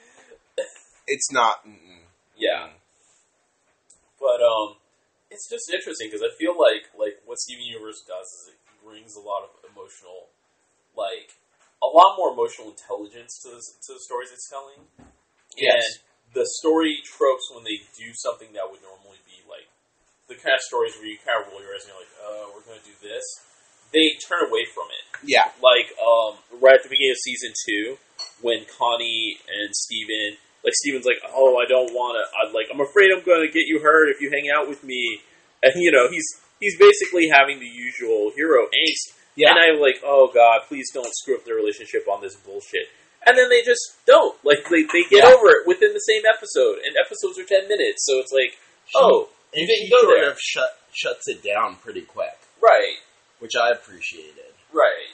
it's 1.07 1.31
not. 1.33 1.67
Mm-mm. 1.67 2.07
yeah. 2.37 2.69
But 4.21 4.40
um, 4.40 4.77
it's 5.31 5.49
just 5.49 5.69
interesting 5.69 6.09
because 6.09 6.25
I 6.25 6.33
feel 6.38 6.57
like 6.57 6.88
like 6.97 7.21
what 7.27 7.38
Steven 7.38 7.64
Universe 7.64 8.03
does 8.07 8.27
is 8.40 8.57
it 8.57 8.59
brings 8.85 9.17
a 9.17 9.21
lot 9.21 9.45
of 9.45 9.51
emotional, 9.69 10.33
like 10.97 11.35
a 11.83 11.88
lot 11.88 12.17
more 12.17 12.33
emotional 12.33 12.73
intelligence 12.73 13.37
to 13.45 13.53
the, 13.53 13.61
to 13.61 13.90
the 13.99 14.03
stories 14.03 14.33
it's 14.33 14.49
telling. 14.49 14.88
Yes. 15.57 15.85
And 15.85 16.35
the 16.35 16.47
story 16.62 16.99
tropes 17.05 17.53
when 17.53 17.62
they 17.62 17.85
do 17.95 18.11
something 18.17 18.57
that 18.57 18.67
would 18.67 18.83
normally 18.83 19.21
be 19.29 19.45
like 19.47 19.69
the 20.27 20.35
kind 20.35 20.57
of 20.57 20.62
stories 20.64 20.97
where 20.97 21.07
you 21.07 21.21
kind 21.21 21.38
of 21.45 21.53
roll 21.53 21.61
your 21.61 21.77
eyes 21.77 21.85
and 21.85 21.93
you're 21.93 22.01
like, 22.01 22.14
"Oh, 22.25 22.51
we're 22.57 22.64
going 22.64 22.81
to 22.81 22.88
do 22.88 22.97
this," 23.05 23.23
they 23.93 24.17
turn 24.25 24.49
away 24.49 24.64
from 24.73 24.88
it 24.90 25.05
Yeah, 25.23 25.53
like 25.62 25.93
um, 26.01 26.40
right 26.59 26.75
at 26.75 26.83
the 26.83 26.90
beginning 26.90 27.12
of 27.12 27.21
season 27.23 27.53
two 27.55 27.85
when 28.40 28.67
Connie 28.67 29.38
and 29.47 29.71
Steven 29.73 30.40
like 30.64 30.74
Steven's 30.74 31.05
like, 31.07 31.20
Oh, 31.33 31.57
I 31.59 31.66
don't 31.68 31.92
wanna 31.94 32.24
I 32.35 32.50
like 32.53 32.66
I'm 32.72 32.81
afraid 32.81 33.11
I'm 33.14 33.22
gonna 33.24 33.46
get 33.53 33.66
you 33.68 33.81
hurt 33.81 34.09
if 34.09 34.20
you 34.20 34.31
hang 34.31 34.48
out 34.50 34.68
with 34.68 34.83
me 34.85 35.20
and 35.62 35.72
you 35.77 35.92
know, 35.92 36.09
he's 36.11 36.27
he's 36.61 36.79
basically 36.79 37.29
having 37.29 37.61
the 37.61 37.66
usual 37.68 38.33
hero 38.35 38.64
angst. 38.66 39.14
Yeah. 39.37 39.50
And 39.50 39.59
I'm 39.59 39.81
like, 39.81 39.96
Oh 40.05 40.31
god, 40.33 40.62
please 40.68 40.90
don't 40.92 41.12
screw 41.14 41.37
up 41.37 41.44
their 41.44 41.57
relationship 41.57 42.07
on 42.09 42.22
this 42.22 42.35
bullshit. 42.37 42.88
And 43.27 43.38
then 43.38 43.48
they 43.48 43.62
just 43.62 43.81
don't. 44.07 44.37
Like 44.44 44.64
they, 44.68 44.83
they 44.83 45.05
get 45.09 45.24
Yeah. 45.24 45.33
over 45.33 45.48
it 45.48 45.66
within 45.66 45.92
the 45.94 46.00
same 46.00 46.22
episode. 46.29 46.79
And 46.85 46.94
episodes 47.00 47.38
are 47.38 47.44
ten 47.44 47.68
minutes, 47.68 48.05
so 48.05 48.18
it's 48.20 48.33
like, 48.33 48.59
Oh, 48.94 49.29
you 49.55 49.66
and 49.68 49.90
go 49.90 50.00
sort 50.03 50.18
there. 50.18 50.31
of 50.31 50.38
shut 50.40 50.79
shuts 50.92 51.27
it 51.29 51.42
down 51.42 51.77
pretty 51.77 52.03
quick, 52.03 52.37
Right, 52.62 52.96
which 53.38 53.53
I 53.57 53.70
appreciated. 53.70 54.53
right. 54.72 55.09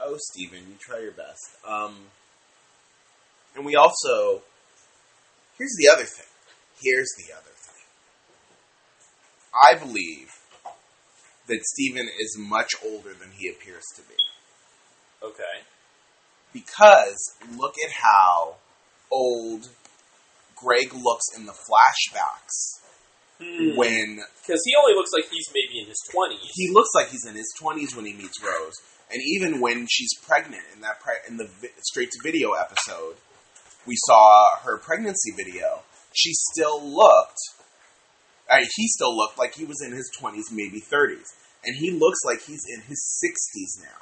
Oh, 0.00 0.16
Steven, 0.18 0.58
you 0.68 0.74
try 0.78 1.00
your 1.00 1.10
best. 1.12 1.56
Um, 1.66 1.96
and 3.54 3.64
we 3.64 3.74
also. 3.76 4.42
Here's 5.58 5.74
the 5.78 5.88
other 5.92 6.04
thing. 6.04 6.26
Here's 6.82 7.10
the 7.18 7.32
other 7.32 7.42
thing. 7.42 7.84
I 9.54 9.74
believe 9.78 10.32
that 11.48 11.60
Steven 11.64 12.08
is 12.20 12.36
much 12.38 12.72
older 12.84 13.14
than 13.14 13.30
he 13.36 13.48
appears 13.48 13.84
to 13.96 14.02
be. 14.02 14.14
Okay. 15.22 15.64
Because 16.52 17.16
look 17.56 17.74
at 17.84 17.92
how 17.92 18.56
old 19.10 19.68
Greg 20.56 20.92
looks 20.94 21.24
in 21.36 21.46
the 21.46 21.52
flashbacks 21.52 22.80
Hmm. 23.38 23.76
when 23.76 24.24
Because 24.40 24.62
he 24.64 24.74
only 24.76 24.94
looks 24.94 25.10
like 25.12 25.28
he's 25.30 25.46
maybe 25.52 25.80
in 25.82 25.86
his 25.88 26.00
twenties. 26.10 26.40
he 26.54 26.70
looks 26.72 26.88
like 26.94 27.08
he's 27.10 27.26
in 27.26 27.34
his 27.34 27.52
20s 27.60 27.94
when 27.94 28.06
he 28.06 28.14
meets 28.14 28.42
Rose. 28.42 28.74
And 29.10 29.20
even 29.22 29.60
when 29.60 29.86
she's 29.90 30.14
pregnant 30.26 30.62
in 30.72 30.80
that 30.80 31.00
pre- 31.00 31.20
in 31.28 31.36
the 31.36 31.44
vi- 31.46 31.68
straight 31.82 32.10
to 32.12 32.18
video 32.22 32.52
episode, 32.52 33.16
we 33.86 33.94
saw 34.06 34.56
her 34.62 34.78
pregnancy 34.78 35.32
video. 35.36 35.82
She 36.12 36.32
still 36.34 36.82
looked 36.82 37.38
I 38.50 38.58
mean, 38.58 38.68
he 38.76 38.88
still 38.88 39.16
looked 39.16 39.38
like 39.38 39.54
he 39.54 39.64
was 39.64 39.82
in 39.84 39.92
his 39.92 40.10
20s, 40.20 40.52
maybe 40.52 40.80
30s. 40.80 41.34
And 41.64 41.76
he 41.76 41.90
looks 41.90 42.20
like 42.24 42.42
he's 42.42 42.64
in 42.68 42.82
his 42.82 43.02
60s 43.24 43.82
now. 43.82 43.98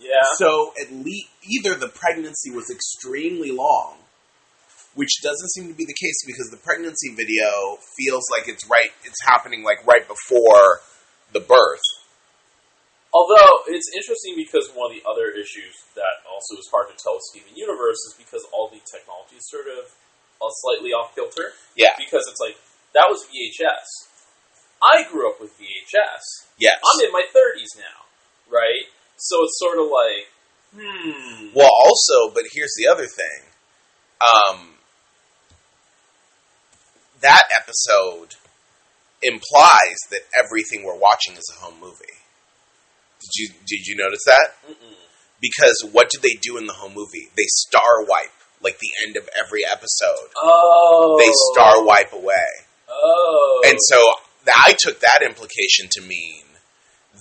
Yeah. 0.00 0.22
So 0.36 0.72
at 0.80 0.92
least 0.92 1.28
either 1.42 1.74
the 1.74 1.88
pregnancy 1.88 2.50
was 2.50 2.70
extremely 2.70 3.50
long, 3.50 3.96
which 4.94 5.10
doesn't 5.22 5.50
seem 5.50 5.68
to 5.68 5.74
be 5.74 5.84
the 5.84 5.94
case 6.00 6.24
because 6.24 6.48
the 6.50 6.56
pregnancy 6.56 7.14
video 7.14 7.78
feels 7.98 8.24
like 8.30 8.48
it's 8.48 8.68
right 8.70 8.90
it's 9.04 9.18
happening 9.26 9.64
like 9.64 9.84
right 9.86 10.06
before 10.06 10.80
the 11.32 11.40
birth. 11.40 11.82
Although 13.12 13.64
it's 13.68 13.88
interesting 13.96 14.36
because 14.36 14.68
one 14.76 14.92
of 14.92 14.94
the 14.96 15.04
other 15.08 15.32
issues 15.32 15.72
that 15.96 16.20
also 16.28 16.60
is 16.60 16.68
hard 16.68 16.92
to 16.92 16.96
tell 17.00 17.16
with 17.16 17.24
Steven 17.32 17.56
Universe 17.56 17.96
is 18.04 18.14
because 18.20 18.44
all 18.52 18.68
the 18.68 18.80
technology 18.84 19.40
is 19.40 19.48
sort 19.48 19.64
of 19.64 19.88
uh, 20.44 20.52
slightly 20.60 20.92
off 20.92 21.14
kilter. 21.14 21.56
Yeah. 21.74 21.96
Because 21.96 22.28
it's 22.28 22.40
like 22.40 22.60
that 22.92 23.08
was 23.08 23.24
VHS. 23.24 24.12
I 24.82 25.08
grew 25.10 25.28
up 25.28 25.40
with 25.40 25.56
VHS. 25.58 26.52
Yes. 26.58 26.78
I'm 26.84 27.00
in 27.04 27.12
my 27.12 27.24
30s 27.34 27.80
now, 27.80 28.06
right? 28.52 28.86
So 29.16 29.42
it's 29.42 29.58
sort 29.58 29.78
of 29.78 29.88
like, 29.88 30.28
hmm. 30.76 31.48
Well, 31.54 31.70
also, 31.72 32.32
but 32.32 32.44
here's 32.52 32.74
the 32.76 32.86
other 32.86 33.06
thing. 33.06 33.48
Um, 34.20 34.74
that 37.20 37.44
episode 37.58 38.36
implies 39.22 39.96
that 40.10 40.20
everything 40.38 40.84
we're 40.84 40.98
watching 40.98 41.34
is 41.34 41.50
a 41.56 41.64
home 41.64 41.80
movie. 41.80 42.18
Did 43.20 43.30
you 43.36 43.48
did 43.66 43.86
you 43.86 43.96
notice 43.96 44.22
that? 44.26 44.54
Mm-mm. 44.68 44.94
Because 45.40 45.84
what 45.92 46.10
do 46.10 46.18
they 46.20 46.34
do 46.40 46.56
in 46.58 46.66
the 46.66 46.72
home 46.72 46.94
movie? 46.94 47.28
They 47.36 47.44
star 47.46 48.02
wipe 48.04 48.32
like 48.60 48.78
the 48.80 48.90
end 49.06 49.16
of 49.16 49.28
every 49.38 49.64
episode. 49.64 50.30
Oh. 50.36 51.16
They 51.20 51.30
star 51.52 51.84
wipe 51.84 52.12
away. 52.12 52.66
Oh. 52.88 53.62
And 53.66 53.78
so 53.80 53.96
th- 54.44 54.56
I 54.56 54.74
took 54.78 55.00
that 55.00 55.20
implication 55.24 55.86
to 55.92 56.00
mean 56.02 56.42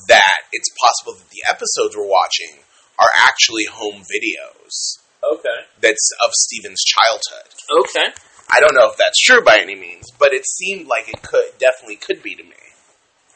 that 0.08 0.39
it's 0.52 0.70
possible 0.80 1.14
that 1.20 1.30
the 1.30 1.43
episodes 1.48 1.95
we're 1.95 2.08
watching 2.08 2.64
are 3.00 3.10
actually 3.16 3.66
home 3.66 4.02
videos 4.02 4.98
Okay. 5.24 5.66
that's 5.82 6.10
of 6.24 6.32
Steven's 6.34 6.84
childhood. 6.84 7.54
Okay. 7.86 8.14
I 8.50 8.60
don't 8.60 8.74
know 8.76 8.89
if 8.89 8.98
that's 8.98 9.20
true 9.22 9.43
by 9.43 9.60
any 9.60 9.76
means, 9.76 10.06
but 10.18 10.34
it 10.34 10.48
seemed 10.48 10.88
like 10.88 11.10
it 11.10 11.22
could 11.22 11.58
definitely 11.60 11.98
could 11.98 12.24
be 12.24 12.34
to 12.36 12.43
me. 12.43 12.56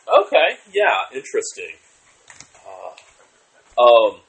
Okay. 0.08 0.58
Yeah. 0.74 1.06
Interesting. 1.14 1.76
Um. 3.78 4.20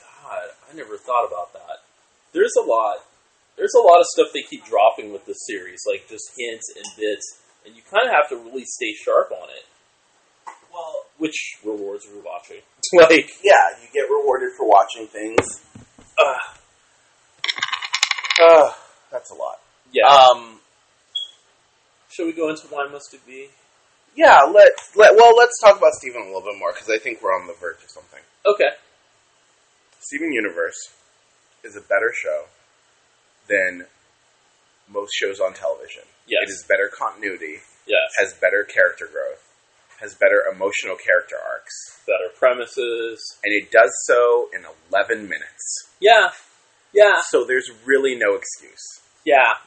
God, 0.00 0.48
I 0.70 0.76
never 0.76 0.96
thought 0.96 1.26
about 1.26 1.52
that. 1.52 1.82
There's 2.32 2.52
a 2.60 2.66
lot. 2.66 2.98
There's 3.56 3.74
a 3.74 3.80
lot 3.80 4.00
of 4.00 4.06
stuff 4.06 4.28
they 4.34 4.42
keep 4.42 4.64
dropping 4.66 5.12
with 5.12 5.24
this 5.24 5.38
series, 5.46 5.80
like 5.88 6.08
just 6.08 6.30
hints 6.36 6.72
and 6.76 6.84
bits, 6.98 7.38
and 7.64 7.74
you 7.74 7.82
kind 7.90 8.06
of 8.06 8.12
have 8.12 8.28
to 8.30 8.36
really 8.36 8.64
stay 8.66 8.92
sharp 8.92 9.30
on 9.32 9.48
it. 9.48 9.64
Well, 10.72 11.06
Which 11.18 11.56
rewards 11.64 12.04
rewatching. 12.06 12.60
like, 12.92 13.30
yeah, 13.42 13.80
you 13.80 13.88
get 13.94 14.10
rewarded 14.10 14.50
for 14.58 14.68
watching 14.68 15.06
things. 15.06 15.62
Uh, 16.18 16.56
uh, 18.42 18.72
that's 19.10 19.30
a 19.30 19.34
lot. 19.34 19.60
yeah. 19.92 20.06
Um, 20.06 20.60
Shall 22.10 22.26
we 22.26 22.32
go 22.32 22.48
into 22.50 22.66
why 22.68 22.86
must 22.88 23.12
it 23.14 23.26
be? 23.26 23.48
Yeah, 24.16 24.40
let's 24.52 24.90
let 24.96 25.14
well, 25.14 25.36
let's 25.36 25.60
talk 25.62 25.76
about 25.78 25.92
Steven 25.94 26.22
a 26.22 26.26
little 26.26 26.40
bit 26.42 26.58
more 26.58 26.72
because 26.72 26.88
I 26.90 26.98
think 26.98 27.22
we're 27.22 27.34
on 27.34 27.46
the 27.46 27.54
verge 27.54 27.82
of 27.84 27.90
something. 27.90 28.20
Okay. 28.46 28.70
Steven 30.00 30.32
Universe 30.32 30.76
is 31.64 31.76
a 31.76 31.80
better 31.80 32.12
show 32.14 32.44
than 33.48 33.86
most 34.88 35.12
shows 35.14 35.40
on 35.40 35.52
television. 35.52 36.02
Yes. 36.26 36.42
It 36.46 36.50
is 36.50 36.64
better 36.68 36.88
continuity, 36.96 37.58
Yes. 37.86 38.10
has 38.20 38.34
better 38.34 38.62
character 38.64 39.06
growth, 39.10 39.42
has 40.00 40.14
better 40.14 40.42
emotional 40.50 40.96
character 40.96 41.36
arcs, 41.36 41.74
better 42.06 42.28
premises. 42.38 43.18
and 43.44 43.52
it 43.52 43.70
does 43.70 43.90
so 44.04 44.48
in 44.54 44.64
11 44.92 45.28
minutes. 45.28 45.88
Yeah. 46.00 46.30
Yeah. 46.92 47.20
So 47.28 47.44
there's 47.44 47.70
really 47.84 48.14
no 48.16 48.34
excuse. 48.34 49.00
Yeah. 49.24 49.58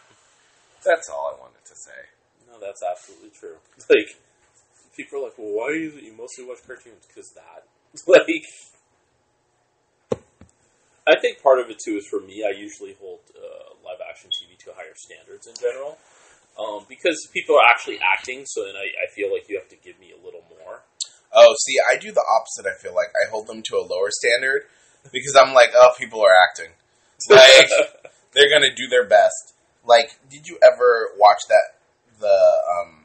That's 0.85 1.09
all 1.09 1.35
I 1.35 1.39
wanted 1.41 1.65
to 1.65 1.75
say. 1.75 2.07
No, 2.49 2.59
that's 2.59 2.81
absolutely 2.83 3.31
true. 3.37 3.57
Like, 3.89 4.07
people 4.99 5.19
are 5.19 5.31
like, 5.31 5.37
well, 5.37 5.55
why 5.55 5.71
is 5.71 5.95
it 5.95 6.03
you 6.03 6.11
mostly 6.11 6.43
watch 6.43 6.59
cartoons? 6.67 7.07
Because 7.07 7.31
that. 7.31 7.63
Like, 8.05 8.45
I 11.07 11.19
think 11.19 11.41
part 11.41 11.59
of 11.59 11.71
it 11.71 11.79
too 11.83 11.97
is 11.97 12.05
for 12.05 12.19
me, 12.19 12.45
I 12.45 12.51
usually 12.51 12.95
hold 13.01 13.19
uh, 13.33 13.73
live 13.83 13.97
action 14.07 14.29
TV 14.29 14.59
to 14.65 14.71
higher 14.75 14.93
standards 14.93 15.47
in 15.47 15.55
general. 15.55 15.97
Um, 16.59 16.85
because 16.87 17.27
people 17.33 17.55
are 17.55 17.65
actually 17.65 17.97
acting, 17.97 18.43
so 18.45 18.65
then 18.65 18.75
I, 18.75 18.85
I 19.01 19.07
feel 19.15 19.31
like 19.33 19.49
you 19.49 19.57
have 19.57 19.69
to 19.69 19.77
give 19.81 19.97
me 19.99 20.11
a 20.11 20.23
little 20.23 20.43
more. 20.51 20.83
Oh, 21.33 21.55
see, 21.65 21.77
I 21.79 21.97
do 21.97 22.11
the 22.11 22.21
opposite. 22.21 22.69
I 22.69 22.77
feel 22.77 22.93
like 22.93 23.09
I 23.15 23.29
hold 23.31 23.47
them 23.47 23.63
to 23.63 23.77
a 23.77 23.87
lower 23.87 24.11
standard 24.11 24.63
because 25.11 25.35
I'm 25.39 25.53
like, 25.55 25.71
oh, 25.73 25.93
people 25.97 26.21
are 26.21 26.35
acting. 26.49 26.73
Like 27.29 27.69
they're 28.33 28.49
gonna 28.49 28.73
do 28.73 28.87
their 28.87 29.05
best. 29.05 29.53
Like, 29.83 30.19
did 30.29 30.47
you 30.47 30.57
ever 30.63 31.09
watch 31.17 31.41
that 31.49 31.75
the 32.19 32.27
um, 32.29 32.98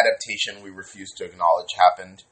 adaptation 0.00 0.62
we 0.62 0.70
refuse 0.70 1.10
to 1.16 1.24
acknowledge 1.24 1.68
happened 1.76 2.24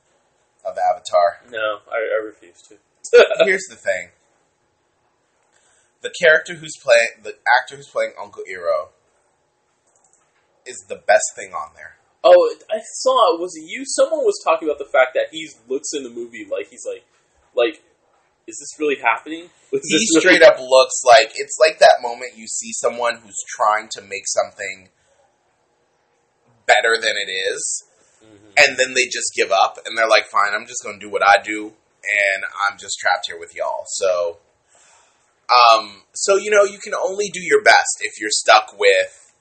of 0.64 0.76
Avatar? 0.78 1.40
no, 1.50 1.78
I, 1.90 1.96
I 1.96 2.24
refuse 2.24 2.60
to. 2.68 2.76
Here's 3.44 3.66
the 3.68 3.76
thing: 3.76 4.10
the 6.02 6.12
character 6.22 6.54
who's 6.54 6.76
playing, 6.82 7.22
the 7.22 7.36
actor 7.60 7.76
who's 7.76 7.88
playing 7.88 8.12
Uncle 8.20 8.42
Iroh, 8.48 8.88
is 10.66 10.84
the 10.88 10.96
best 10.96 11.34
thing 11.36 11.52
on 11.52 11.74
there. 11.74 11.96
Oh, 12.22 12.54
I 12.70 12.80
saw. 13.00 13.38
Was 13.40 13.56
it 13.56 13.64
you? 13.66 13.84
Someone 13.86 14.20
was 14.24 14.40
talking 14.44 14.68
about 14.68 14.78
the 14.78 14.90
fact 14.92 15.14
that 15.14 15.28
he 15.30 15.48
looks 15.68 15.88
in 15.94 16.02
the 16.02 16.10
movie 16.10 16.46
like 16.50 16.68
he's 16.68 16.84
like, 16.86 17.04
like, 17.54 17.82
is 18.46 18.58
this 18.58 18.78
really 18.78 18.96
happening? 19.00 19.48
Is 19.72 19.80
he 19.84 19.96
really- 19.96 20.20
straight 20.20 20.42
up 20.42 20.58
looks 20.58 21.00
like 21.06 21.32
it's 21.36 21.56
like 21.60 21.78
that 21.78 22.02
moment 22.02 22.36
you 22.36 22.46
see 22.46 22.72
someone 22.72 23.16
who's 23.22 23.38
trying 23.48 23.88
to 23.92 24.02
make 24.02 24.26
something 24.26 24.88
better 26.70 26.94
than 27.00 27.16
it 27.16 27.30
is, 27.30 27.84
Mhm. 28.22 28.52
and 28.62 28.70
then 28.78 28.94
they 28.94 29.06
just 29.06 29.30
give 29.34 29.50
up 29.50 29.78
and 29.84 29.96
they're 29.96 30.14
like, 30.16 30.26
"Fine, 30.30 30.54
I'm 30.54 30.66
just 30.66 30.82
going 30.84 30.98
to 30.98 31.04
do 31.06 31.10
what 31.10 31.26
I 31.26 31.36
do, 31.42 31.76
and 32.02 32.40
I'm 32.64 32.78
just 32.78 32.98
trapped 32.98 33.26
here 33.26 33.38
with 33.38 33.54
y'all." 33.54 33.84
So, 34.00 34.38
um, 35.48 36.04
so 36.14 36.36
you 36.36 36.50
know, 36.50 36.64
you 36.64 36.78
can 36.78 36.94
only 36.94 37.28
do 37.28 37.40
your 37.40 37.62
best 37.62 37.98
if 38.00 38.20
you're 38.20 38.30
stuck 38.44 38.78
with 38.78 39.32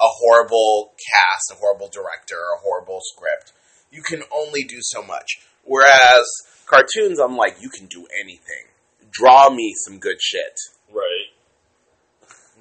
a 0.00 0.08
horrible 0.08 0.94
cast, 1.12 1.52
a 1.52 1.54
horrible 1.56 1.88
director, 1.88 2.40
a 2.56 2.60
horrible 2.60 3.00
script. 3.02 3.52
You 3.90 4.02
can 4.02 4.22
only 4.32 4.62
do 4.64 4.78
so 4.80 5.02
much. 5.02 5.40
Whereas 5.64 6.24
cartoons, 6.66 7.18
I'm 7.18 7.36
like, 7.36 7.60
you 7.60 7.68
can 7.68 7.86
do 7.86 8.06
anything. 8.22 8.68
Draw 9.10 9.50
me 9.50 9.74
some 9.84 9.98
good 9.98 10.16
shit. 10.20 10.58
Right. 10.88 11.28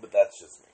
But 0.01 0.11
that's 0.11 0.39
just 0.39 0.59
me. 0.61 0.68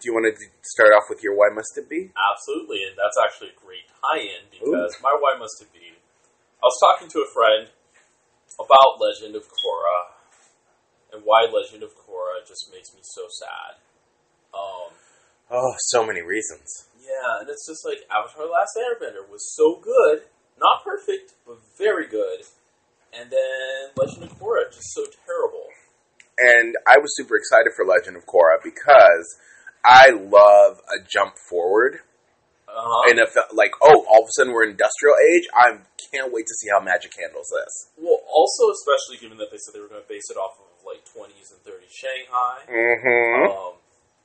Do 0.00 0.08
you 0.08 0.14
want 0.16 0.32
to 0.32 0.34
start 0.64 0.96
off 0.96 1.12
with 1.12 1.22
your 1.22 1.36
why 1.36 1.52
must 1.52 1.76
it 1.76 1.88
be? 1.88 2.08
Absolutely, 2.16 2.80
and 2.88 2.96
that's 2.96 3.20
actually 3.20 3.52
a 3.52 3.58
great 3.60 3.84
tie-in 4.00 4.48
because 4.48 4.96
my 5.04 5.12
why 5.20 5.36
must 5.38 5.60
it 5.60 5.68
be. 5.76 5.92
I 5.92 6.64
was 6.64 6.78
talking 6.80 7.08
to 7.12 7.20
a 7.20 7.28
friend 7.28 7.68
about 8.56 8.96
Legend 9.00 9.36
of 9.36 9.44
Korra 9.44 10.16
and 11.12 11.22
why 11.24 11.44
Legend 11.52 11.82
of 11.82 11.92
Korra 11.96 12.40
just 12.48 12.72
makes 12.72 12.92
me 12.94 13.00
so 13.02 13.22
sad. 13.28 13.76
Um, 14.56 14.92
Oh, 15.52 15.74
so 15.90 16.06
many 16.06 16.22
reasons. 16.22 16.86
yeah, 17.02 17.40
and 17.40 17.48
it's 17.50 17.66
just 17.66 17.84
like 17.84 17.98
Avatar: 18.08 18.46
The 18.46 18.52
Last 18.52 18.72
Airbender 18.78 19.28
was 19.28 19.42
so 19.56 19.76
good, 19.82 20.22
not 20.58 20.84
perfect, 20.84 21.34
but 21.46 21.58
very 21.76 22.06
good, 22.06 22.46
and 23.12 23.28
then 23.30 23.90
Legend 23.96 24.24
of 24.30 24.38
Korra 24.38 24.70
just 24.72 24.94
so 24.94 25.04
terrible. 25.26 25.66
And 26.38 26.76
I 26.86 26.96
was 26.98 27.10
super 27.16 27.36
excited 27.36 27.72
for 27.76 27.84
Legend 27.84 28.16
of 28.16 28.24
Korra 28.26 28.62
because 28.62 29.26
I 29.84 30.10
love 30.10 30.80
a 30.88 31.02
jump 31.08 31.34
forward. 31.48 32.00
Uh-huh. 32.68 33.10
And 33.10 33.18
if, 33.18 33.34
like, 33.52 33.72
oh, 33.82 34.06
all 34.08 34.22
of 34.22 34.28
a 34.28 34.32
sudden 34.38 34.52
we're 34.52 34.68
industrial 34.68 35.14
age, 35.18 35.42
I 35.54 35.78
can't 36.14 36.30
wait 36.32 36.46
to 36.46 36.54
see 36.54 36.68
how 36.70 36.78
magic 36.78 37.10
handles 37.18 37.50
this. 37.50 37.90
well, 37.98 38.22
also 38.30 38.70
especially 38.70 39.18
given 39.18 39.38
that 39.38 39.50
they 39.50 39.58
said 39.58 39.74
they 39.74 39.82
were 39.82 39.90
going 39.90 40.02
to 40.02 40.08
base 40.08 40.30
it 40.30 40.36
off 40.38 40.54
of 40.62 40.66
like 40.86 41.02
20s 41.10 41.50
and 41.50 41.60
30s 41.66 41.90
Shanghai. 41.90 42.62
Mm-hmm. 42.70 43.50
Um, 43.50 43.74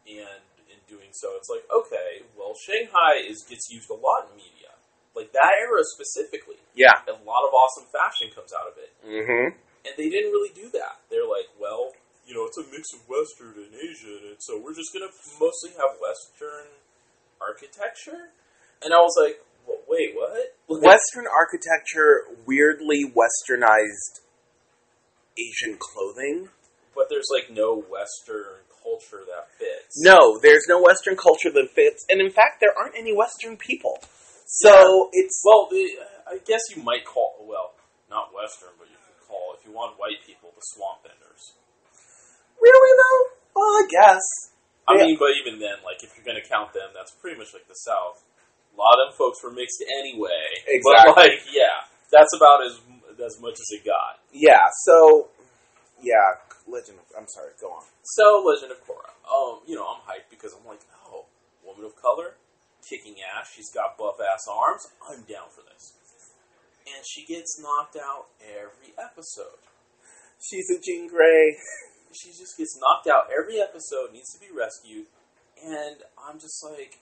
and 0.06 0.42
in 0.70 0.78
doing 0.86 1.10
so, 1.12 1.34
it's 1.38 1.50
like, 1.50 1.66
okay, 1.74 2.22
well, 2.38 2.54
Shanghai 2.54 3.26
is 3.26 3.42
gets 3.50 3.70
used 3.74 3.90
a 3.90 3.98
lot 3.98 4.30
in 4.30 4.38
media. 4.38 4.78
Like 5.18 5.32
that 5.34 5.52
era 5.66 5.82
specifically, 5.84 6.60
Yeah. 6.76 6.94
a 7.08 7.18
lot 7.26 7.48
of 7.48 7.52
awesome 7.56 7.88
fashion 7.90 8.30
comes 8.36 8.54
out 8.54 8.68
of 8.70 8.76
it. 8.78 8.92
Mm-hmm. 9.02 9.58
And 9.90 9.94
they 9.98 10.10
didn't 10.10 10.30
really 10.32 10.54
do 10.54 10.70
that. 10.76 11.02
They're 11.10 11.26
like, 11.30 11.50
well, 11.60 11.94
you 12.26 12.34
know, 12.34 12.46
it's 12.46 12.58
a 12.58 12.66
mix 12.72 12.94
of 12.94 13.06
Western 13.08 13.54
and 13.54 13.74
Asian, 13.76 14.34
and 14.34 14.38
so 14.40 14.58
we're 14.58 14.74
just 14.74 14.94
going 14.94 15.08
to 15.08 15.14
mostly 15.40 15.72
have 15.78 15.98
Western 16.02 16.74
architecture. 17.40 18.34
And 18.82 18.94
I 18.94 18.98
was 18.98 19.14
like, 19.22 19.42
well, 19.68 19.82
wait, 19.88 20.16
what? 20.16 20.82
Western 20.82 21.26
architecture, 21.30 22.26
weirdly 22.46 23.06
westernized 23.06 24.22
Asian 25.38 25.78
clothing. 25.78 26.50
But 26.96 27.10
there's 27.10 27.28
like 27.30 27.54
no 27.54 27.76
Western 27.76 28.66
culture 28.82 29.26
that 29.28 29.52
fits. 29.58 29.98
No, 29.98 30.40
there's 30.40 30.66
no 30.68 30.82
Western 30.82 31.16
culture 31.18 31.52
that 31.52 31.70
fits, 31.76 32.06
and 32.10 32.22
in 32.22 32.32
fact, 32.32 32.62
there 32.62 32.74
aren't 32.78 32.96
any 32.96 33.14
Western 33.14 33.58
people. 33.58 34.00
So 34.48 35.10
it's 35.12 35.42
Well, 35.44 35.68
the, 35.70 35.90
I 36.30 36.38
guess 36.46 36.62
you 36.76 36.84
might 36.84 37.04
call 37.04 37.36
well, 37.42 37.74
not 38.10 38.34
Western, 38.34 38.70
but 38.78 38.88
you 38.88 38.96
could 38.96 39.28
call 39.28 39.58
if 39.60 39.66
you 39.66 39.74
want 39.74 40.00
white 40.00 40.22
people 40.26 40.54
the 40.56 40.62
swamp 40.62 41.04
benders. 41.04 41.25
Really 42.66 42.94
though. 42.98 43.22
Well, 43.62 43.74
I 43.78 43.86
guess. 43.90 44.26
I 44.90 44.98
Yeah. 44.98 45.06
mean, 45.06 45.18
but 45.22 45.32
even 45.42 45.60
then, 45.62 45.82
like 45.86 46.02
if 46.04 46.14
you're 46.18 46.26
going 46.26 46.42
to 46.42 46.48
count 46.48 46.74
them, 46.74 46.90
that's 46.94 47.12
pretty 47.22 47.38
much 47.38 47.54
like 47.54 47.68
the 47.70 47.78
South. 47.78 48.22
A 48.74 48.76
lot 48.78 49.00
of 49.00 49.10
them 49.10 49.18
folks 49.18 49.40
were 49.42 49.52
mixed 49.54 49.82
anyway. 50.02 50.46
Exactly. 50.68 50.84
But 50.84 51.18
like, 51.18 51.40
yeah, 51.54 51.88
that's 52.12 52.34
about 52.36 52.66
as 52.66 52.76
as 53.16 53.40
much 53.40 53.56
as 53.56 53.68
it 53.72 53.86
got. 53.88 54.20
Yeah. 54.36 54.68
So, 54.84 55.30
yeah. 56.04 56.44
Legend. 56.68 57.00
Of, 57.00 57.06
I'm 57.18 57.28
sorry. 57.30 57.56
Go 57.62 57.72
on. 57.72 57.84
So, 58.04 58.44
Legend 58.44 58.72
of 58.76 58.84
Korra. 58.84 59.14
Um, 59.24 59.62
you 59.66 59.76
know, 59.76 59.88
I'm 59.88 60.02
hyped 60.04 60.28
because 60.30 60.52
I'm 60.54 60.68
like, 60.68 60.82
oh, 61.08 61.26
woman 61.64 61.86
of 61.86 61.96
color, 61.96 62.36
kicking 62.84 63.16
ass. 63.24 63.50
She's 63.56 63.72
got 63.72 63.98
buff 63.98 64.20
ass 64.20 64.44
arms. 64.52 64.84
I'm 65.10 65.24
down 65.24 65.48
for 65.56 65.64
this. 65.72 65.94
And 66.86 67.02
she 67.08 67.26
gets 67.26 67.58
knocked 67.60 67.96
out 67.96 68.28
every 68.44 68.94
episode. 69.00 69.58
She's 70.44 70.70
a 70.70 70.78
Jean 70.84 71.08
Grey. 71.08 71.56
She 72.16 72.30
just 72.30 72.58
gets 72.58 72.78
knocked 72.80 73.08
out 73.08 73.30
every 73.32 73.60
episode, 73.62 74.12
needs 74.14 74.32
to 74.34 74.40
be 74.40 74.48
rescued, 74.54 75.06
and 75.64 75.98
I'm 76.16 76.40
just 76.40 76.64
like, 76.64 77.00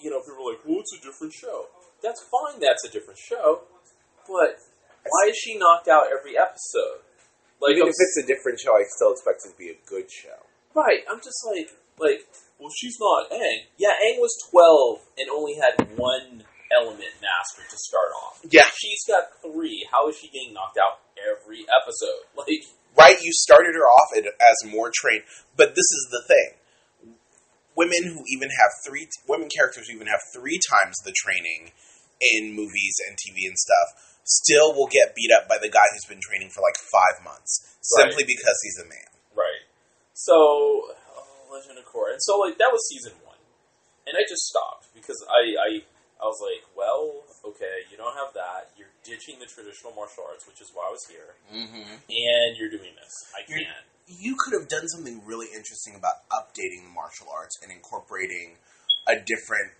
you 0.00 0.10
know, 0.10 0.20
people 0.20 0.42
are 0.46 0.52
like, 0.52 0.64
well, 0.66 0.80
it's 0.80 0.94
a 0.94 1.02
different 1.02 1.32
show. 1.32 1.66
That's 2.02 2.20
fine, 2.26 2.60
that's 2.60 2.84
a 2.84 2.90
different 2.90 3.18
show, 3.18 3.62
but 4.26 4.58
why 5.06 5.30
is 5.30 5.36
she 5.36 5.58
knocked 5.58 5.88
out 5.88 6.10
every 6.10 6.36
episode? 6.36 7.02
Like, 7.60 7.78
Even 7.78 7.86
I'm 7.86 7.94
if 7.94 7.98
it's 7.98 8.18
a 8.18 8.26
different 8.26 8.58
show, 8.58 8.74
I 8.74 8.82
still 8.90 9.12
expect 9.12 9.46
it 9.46 9.54
to 9.54 9.58
be 9.58 9.70
a 9.70 9.78
good 9.86 10.10
show. 10.10 10.42
right, 10.74 11.06
I'm 11.10 11.18
just 11.22 11.38
like, 11.46 11.70
like, 11.98 12.26
well, 12.58 12.70
she's 12.74 12.96
not 12.98 13.30
Aang. 13.30 13.70
Yeah, 13.78 13.94
Aang 14.02 14.18
was 14.18 14.34
12 14.50 14.98
and 15.18 15.30
only 15.30 15.54
had 15.54 15.96
one 15.96 16.42
element 16.74 17.14
mastered 17.20 17.68
to 17.70 17.76
start 17.78 18.10
off. 18.24 18.40
Yeah. 18.48 18.66
She's 18.74 19.04
got 19.06 19.30
three. 19.42 19.86
How 19.90 20.08
is 20.08 20.16
she 20.16 20.28
getting 20.28 20.54
knocked 20.54 20.78
out 20.78 21.02
every 21.18 21.64
episode. 21.68 22.26
Like, 22.36 22.64
right? 22.96 23.20
You 23.20 23.32
started 23.32 23.74
her 23.74 23.86
off 23.86 24.10
as 24.16 24.70
more 24.70 24.90
trained, 24.94 25.24
but 25.56 25.74
this 25.74 25.88
is 25.90 26.08
the 26.10 26.22
thing: 26.26 26.58
women 27.76 28.14
who 28.14 28.24
even 28.28 28.50
have 28.50 28.70
three 28.86 29.08
women 29.28 29.48
characters 29.48 29.88
who 29.88 29.96
even 29.96 30.08
have 30.08 30.20
three 30.34 30.58
times 30.58 30.98
the 31.04 31.14
training 31.14 31.72
in 32.20 32.54
movies 32.54 32.96
and 33.08 33.16
TV 33.18 33.48
and 33.48 33.58
stuff 33.58 34.18
still 34.24 34.74
will 34.74 34.86
get 34.86 35.14
beat 35.14 35.30
up 35.34 35.48
by 35.48 35.58
the 35.58 35.68
guy 35.68 35.82
who's 35.92 36.06
been 36.06 36.22
training 36.22 36.50
for 36.50 36.62
like 36.62 36.78
five 36.78 37.24
months 37.24 37.76
simply 37.82 38.22
because 38.22 38.58
he's 38.62 38.78
a 38.78 38.86
man. 38.86 39.10
right. 39.34 39.66
So, 40.14 40.34
oh, 40.36 41.50
Legend 41.50 41.78
of 41.78 41.86
Korra. 41.86 42.12
And 42.14 42.22
so, 42.22 42.38
like, 42.38 42.58
that 42.58 42.70
was 42.70 42.86
season 42.88 43.12
one. 43.24 43.38
And 44.06 44.14
I 44.14 44.22
just 44.28 44.46
stopped 44.46 44.94
because 44.94 45.18
I, 45.26 45.56
I, 45.58 45.70
I 46.22 46.24
was 46.26 46.38
like, 46.38 46.62
well, 46.76 47.26
okay, 47.42 47.86
you 47.90 47.96
don't 47.96 48.14
have 48.14 48.34
that. 48.34 48.70
You're 48.78 48.81
ditching 49.04 49.38
the 49.42 49.46
traditional 49.46 49.92
martial 49.94 50.24
arts, 50.28 50.46
which 50.46 50.60
is 50.62 50.70
why 50.74 50.86
I 50.88 50.92
was 50.94 51.04
here. 51.10 51.34
Mm-hmm. 51.50 51.98
And 52.06 52.50
you're 52.58 52.70
doing 52.70 52.94
this. 52.96 53.14
I 53.34 53.42
You're- 53.48 53.64
can't. 53.64 53.86
You 54.10 54.34
could 54.34 54.58
have 54.58 54.68
done 54.68 54.88
something 54.90 55.22
really 55.24 55.46
interesting 55.54 55.94
about 55.94 56.26
updating 56.28 56.82
the 56.84 56.90
martial 56.92 57.30
arts 57.30 57.54
and 57.62 57.70
incorporating 57.70 58.58
a 59.06 59.14
different, 59.14 59.78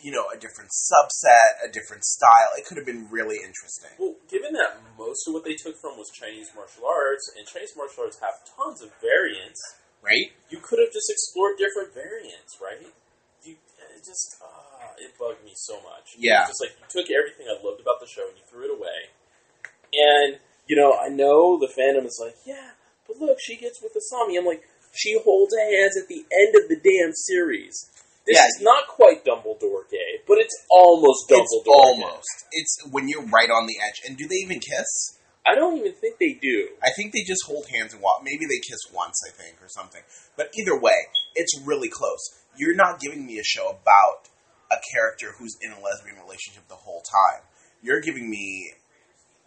you 0.00 0.10
know, 0.10 0.32
a 0.32 0.38
different 0.40 0.72
subset, 0.72 1.60
a 1.62 1.68
different 1.70 2.04
style. 2.08 2.56
It 2.56 2.64
could 2.64 2.78
have 2.80 2.86
been 2.88 3.06
really 3.12 3.36
interesting. 3.44 3.92
Well, 4.00 4.16
given 4.32 4.56
that 4.56 4.80
most 4.96 5.28
of 5.28 5.34
what 5.36 5.44
they 5.44 5.54
took 5.54 5.76
from 5.76 6.00
was 6.00 6.08
Chinese 6.10 6.48
martial 6.56 6.88
arts, 6.88 7.30
and 7.36 7.46
Chinese 7.46 7.76
martial 7.76 8.04
arts 8.08 8.18
have 8.24 8.32
tons 8.48 8.80
of 8.80 8.90
variants, 9.04 9.60
Right? 10.02 10.32
you 10.48 10.58
could 10.64 10.80
have 10.80 10.90
just 10.92 11.12
explored 11.12 11.56
different 11.60 11.92
variants, 11.92 12.56
right? 12.60 12.80
You 13.44 13.56
just 14.04 14.36
ah, 14.40 14.63
it 14.98 15.16
bugged 15.18 15.44
me 15.44 15.52
so 15.54 15.74
much. 15.82 16.14
Yeah. 16.18 16.42
It's 16.42 16.50
just 16.56 16.62
like 16.62 16.72
you 16.78 16.86
took 16.88 17.10
everything 17.10 17.46
I 17.48 17.56
loved 17.64 17.80
about 17.80 18.00
the 18.00 18.06
show 18.06 18.26
and 18.28 18.36
you 18.36 18.44
threw 18.50 18.64
it 18.64 18.72
away. 18.78 19.10
And 19.92 20.38
you 20.66 20.76
know, 20.76 20.96
I 20.96 21.08
know 21.08 21.58
the 21.58 21.68
fandom 21.68 22.06
is 22.06 22.18
like, 22.22 22.36
yeah, 22.46 22.70
but 23.06 23.18
look, 23.20 23.38
she 23.40 23.56
gets 23.56 23.82
with 23.82 23.92
Asami. 23.92 24.38
I'm 24.38 24.46
like, 24.46 24.62
she 24.94 25.18
holds 25.22 25.54
hands 25.54 25.96
at 26.00 26.08
the 26.08 26.24
end 26.32 26.54
of 26.56 26.68
the 26.68 26.76
damn 26.76 27.12
series. 27.12 27.90
This 28.26 28.38
Yeah. 28.38 28.46
is 28.46 28.58
not 28.62 28.88
quite 28.88 29.24
Dumbledore 29.24 29.84
gay, 29.90 30.24
but 30.26 30.38
it's 30.38 30.56
almost 30.70 31.28
Dumbledore. 31.28 31.42
It's 31.42 31.64
gay. 31.66 31.70
almost. 31.72 32.44
It's 32.52 32.78
when 32.90 33.08
you're 33.08 33.26
right 33.26 33.50
on 33.50 33.66
the 33.66 33.76
edge. 33.86 34.00
And 34.08 34.16
do 34.16 34.26
they 34.26 34.36
even 34.36 34.60
kiss? 34.60 35.18
I 35.46 35.54
don't 35.54 35.76
even 35.76 35.92
think 35.92 36.16
they 36.18 36.32
do. 36.40 36.70
I 36.82 36.88
think 36.96 37.12
they 37.12 37.22
just 37.26 37.44
hold 37.46 37.66
hands 37.68 37.92
and 37.92 38.00
walk. 38.00 38.22
Maybe 38.24 38.46
they 38.48 38.60
kiss 38.66 38.80
once, 38.94 39.20
I 39.28 39.30
think, 39.30 39.60
or 39.60 39.68
something. 39.68 40.00
But 40.38 40.48
either 40.58 40.80
way, 40.80 40.96
it's 41.34 41.60
really 41.66 41.90
close. 41.90 42.30
You're 42.56 42.74
not 42.74 42.98
giving 42.98 43.26
me 43.26 43.38
a 43.38 43.44
show 43.44 43.68
about 43.68 44.30
a 44.74 44.80
character 44.92 45.32
who's 45.38 45.56
in 45.62 45.70
a 45.72 45.80
lesbian 45.80 46.16
relationship 46.16 46.66
the 46.68 46.74
whole 46.74 47.02
time. 47.02 47.42
You're 47.82 48.00
giving 48.00 48.28
me, 48.30 48.72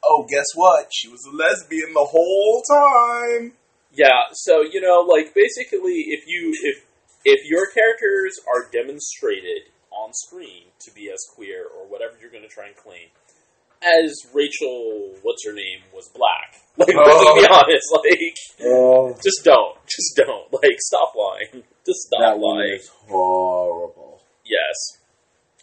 oh, 0.04 0.26
guess 0.30 0.46
what? 0.56 0.88
She 0.94 1.08
was 1.10 1.26
a 1.26 1.36
lesbian 1.36 1.94
the 1.94 2.08
whole 2.10 2.62
time. 2.70 3.54
Yeah, 3.92 4.30
so 4.34 4.62
you 4.62 4.80
know, 4.82 5.02
like 5.08 5.34
basically, 5.34 6.06
if 6.16 6.28
you 6.28 6.54
if 6.64 6.86
if 7.26 7.50
your 7.50 7.66
characters 7.72 8.34
are 8.48 8.70
demonstrated 8.72 9.64
on 9.92 10.12
screen 10.14 10.66
to 10.82 10.92
be 10.94 11.10
as 11.10 11.20
queer 11.36 11.66
or 11.66 11.88
whatever 11.88 12.14
you're 12.22 12.30
going 12.30 12.44
to 12.44 12.50
try 12.50 12.68
and 12.68 12.76
claim, 12.76 13.08
as 13.82 14.14
Rachel, 14.34 15.16
what's 15.24 15.44
her 15.46 15.54
name, 15.54 15.82
was 15.94 16.10
black. 16.14 16.62
Like, 16.78 16.94
Oh. 16.96 17.02
let's 17.02 17.42
be 17.42 17.48
honest, 17.52 17.88
like 17.92 18.36
Oh, 18.70 19.18
just 19.24 19.42
don't, 19.44 19.78
just 19.88 20.16
don't, 20.16 20.54
like 20.54 20.78
stop 20.80 21.14
lying, 21.16 21.64
just 21.88 22.02
stop 22.06 22.38
lying. 22.40 22.80
horrible. 23.08 24.22
Yes, 24.46 24.76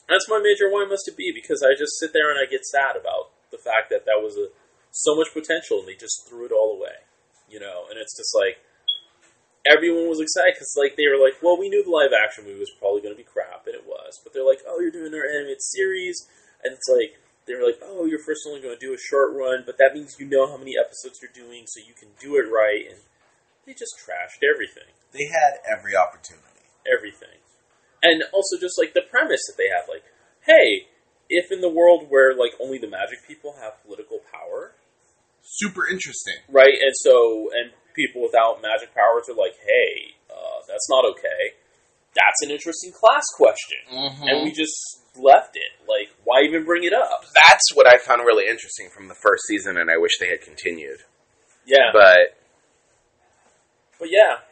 that's 0.08 0.28
my 0.28 0.38
major 0.38 0.68
why 0.70 0.84
must 0.84 1.08
it 1.08 1.16
be 1.16 1.32
because 1.32 1.62
I 1.62 1.72
just 1.78 1.98
sit 1.98 2.12
there 2.12 2.30
and 2.30 2.38
I 2.38 2.50
get 2.50 2.64
sad 2.64 2.96
about 2.96 3.30
the 3.50 3.58
fact 3.58 3.88
that 3.90 4.04
that 4.04 4.20
was 4.20 4.36
a 4.36 4.48
so 4.90 5.16
much 5.16 5.34
potential 5.34 5.80
and 5.80 5.88
they 5.88 5.98
just 5.98 6.28
threw 6.28 6.46
it 6.46 6.52
all 6.54 6.76
away, 6.78 7.02
you 7.50 7.58
know. 7.58 7.86
And 7.90 7.98
it's 7.98 8.16
just 8.16 8.30
like 8.34 8.62
everyone 9.66 10.08
was 10.08 10.20
excited 10.20 10.54
because 10.54 10.76
like 10.78 10.96
they 10.96 11.08
were 11.08 11.18
like, 11.20 11.40
well, 11.42 11.58
we 11.58 11.68
knew 11.68 11.82
the 11.82 11.90
live 11.90 12.12
action 12.14 12.44
movie 12.44 12.60
was 12.60 12.74
probably 12.78 13.00
going 13.02 13.14
to 13.14 13.18
be 13.18 13.26
crap, 13.26 13.66
and 13.66 13.74
it 13.74 13.86
was. 13.86 14.20
But 14.22 14.32
they're 14.32 14.46
like, 14.46 14.60
oh, 14.68 14.78
you're 14.80 14.94
doing 14.94 15.14
our 15.14 15.26
animated 15.26 15.62
series, 15.62 16.28
and 16.62 16.72
it's 16.74 16.88
like 16.88 17.18
they 17.46 17.54
were 17.54 17.66
like, 17.66 17.80
oh, 17.82 18.06
you're 18.06 18.22
first 18.22 18.46
only 18.46 18.60
going 18.60 18.76
to 18.76 18.80
do 18.80 18.94
a 18.94 19.00
short 19.00 19.34
run, 19.34 19.64
but 19.66 19.76
that 19.78 19.92
means 19.94 20.16
you 20.18 20.26
know 20.26 20.46
how 20.46 20.56
many 20.56 20.74
episodes 20.78 21.20
you're 21.20 21.34
doing, 21.34 21.64
so 21.66 21.80
you 21.80 21.92
can 21.92 22.08
do 22.20 22.36
it 22.36 22.48
right, 22.48 22.86
and 22.88 23.00
they 23.66 23.72
just 23.72 23.96
trashed 24.00 24.44
everything 24.44 24.92
They 25.12 25.26
had 25.26 25.60
every 25.64 25.96
opportunity. 25.96 26.68
everything. 26.84 27.33
And 28.04 28.22
also 28.36 28.60
just 28.60 28.76
like 28.76 28.92
the 28.92 29.00
premise 29.08 29.40
that 29.48 29.56
they 29.56 29.72
have, 29.72 29.88
like, 29.88 30.04
hey, 30.44 30.86
if 31.32 31.48
in 31.50 31.60
the 31.64 31.72
world 31.72 32.06
where 32.12 32.36
like 32.36 32.52
only 32.60 32.76
the 32.76 32.86
magic 32.90 33.24
people 33.26 33.56
have 33.62 33.80
political 33.84 34.20
power, 34.30 34.72
Super 35.46 35.88
interesting. 35.88 36.36
right? 36.52 36.72
And 36.72 36.92
so 37.00 37.48
and 37.56 37.72
people 37.96 38.20
without 38.22 38.60
magic 38.60 38.94
powers 38.94 39.28
are 39.28 39.36
like, 39.36 39.56
hey, 39.64 40.16
uh, 40.28 40.60
that's 40.68 40.88
not 40.90 41.04
okay. 41.16 41.56
That's 42.14 42.40
an 42.44 42.50
interesting 42.50 42.92
class 42.92 43.24
question, 43.36 43.78
Mm-hmm. 43.92 44.22
and 44.28 44.44
we 44.44 44.52
just 44.52 44.76
left 45.16 45.56
it. 45.56 45.72
Like, 45.88 46.14
why 46.24 46.42
even 46.46 46.64
bring 46.64 46.84
it 46.84 46.92
up? 46.92 47.24
That's 47.34 47.74
what 47.74 47.86
I 47.86 47.98
found 47.98 48.20
really 48.22 48.44
interesting 48.48 48.88
from 48.94 49.08
the 49.08 49.14
first 49.20 49.44
season, 49.48 49.76
and 49.78 49.90
I 49.90 49.96
wish 49.96 50.12
they 50.20 50.28
had 50.28 50.40
continued. 50.42 51.00
Yeah, 51.66 51.90
but, 51.92 52.36
But 53.98 54.08
yeah, 54.10 54.42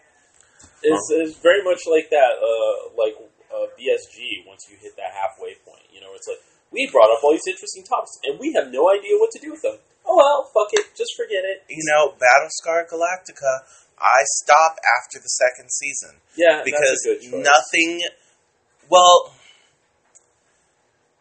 it's, 0.83 1.09
it's 1.13 1.39
very 1.39 1.63
much 1.63 1.81
like 1.91 2.11
that. 2.11 2.33
Uh, 2.43 2.91
like 2.99 3.15
uh, 3.53 3.69
BSG. 3.77 4.49
Once 4.49 4.67
you 4.71 4.77
hit 4.81 4.97
that 4.97 5.13
halfway 5.13 5.55
point, 5.63 5.85
you 5.93 6.01
know, 6.01 6.17
it's 6.17 6.27
like 6.27 6.41
we 6.73 6.89
brought 6.91 7.13
up 7.13 7.23
all 7.23 7.33
these 7.33 7.47
interesting 7.47 7.85
topics, 7.85 8.17
and 8.25 8.41
we 8.41 8.53
have 8.57 8.73
no 8.73 8.91
idea 8.91 9.21
what 9.21 9.31
to 9.33 9.39
do 9.39 9.53
with 9.53 9.63
them. 9.63 9.77
Oh 10.05 10.17
well, 10.17 10.51
fuck 10.51 10.73
it, 10.73 10.97
just 10.97 11.15
forget 11.15 11.45
it. 11.45 11.63
You 11.69 11.85
know, 11.87 12.17
Battlestar 12.19 12.89
Galactica, 12.89 13.63
I 14.01 14.25
stop 14.43 14.81
after 14.99 15.21
the 15.21 15.31
second 15.31 15.71
season. 15.71 16.19
Yeah, 16.37 16.63
because 16.65 16.99
that's 17.05 17.27
a 17.27 17.31
good 17.31 17.45
nothing. 17.45 18.01
Well, 18.89 19.33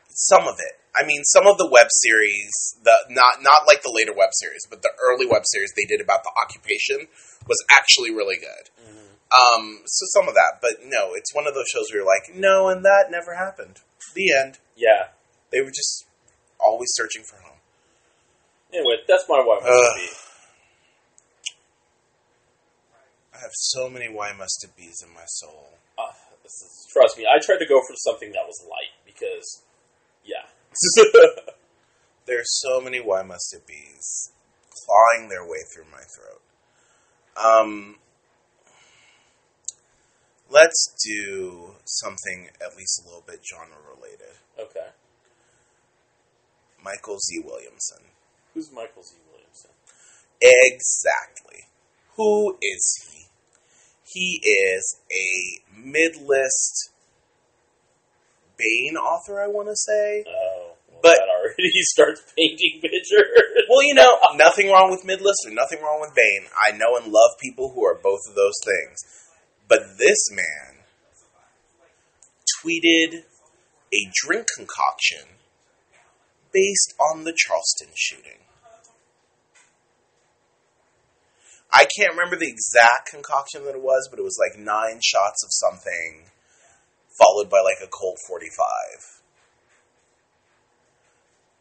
some 0.10 0.48
of 0.48 0.56
it. 0.60 0.80
I 0.94 1.06
mean, 1.06 1.24
some 1.24 1.48
of 1.48 1.58
the 1.58 1.70
web 1.72 1.88
series, 1.90 2.52
the 2.84 2.92
not 3.10 3.42
not 3.42 3.68
like 3.68 3.82
the 3.84 3.92
later 3.94 4.14
web 4.14 4.32
series, 4.34 4.66
but 4.70 4.82
the 4.82 4.92
early 5.00 5.26
web 5.26 5.44
series 5.46 5.72
they 5.76 5.86
did 5.86 6.02
about 6.02 6.24
the 6.24 6.32
occupation 6.44 7.08
was 7.48 7.64
actually 7.72 8.12
really 8.12 8.38
good. 8.38 8.70
Mhm. 8.84 9.01
Um, 9.32 9.80
so 9.86 10.06
some 10.12 10.28
of 10.28 10.36
that, 10.36 10.60
but 10.62 10.84
no, 10.84 11.14
it's 11.14 11.34
one 11.34 11.48
of 11.48 11.54
those 11.54 11.68
shows 11.74 11.86
where 11.90 12.02
you're 12.02 12.08
like, 12.08 12.36
no, 12.36 12.68
and 12.68 12.84
that 12.84 13.06
never 13.10 13.36
happened. 13.36 13.80
The 14.14 14.34
end. 14.34 14.60
Yeah. 14.76 15.16
They 15.52 15.62
were 15.62 15.70
just 15.70 16.06
always 16.60 16.90
searching 16.94 17.24
for 17.24 17.38
home. 17.38 17.60
Anyway, 18.74 18.96
that's 19.08 19.26
my 19.30 19.40
why 19.40 19.56
must 19.56 19.68
Ugh. 19.68 19.96
be. 19.96 20.08
I 23.34 23.38
have 23.42 23.52
so 23.54 23.90
many 23.90 24.08
why 24.08 24.34
must 24.34 24.64
it 24.64 24.76
be's 24.76 25.02
in 25.02 25.14
my 25.14 25.26
soul. 25.26 25.70
Uh, 25.98 26.12
this 26.44 26.54
is, 26.54 26.88
trust 26.92 27.18
me, 27.18 27.26
I 27.26 27.40
tried 27.44 27.60
to 27.60 27.66
go 27.66 27.82
for 27.82 27.96
something 27.96 28.32
that 28.34 28.46
was 28.46 28.66
light 28.70 28.94
because, 29.06 29.64
yeah. 30.26 30.46
There's 32.26 32.60
so 32.62 32.80
many 32.80 33.00
why 33.00 33.24
must 33.24 33.54
it 33.54 33.66
be's 33.66 34.32
clawing 34.70 35.30
their 35.30 35.44
way 35.44 35.60
through 35.74 35.86
my 35.92 36.04
throat. 36.16 36.42
Um, 37.36 37.96
let's 40.52 40.94
do 41.06 41.76
something 41.86 42.50
at 42.62 42.78
least 42.78 43.02
a 43.04 43.08
little 43.08 43.24
bit 43.26 43.40
genre 43.46 43.78
related. 43.96 44.36
okay. 44.60 44.88
Michael 46.84 47.20
Z. 47.20 47.40
Williamson. 47.46 48.00
Who's 48.54 48.72
Michael 48.72 49.04
Z. 49.04 49.16
Williamson? 49.32 49.70
Exactly. 50.42 51.66
Who 52.18 52.58
is 52.62 53.08
he? 53.12 53.26
He 54.04 54.42
is 54.44 54.98
a 55.12 55.62
mid-list 55.80 56.90
Baen 58.58 58.98
author, 58.98 59.40
I 59.42 59.48
want 59.48 59.70
to 59.70 59.76
say. 59.76 60.26
Oh, 60.28 60.72
well, 60.90 61.00
But- 61.04 61.18
that 61.18 61.30
already 61.30 61.72
starts 61.82 62.22
painting 62.38 62.80
pictures. 62.82 63.66
Well, 63.70 63.84
you 63.84 63.94
know, 63.94 64.18
nothing 64.36 64.70
wrong 64.70 64.90
with 64.92 65.06
mid-list 65.06 65.46
or 65.48 65.52
nothing 65.54 65.82
wrong 65.82 66.02
with 66.02 66.14
Baen. 66.16 66.48
I 66.68 66.76
know 66.78 66.98
and 66.98 67.12
love 67.12 67.32
people 67.40 67.72
who 67.74 67.86
are 67.86 67.96
both 67.96 68.22
of 68.28 68.36
those 68.36 68.60
things. 68.66 69.00
But 69.72 69.98
this 69.98 70.30
man 70.30 70.84
tweeted 72.60 73.24
a 73.94 74.12
drink 74.14 74.48
concoction 74.58 75.40
based 76.52 76.94
on 77.00 77.24
the 77.24 77.32
Charleston 77.34 77.88
shooting. 77.96 78.40
I 81.72 81.88
can't 81.98 82.12
remember 82.12 82.36
the 82.36 82.50
exact 82.50 83.12
concoction 83.12 83.64
that 83.64 83.76
it 83.76 83.82
was, 83.82 84.10
but 84.10 84.20
it 84.20 84.24
was 84.24 84.38
like 84.38 84.60
nine 84.60 85.00
shots 85.02 85.42
of 85.42 85.54
something, 85.54 86.26
followed 87.18 87.50
by 87.50 87.62
like 87.62 87.80
a 87.82 87.88
cold 87.88 88.18
45. 88.28 89.22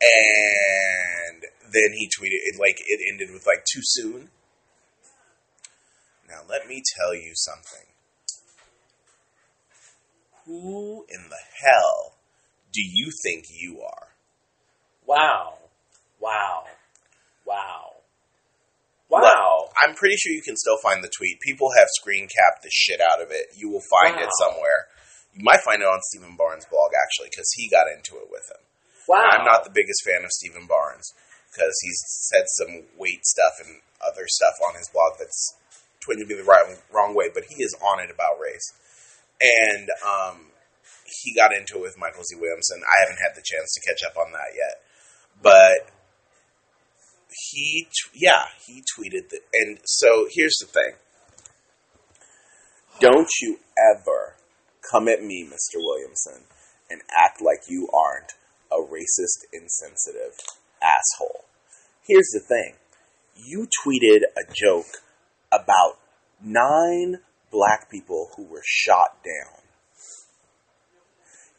And 0.03 1.43
then 1.63 1.93
he 1.95 2.09
tweeted 2.09 2.43
it 2.43 2.59
like 2.59 2.81
it 2.85 2.99
ended 3.09 3.33
with 3.33 3.47
like 3.47 3.65
too 3.73 3.83
soon. 3.85 4.31
Now 6.29 6.41
let 6.49 6.67
me 6.67 6.83
tell 6.97 7.15
you 7.15 7.35
something. 7.37 7.90
Who 10.47 11.05
in 11.09 11.29
the 11.29 11.43
hell 11.63 12.17
do 12.73 12.81
you 12.83 13.11
think 13.23 13.47
you 13.51 13.83
are? 13.83 14.09
wow. 15.07 15.59
Wow. 16.21 16.65
Wow. 17.47 17.97
Wow. 19.09 19.69
I'm 19.83 19.97
pretty 19.97 20.17
sure 20.17 20.33
you 20.33 20.43
can 20.43 20.57
still 20.57 20.79
find 20.83 21.03
the 21.03 21.11
tweet. 21.11 21.41
People 21.41 21.71
have 21.79 21.89
screen 21.99 22.29
capped 22.29 22.63
the 22.63 22.71
shit 22.71 23.01
out 23.01 23.21
of 23.21 23.31
it. 23.31 23.57
You 23.57 23.71
will 23.71 23.83
find 24.03 24.21
it 24.21 24.31
somewhere. 24.39 24.87
You 25.35 25.43
might 25.43 25.67
find 25.67 25.83
it 25.83 25.89
on 25.89 25.99
Steven 26.13 26.37
Barnes' 26.37 26.67
blog 26.71 26.93
actually, 26.95 27.31
because 27.31 27.51
he 27.57 27.69
got 27.71 27.91
into 27.91 28.23
it 28.23 28.31
with 28.31 28.47
him. 28.51 28.63
Wow. 29.09 29.27
I'm 29.33 29.45
not 29.45 29.65
the 29.65 29.75
biggest 29.75 30.05
fan 30.05 30.23
of 30.23 30.31
Steven 30.31 30.67
Barnes 30.67 31.13
because 31.51 31.75
he's 31.83 31.99
said 32.31 32.47
some 32.55 32.87
weight 32.97 33.27
stuff 33.27 33.59
and 33.59 33.83
other 33.99 34.27
stuff 34.29 34.55
on 34.69 34.79
his 34.79 34.89
blog 34.95 35.19
that's 35.19 35.59
twisted 35.99 36.29
me 36.29 36.35
the 36.37 36.47
right 36.47 36.79
wrong 36.95 37.15
way, 37.15 37.29
but 37.33 37.45
he 37.51 37.63
is 37.63 37.75
on 37.83 37.99
it 37.99 38.11
about 38.11 38.39
race. 38.39 38.73
And 39.41 39.89
um, 40.05 40.47
he 41.07 41.35
got 41.35 41.53
into 41.53 41.79
it 41.79 41.83
with 41.83 41.99
Michael 41.99 42.25
Z. 42.25 42.37
Williamson. 42.37 42.83
I 42.85 43.03
haven't 43.05 43.23
had 43.23 43.35
the 43.35 43.45
chance 43.45 43.73
to 43.75 43.81
catch 43.81 44.03
up 44.05 44.17
on 44.17 44.33
that 44.33 44.55
yet, 44.55 44.83
but 45.43 45.91
he, 47.51 47.87
t- 47.87 48.19
yeah, 48.27 48.47
he 48.67 48.83
tweeted 48.83 49.31
that. 49.31 49.41
And 49.55 49.79
so 49.85 50.29
here's 50.31 50.57
the 50.61 50.67
thing: 50.67 50.93
don't 53.01 53.31
you 53.41 53.59
ever 53.95 54.35
come 54.91 55.09
at 55.09 55.23
me, 55.23 55.45
Mr. 55.45 55.77
Williamson, 55.77 56.45
and 56.91 57.01
act 57.17 57.41
like 57.41 57.63
you 57.69 57.89
aren't 57.95 58.33
a 58.71 58.77
racist, 58.77 59.45
insensitive 59.53 60.39
asshole. 60.83 61.45
Here's 62.07 62.31
the 62.33 62.41
thing 62.41 62.75
you 63.37 63.69
tweeted 63.85 64.23
a 64.37 64.53
joke 64.53 65.03
about 65.53 65.99
nine 66.43 67.21
black 67.51 67.91
people 67.91 68.31
who 68.37 68.45
were 68.45 68.63
shot 68.65 69.19
down. 69.25 69.63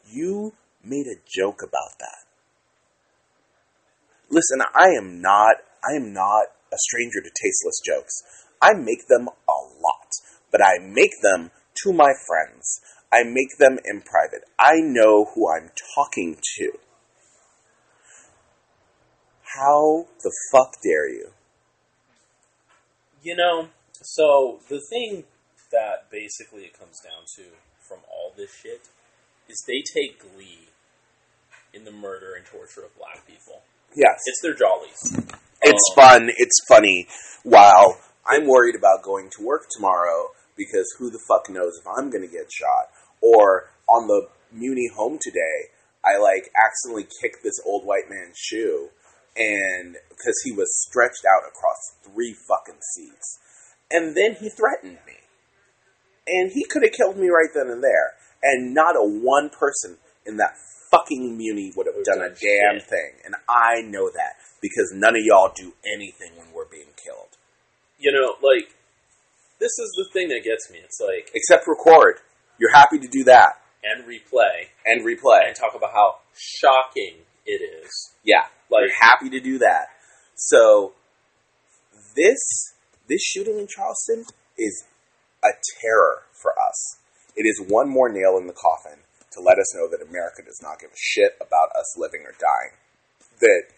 You 0.06 0.52
made 0.84 1.06
a 1.06 1.20
joke 1.26 1.62
about 1.62 1.98
that. 2.00 2.24
Listen, 4.30 4.60
I 4.74 4.88
am 4.98 5.20
not 5.20 5.56
I 5.84 5.96
am 5.96 6.12
not 6.12 6.46
a 6.72 6.76
stranger 6.78 7.20
to 7.20 7.30
tasteless 7.42 7.80
jokes. 7.84 8.22
I 8.60 8.74
make 8.74 9.08
them 9.08 9.28
a 9.28 9.60
lot, 9.80 10.12
but 10.50 10.62
I 10.62 10.78
make 10.78 11.20
them 11.22 11.50
to 11.82 11.92
my 11.92 12.12
friends. 12.26 12.80
I 13.12 13.24
make 13.24 13.58
them 13.58 13.78
in 13.84 14.00
private. 14.00 14.44
I 14.58 14.76
know 14.80 15.26
who 15.34 15.50
I'm 15.50 15.70
talking 15.94 16.38
to. 16.56 16.72
How 19.42 20.06
the 20.22 20.32
fuck 20.50 20.76
dare 20.82 21.08
you? 21.08 21.30
You 23.22 23.36
know, 23.36 23.68
so 23.92 24.60
the 24.68 24.80
thing 24.80 25.24
basically 26.12 26.62
it 26.62 26.78
comes 26.78 27.00
down 27.00 27.24
to 27.36 27.56
from 27.80 27.98
all 28.12 28.32
this 28.36 28.54
shit 28.54 28.86
is 29.48 29.64
they 29.66 29.82
take 29.82 30.20
glee 30.20 30.68
in 31.74 31.84
the 31.84 31.90
murder 31.90 32.34
and 32.36 32.44
torture 32.46 32.84
of 32.84 32.96
black 32.96 33.26
people. 33.26 33.62
Yes. 33.96 34.20
It's 34.26 34.40
their 34.42 34.54
jollies. 34.54 35.00
It's 35.62 35.90
Um, 35.90 35.94
fun, 35.96 36.30
it's 36.36 36.60
funny, 36.68 37.08
while 37.42 37.98
I'm 38.26 38.46
worried 38.46 38.76
about 38.76 39.02
going 39.02 39.30
to 39.36 39.44
work 39.44 39.66
tomorrow 39.74 40.28
because 40.56 40.86
who 40.98 41.10
the 41.10 41.18
fuck 41.26 41.48
knows 41.48 41.78
if 41.80 41.86
I'm 41.86 42.10
going 42.10 42.22
to 42.22 42.32
get 42.32 42.52
shot. 42.52 42.92
Or 43.20 43.70
on 43.88 44.06
the 44.06 44.28
Muni 44.52 44.88
home 44.94 45.18
today, 45.20 45.72
I 46.04 46.18
like 46.18 46.50
accidentally 46.54 47.08
kicked 47.20 47.42
this 47.42 47.58
old 47.64 47.84
white 47.86 48.10
man's 48.10 48.36
shoe 48.36 48.90
and 49.36 49.96
because 50.10 50.36
he 50.44 50.52
was 50.52 50.68
stretched 50.88 51.24
out 51.24 51.48
across 51.48 51.96
three 52.04 52.34
fucking 52.48 52.80
seats. 52.94 53.38
And 53.90 54.16
then 54.16 54.34
he 54.34 54.50
threatened 54.50 54.98
me. 55.06 55.14
And 56.26 56.50
he 56.52 56.64
could 56.64 56.82
have 56.82 56.92
killed 56.92 57.16
me 57.16 57.28
right 57.28 57.50
then 57.54 57.68
and 57.68 57.82
there. 57.82 58.14
And 58.42 58.74
not 58.74 58.96
a 58.96 59.02
one 59.02 59.50
person 59.50 59.96
in 60.26 60.36
that 60.38 60.54
fucking 60.90 61.36
Muni 61.36 61.72
would 61.76 61.86
have 61.86 62.04
done 62.04 62.18
a 62.24 62.28
damn 62.28 62.78
shit. 62.80 62.88
thing. 62.88 63.10
And 63.24 63.34
I 63.48 63.82
know 63.82 64.10
that 64.10 64.34
because 64.60 64.92
none 64.94 65.14
of 65.16 65.22
y'all 65.24 65.52
do 65.54 65.72
anything 65.94 66.32
when 66.36 66.52
we're 66.54 66.66
being 66.68 66.92
killed. 67.02 67.28
You 67.98 68.12
know, 68.12 68.34
like 68.42 68.68
this 69.60 69.70
is 69.78 69.92
the 69.96 70.06
thing 70.12 70.28
that 70.28 70.42
gets 70.44 70.70
me. 70.70 70.78
It's 70.84 71.00
like 71.00 71.30
Except 71.34 71.66
record. 71.66 72.16
You're 72.58 72.72
happy 72.74 72.98
to 72.98 73.08
do 73.08 73.24
that. 73.24 73.60
and 73.82 74.04
replay 74.04 74.66
And 74.86 75.04
replay. 75.06 75.46
and 75.46 75.56
talk 75.56 75.74
about 75.74 75.92
how 75.92 76.18
shocking 76.36 77.16
it 77.46 77.62
is. 77.62 78.12
Yeah. 78.24 78.46
Like 78.70 78.82
You're 78.86 78.96
happy 79.00 79.30
to 79.30 79.40
do 79.40 79.58
that. 79.58 79.86
So 80.34 80.92
this 82.16 82.74
this 83.08 83.22
shooting 83.22 83.58
in 83.58 83.66
Charleston 83.66 84.24
is 84.58 84.84
a 85.44 85.50
terror 85.80 86.22
for 86.32 86.52
us. 86.58 86.98
It 87.36 87.46
is 87.46 87.64
one 87.68 87.88
more 87.88 88.08
nail 88.08 88.38
in 88.38 88.46
the 88.46 88.52
coffin 88.52 88.98
to 89.32 89.40
let 89.40 89.58
us 89.58 89.74
know 89.74 89.88
that 89.88 90.06
America 90.06 90.42
does 90.44 90.60
not 90.62 90.80
give 90.80 90.90
a 90.90 90.96
shit 90.96 91.36
about 91.40 91.70
us 91.78 91.96
living 91.96 92.22
or 92.22 92.34
dying. 92.38 92.76
That 93.40 93.72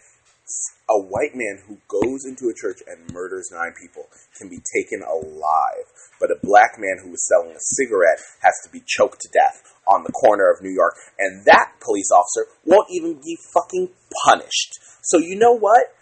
a 0.90 0.98
white 0.98 1.34
man 1.34 1.62
who 1.66 1.78
goes 1.88 2.26
into 2.26 2.50
a 2.50 2.54
church 2.54 2.82
and 2.86 3.10
murders 3.12 3.48
nine 3.52 3.72
people 3.80 4.08
can 4.36 4.48
be 4.48 4.60
taken 4.74 5.02
alive, 5.02 5.88
but 6.20 6.30
a 6.30 6.38
black 6.42 6.76
man 6.76 6.98
who 7.02 7.14
is 7.14 7.26
selling 7.26 7.56
a 7.56 7.60
cigarette 7.60 8.20
has 8.42 8.52
to 8.64 8.70
be 8.70 8.82
choked 8.84 9.20
to 9.22 9.28
death 9.32 9.62
on 9.86 10.04
the 10.04 10.12
corner 10.12 10.50
of 10.50 10.62
New 10.62 10.70
York, 10.70 10.96
and 11.18 11.44
that 11.46 11.72
police 11.80 12.10
officer 12.10 12.46
won't 12.64 12.88
even 12.90 13.14
be 13.14 13.38
fucking 13.54 13.88
punished. 14.26 14.78
So 15.02 15.18
you 15.18 15.36
know 15.38 15.56
what? 15.56 15.94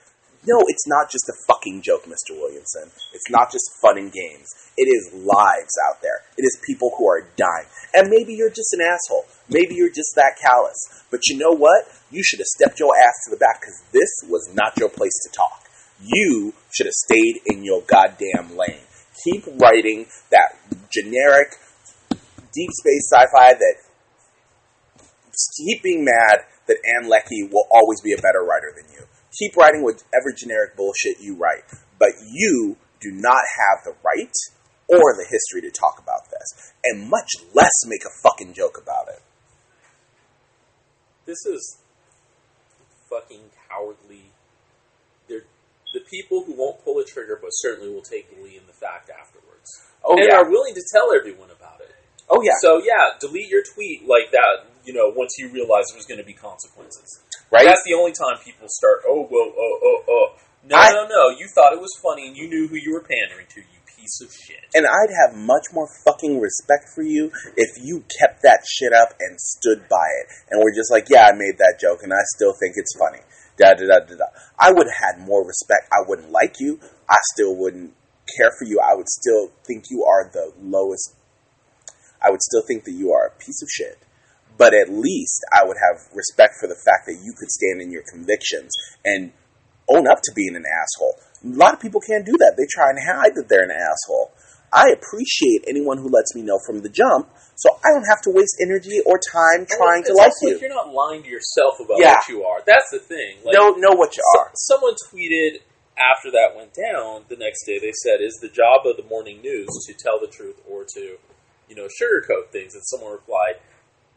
No, 0.44 0.58
it's 0.66 0.88
not 0.88 1.08
just 1.08 1.28
a 1.28 1.38
fucking 1.46 1.82
joke, 1.82 2.04
Mr. 2.04 2.34
Williamson. 2.34 2.90
It's 3.12 3.30
not 3.30 3.52
just 3.52 3.70
fun 3.80 3.96
and 3.96 4.10
games. 4.10 4.48
It 4.76 4.90
is 4.90 5.12
lives 5.14 5.74
out 5.88 6.02
there. 6.02 6.22
It 6.36 6.42
is 6.42 6.58
people 6.66 6.90
who 6.98 7.08
are 7.08 7.22
dying. 7.36 7.66
And 7.94 8.10
maybe 8.10 8.34
you're 8.34 8.50
just 8.50 8.72
an 8.72 8.80
asshole. 8.80 9.26
Maybe 9.48 9.76
you're 9.76 9.92
just 9.92 10.14
that 10.16 10.36
callous. 10.42 11.04
But 11.12 11.20
you 11.28 11.38
know 11.38 11.52
what? 11.52 11.86
You 12.10 12.24
should 12.24 12.40
have 12.40 12.46
stepped 12.46 12.80
your 12.80 12.90
ass 12.96 13.14
to 13.24 13.30
the 13.30 13.36
back 13.36 13.60
because 13.60 13.82
this 13.92 14.10
was 14.28 14.50
not 14.52 14.76
your 14.78 14.88
place 14.88 15.14
to 15.22 15.30
talk. 15.30 15.68
You 16.02 16.54
should 16.72 16.86
have 16.86 16.94
stayed 16.94 17.40
in 17.46 17.62
your 17.62 17.82
goddamn 17.82 18.56
lane. 18.56 18.82
Keep 19.24 19.46
writing 19.60 20.06
that 20.30 20.56
generic 20.90 21.54
deep 22.52 22.70
space 22.72 23.08
sci-fi 23.12 23.54
that 23.54 23.74
keep 25.56 25.82
being 25.82 26.04
mad 26.04 26.44
that 26.66 26.78
Ann 26.96 27.08
Leckie 27.08 27.48
will 27.50 27.66
always 27.70 28.00
be 28.00 28.12
a 28.12 28.16
better 28.16 28.42
writer 28.42 28.72
than 28.74 28.92
you. 28.92 29.06
Keep 29.38 29.56
writing 29.56 29.82
whatever 29.82 30.32
generic 30.36 30.76
bullshit 30.76 31.20
you 31.20 31.34
write, 31.34 31.64
but 31.98 32.10
you 32.30 32.76
do 33.00 33.10
not 33.10 33.42
have 33.58 33.84
the 33.84 33.94
right 34.04 34.32
or 34.88 35.14
the 35.16 35.26
history 35.30 35.62
to 35.62 35.70
talk 35.70 35.98
about 36.02 36.28
this, 36.30 36.72
and 36.84 37.08
much 37.08 37.30
less 37.54 37.72
make 37.86 38.02
a 38.04 38.10
fucking 38.22 38.52
joke 38.52 38.78
about 38.80 39.08
it. 39.08 39.22
this 41.24 41.46
is 41.46 41.78
fucking 43.08 43.40
cowardly. 43.70 44.32
They're 45.28 45.44
the 45.94 46.00
people 46.00 46.44
who 46.44 46.52
won't 46.54 46.84
pull 46.84 46.98
a 46.98 47.04
trigger, 47.04 47.38
but 47.40 47.50
certainly 47.52 47.92
will 47.92 48.02
take 48.02 48.28
the 48.30 48.36
glee 48.36 48.56
in 48.56 48.66
the 48.66 48.72
fact 48.72 49.10
afterwards, 49.10 49.68
Oh 50.04 50.16
and 50.16 50.26
yeah, 50.28 50.36
are 50.36 50.50
willing 50.50 50.74
to 50.74 50.82
tell 50.92 51.12
everyone 51.14 51.50
about 51.50 51.80
it. 51.80 51.94
oh 52.28 52.42
yeah, 52.42 52.52
So 52.60 52.78
yeah, 52.84 53.16
delete 53.20 53.48
your 53.48 53.62
tweet 53.74 54.06
like 54.06 54.30
that. 54.32 54.66
You 54.84 54.92
know, 54.94 55.12
once 55.14 55.36
you 55.38 55.48
realize 55.48 55.84
there's 55.92 56.06
going 56.06 56.18
to 56.20 56.26
be 56.26 56.34
consequences. 56.34 57.22
Right? 57.52 57.68
That's 57.68 57.84
the 57.84 57.94
only 57.94 58.12
time 58.12 58.40
people 58.42 58.66
start. 58.68 59.04
Oh, 59.06 59.28
whoa, 59.28 59.52
oh, 59.52 59.52
uh, 59.52 59.60
oh, 59.60 59.98
uh, 60.00 60.10
oh. 60.10 60.26
Uh. 60.32 60.38
No, 60.64 60.76
I- 60.76 60.90
no, 60.90 61.06
no. 61.06 61.36
You 61.36 61.46
thought 61.54 61.72
it 61.72 61.80
was 61.80 61.92
funny, 62.02 62.26
and 62.28 62.36
you 62.36 62.48
knew 62.48 62.66
who 62.68 62.76
you 62.76 62.92
were 62.92 63.04
pandering 63.04 63.46
to. 63.54 63.60
You 63.60 63.82
piece 64.02 64.20
of 64.20 64.34
shit. 64.34 64.58
And 64.74 64.84
I'd 64.86 65.14
have 65.14 65.38
much 65.38 65.66
more 65.72 65.86
fucking 66.04 66.40
respect 66.40 66.90
for 66.94 67.02
you 67.02 67.30
if 67.56 67.70
you 67.80 68.04
kept 68.18 68.42
that 68.42 68.66
shit 68.68 68.92
up 68.92 69.14
and 69.20 69.40
stood 69.40 69.88
by 69.88 70.06
it. 70.20 70.26
And 70.50 70.60
were 70.62 70.74
just 70.74 70.90
like, 70.90 71.06
yeah, 71.08 71.26
I 71.26 71.32
made 71.32 71.58
that 71.58 71.78
joke 71.80 72.02
and 72.02 72.12
I 72.12 72.22
still 72.34 72.52
think 72.58 72.74
it's 72.76 72.96
funny. 72.98 73.22
Da 73.58 73.74
da 73.74 73.86
da 73.86 74.00
da 74.04 74.16
da. 74.16 74.24
I 74.58 74.72
would 74.72 74.88
have 74.88 75.16
had 75.16 75.26
more 75.26 75.46
respect. 75.46 75.88
I 75.92 76.02
wouldn't 76.06 76.30
like 76.30 76.56
you. 76.58 76.80
I 77.08 77.16
still 77.34 77.54
wouldn't 77.54 77.94
care 78.36 78.50
for 78.58 78.64
you. 78.66 78.80
I 78.80 78.96
would 78.96 79.08
still 79.08 79.52
think 79.66 79.84
you 79.90 80.04
are 80.04 80.28
the 80.32 80.52
lowest. 80.60 81.14
I 82.20 82.30
would 82.30 82.42
still 82.42 82.62
think 82.66 82.84
that 82.84 82.92
you 82.92 83.12
are 83.12 83.26
a 83.26 83.30
piece 83.30 83.62
of 83.62 83.68
shit. 83.70 83.98
But 84.58 84.74
at 84.74 84.88
least 84.90 85.44
I 85.52 85.64
would 85.64 85.76
have 85.80 86.06
respect 86.14 86.54
for 86.60 86.66
the 86.68 86.76
fact 86.76 87.06
that 87.06 87.18
you 87.22 87.32
could 87.38 87.50
stand 87.50 87.80
in 87.82 87.90
your 87.90 88.02
convictions 88.08 88.70
and 89.04 89.32
own 89.88 90.06
up 90.06 90.20
to 90.22 90.32
being 90.34 90.54
an 90.56 90.64
asshole. 90.64 91.16
A 91.44 91.56
lot 91.56 91.74
of 91.74 91.80
people 91.80 92.00
can't 92.00 92.24
do 92.24 92.36
that. 92.38 92.54
They 92.56 92.66
try 92.70 92.90
and 92.90 92.98
hide 93.02 93.34
that 93.34 93.48
they're 93.48 93.64
an 93.64 93.72
asshole. 93.74 94.30
I 94.72 94.88
appreciate 94.88 95.64
anyone 95.68 95.98
who 95.98 96.08
lets 96.08 96.34
me 96.34 96.40
know 96.40 96.58
from 96.64 96.80
the 96.80 96.88
jump, 96.88 97.28
so 97.56 97.76
I 97.84 97.92
don't 97.92 98.06
have 98.08 98.22
to 98.22 98.30
waste 98.30 98.56
energy 98.62 99.00
or 99.04 99.20
time 99.20 99.66
trying 99.68 100.04
to 100.04 100.14
like 100.14 100.32
you. 100.40 100.56
You're 100.58 100.70
not 100.70 100.94
lying 100.94 101.22
to 101.24 101.28
yourself 101.28 101.76
about 101.80 101.98
Yeah. 101.98 102.14
what 102.14 102.28
you 102.28 102.44
are. 102.44 102.62
That's 102.64 102.88
the 102.90 103.00
thing. 103.00 103.44
Like, 103.44 103.52
know 103.52 103.72
know 103.76 103.92
what 103.92 104.16
you 104.16 104.22
so- 104.32 104.40
are. 104.40 104.50
someone 104.54 104.94
tweeted 105.12 105.60
after 105.98 106.30
that 106.30 106.56
went 106.56 106.72
down 106.72 107.26
the 107.28 107.36
next 107.36 107.66
day. 107.66 107.78
They 107.78 107.92
said, 107.92 108.22
"Is 108.22 108.38
the 108.40 108.48
job 108.48 108.86
of 108.86 108.96
the 108.96 109.02
morning 109.02 109.42
news 109.42 109.68
to 109.86 109.92
tell 109.92 110.18
the 110.18 110.26
truth 110.26 110.56
or 110.66 110.84
to, 110.94 111.18
you 111.68 111.74
know, 111.76 111.86
sugarcoat 112.00 112.48
things?" 112.50 112.74
And 112.74 112.82
someone 112.86 113.12
replied, 113.12 113.56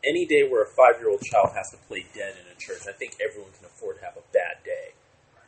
"Any 0.08 0.26
day 0.26 0.47
where 0.47 0.64
a 0.64 0.68
five-year-old 0.76 1.22
child 1.22 1.49
has 1.56 1.70
to 1.72 1.78
play 1.88 2.06
dead 2.14 2.36
in 2.39 2.45
a 2.51 2.56
church, 2.60 2.88
I 2.88 2.93
think 2.93 3.16
everyone 3.24 3.51
can 3.58 3.66
afford 3.66 3.97
to 3.99 4.06
have 4.06 4.18
a 4.18 4.24
bad 4.34 4.64
day." 4.64 4.93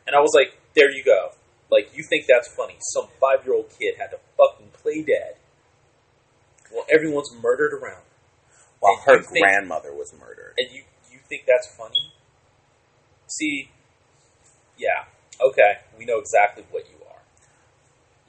And 0.06 0.16
I 0.16 0.20
was 0.20 0.32
like, 0.34 0.56
"There 0.74 0.90
you 0.90 1.04
go. 1.04 1.32
Like 1.70 1.90
you 1.94 2.02
think 2.08 2.26
that's 2.26 2.48
funny? 2.54 2.76
Some 2.80 3.08
five-year-old 3.20 3.70
kid 3.78 3.96
had 3.98 4.10
to 4.10 4.18
fucking 4.36 4.70
play 4.82 5.02
dead." 5.02 5.36
Well, 6.72 6.84
everyone's 6.90 7.32
murdered 7.42 7.72
around, 7.72 8.04
While 8.80 8.94
and 8.94 9.02
her 9.06 9.22
think- 9.22 9.40
grandmother 9.44 9.92
was 9.94 10.12
murdered. 10.18 10.54
and 10.58 10.70
you 10.70 10.82
you 11.10 11.18
think 11.28 11.44
that's 11.46 11.68
funny? 11.76 12.12
See, 13.26 13.70
yeah, 14.76 15.04
okay, 15.40 15.78
we 15.98 16.04
know 16.04 16.18
exactly 16.18 16.64
what 16.70 16.84
you 16.88 16.96
are. 17.06 17.22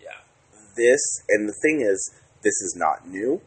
Yeah. 0.01 0.17
This, 0.75 0.99
and 1.29 1.47
the 1.47 1.53
thing 1.61 1.81
is, 1.81 2.11
this 2.41 2.59
is 2.61 2.75
not 2.77 3.07
new. 3.07 3.41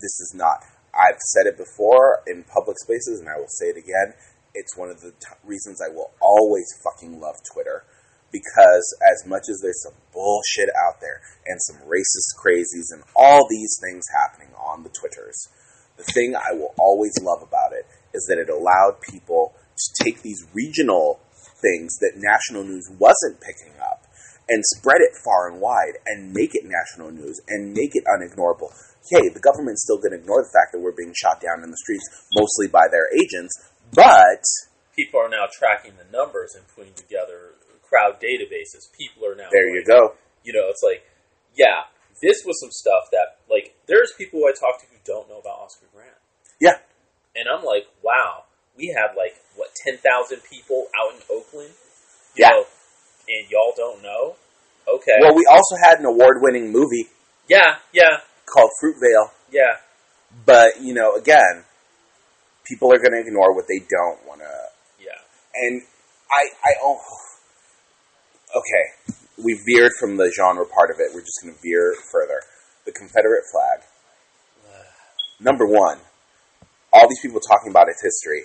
This 0.00 0.18
is 0.20 0.32
not. 0.34 0.64
I've 0.94 1.20
said 1.32 1.46
it 1.46 1.56
before 1.56 2.22
in 2.26 2.44
public 2.44 2.78
spaces, 2.78 3.20
and 3.20 3.28
I 3.28 3.38
will 3.38 3.48
say 3.48 3.66
it 3.66 3.76
again. 3.76 4.14
It's 4.54 4.76
one 4.76 4.90
of 4.90 5.00
the 5.00 5.12
t- 5.12 5.40
reasons 5.44 5.80
I 5.80 5.88
will 5.88 6.12
always 6.20 6.68
fucking 6.84 7.18
love 7.20 7.36
Twitter. 7.52 7.84
Because 8.30 8.96
as 9.04 9.28
much 9.28 9.44
as 9.50 9.60
there's 9.60 9.82
some 9.82 9.92
bullshit 10.12 10.70
out 10.88 11.00
there 11.00 11.20
and 11.44 11.60
some 11.60 11.76
racist 11.84 12.32
crazies 12.40 12.88
and 12.90 13.02
all 13.14 13.46
these 13.48 13.78
things 13.82 14.04
happening 14.12 14.54
on 14.56 14.82
the 14.84 14.88
Twitters, 14.88 15.48
the 15.96 16.04
thing 16.04 16.34
I 16.34 16.52
will 16.52 16.74
always 16.78 17.12
love 17.20 17.42
about 17.42 17.72
it 17.72 17.86
is 18.14 18.24
that 18.28 18.38
it 18.38 18.48
allowed 18.48 19.00
people 19.02 19.54
to 19.76 20.04
take 20.04 20.22
these 20.22 20.46
regional 20.54 21.20
things 21.60 21.98
that 21.98 22.12
national 22.16 22.64
news 22.64 22.88
wasn't 22.98 23.40
picking 23.40 23.78
up 23.80 24.06
and 24.48 24.64
spread 24.64 25.00
it 25.00 25.16
far 25.24 25.48
and 25.48 25.60
wide 25.60 25.94
and 26.06 26.32
make 26.32 26.54
it 26.54 26.64
national 26.64 27.10
news 27.10 27.40
and 27.48 27.72
make 27.72 27.94
it 27.94 28.04
unignorable. 28.04 28.72
Hey, 29.10 29.28
the 29.28 29.40
government's 29.40 29.82
still 29.82 29.98
going 29.98 30.12
to 30.12 30.18
ignore 30.18 30.42
the 30.42 30.52
fact 30.54 30.72
that 30.72 30.80
we're 30.80 30.94
being 30.94 31.14
shot 31.14 31.40
down 31.40 31.64
in 31.64 31.70
the 31.70 31.76
streets, 31.76 32.06
mostly 32.34 32.68
by 32.68 32.86
their 32.90 33.10
agents, 33.10 33.52
but 33.94 34.44
People 34.94 35.20
are 35.20 35.28
now 35.28 35.48
tracking 35.50 35.92
the 35.96 36.06
numbers 36.12 36.54
and 36.54 36.68
putting 36.76 36.92
together 36.94 37.56
crowd 37.80 38.20
databases. 38.20 38.92
People 38.92 39.26
are 39.26 39.34
now 39.34 39.48
there 39.50 39.68
you 39.68 39.84
go. 39.84 40.14
You 40.44 40.52
know, 40.52 40.68
it's 40.68 40.82
like, 40.84 41.04
yeah, 41.56 41.88
this 42.20 42.44
was 42.44 42.60
some 42.60 42.70
stuff 42.70 43.08
that 43.10 43.40
like 43.50 43.74
there's 43.86 44.12
people 44.16 44.40
I 44.44 44.52
talk 44.52 44.80
to 44.80 44.86
who 44.86 44.96
don't 45.04 45.28
know 45.28 45.38
about 45.38 45.64
Oscar 45.64 45.86
Grant. 45.94 46.12
Yeah. 46.60 46.76
And 47.34 47.48
I'm 47.48 47.64
like, 47.64 47.88
wow, 48.04 48.44
we 48.76 48.94
have 48.96 49.16
like 49.16 49.40
what 49.56 49.74
ten 49.74 49.96
thousand 49.96 50.42
people 50.44 50.86
out 50.92 51.16
in 51.16 51.22
Oakland. 51.30 51.72
Yeah. 52.36 52.50
know, 52.50 52.64
and 53.28 53.50
y'all 53.50 53.72
don't 53.76 54.02
know. 54.02 54.36
Okay. 54.86 55.16
Well, 55.20 55.34
we 55.34 55.46
also 55.48 55.76
had 55.82 56.00
an 56.00 56.06
award-winning 56.06 56.72
movie 56.72 57.08
yeah, 57.48 57.76
yeah, 57.92 58.22
called 58.46 58.70
Fruitvale, 58.82 59.30
yeah. 59.50 59.76
but 60.44 60.80
you 60.80 60.94
know, 60.94 61.16
again, 61.16 61.64
people 62.64 62.92
are 62.92 62.98
going 62.98 63.12
to 63.12 63.20
ignore 63.26 63.54
what 63.54 63.66
they 63.68 63.78
don't 63.78 64.26
want 64.26 64.40
to. 64.40 65.04
Yeah. 65.04 65.18
And 65.54 65.82
I, 66.30 66.48
I, 66.64 66.72
oh, 66.82 67.00
okay, 68.50 69.16
we 69.42 69.60
veered 69.66 69.92
from 69.98 70.16
the 70.16 70.32
genre 70.36 70.66
part 70.66 70.90
of 70.90 70.96
it. 71.00 71.14
We're 71.14 71.20
just 71.20 71.40
going 71.42 71.54
to 71.54 71.60
veer 71.62 71.94
further. 72.10 72.40
The 72.84 72.92
Confederate 72.92 73.44
flag. 73.52 73.86
Number 75.38 75.66
one, 75.66 75.98
all 76.92 77.08
these 77.08 77.20
people 77.20 77.40
talking 77.40 77.70
about 77.70 77.88
its 77.88 78.02
history 78.02 78.44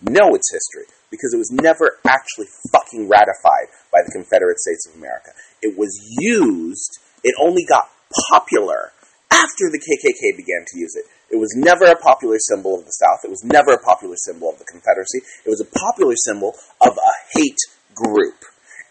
know 0.00 0.34
its 0.34 0.52
history 0.52 0.86
because 1.10 1.34
it 1.34 1.38
was 1.38 1.50
never 1.50 1.98
actually 2.06 2.46
fucking 2.72 3.08
ratified 3.08 3.68
by 3.92 4.00
the 4.04 4.12
Confederate 4.12 4.58
States 4.58 4.88
of 4.88 4.94
America. 4.96 5.30
It 5.62 5.76
was 5.76 5.90
used, 6.20 6.98
it 7.24 7.34
only 7.40 7.64
got 7.68 7.90
popular 8.30 8.92
after 9.30 9.70
the 9.70 9.78
KKK 9.78 10.36
began 10.36 10.64
to 10.66 10.78
use 10.78 10.94
it. 10.96 11.04
It 11.30 11.36
was 11.36 11.52
never 11.56 11.84
a 11.84 11.96
popular 11.96 12.38
symbol 12.38 12.78
of 12.78 12.84
the 12.84 12.92
South. 12.92 13.24
It 13.24 13.30
was 13.30 13.44
never 13.44 13.72
a 13.72 13.82
popular 13.82 14.16
symbol 14.16 14.48
of 14.50 14.58
the 14.58 14.64
Confederacy. 14.64 15.20
It 15.44 15.50
was 15.50 15.60
a 15.60 15.68
popular 15.68 16.14
symbol 16.16 16.54
of 16.80 16.96
a 16.96 17.12
hate 17.36 17.60
group. 17.94 18.40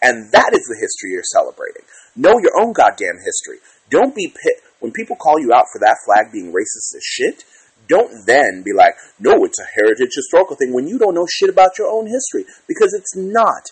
And 0.00 0.30
that 0.30 0.54
is 0.54 0.62
the 0.70 0.78
history 0.78 1.10
you're 1.10 1.26
celebrating. 1.34 1.82
Know 2.14 2.38
your 2.38 2.54
own 2.60 2.72
goddamn 2.72 3.18
history. 3.24 3.58
Don't 3.90 4.14
be 4.14 4.28
pit 4.28 4.62
when 4.80 4.92
people 4.92 5.16
call 5.16 5.40
you 5.40 5.52
out 5.52 5.66
for 5.72 5.80
that 5.80 5.98
flag 6.06 6.30
being 6.32 6.52
racist 6.52 6.94
as 6.94 7.02
shit. 7.02 7.44
Don't 7.88 8.26
then 8.26 8.62
be 8.62 8.72
like, 8.72 8.94
no, 9.18 9.44
it's 9.44 9.58
a 9.58 9.74
heritage 9.74 10.12
historical 10.14 10.56
thing 10.56 10.72
when 10.72 10.86
you 10.86 10.98
don't 10.98 11.14
know 11.14 11.26
shit 11.26 11.48
about 11.48 11.78
your 11.78 11.88
own 11.88 12.06
history 12.06 12.44
because 12.68 12.94
it's 12.94 13.16
not. 13.16 13.64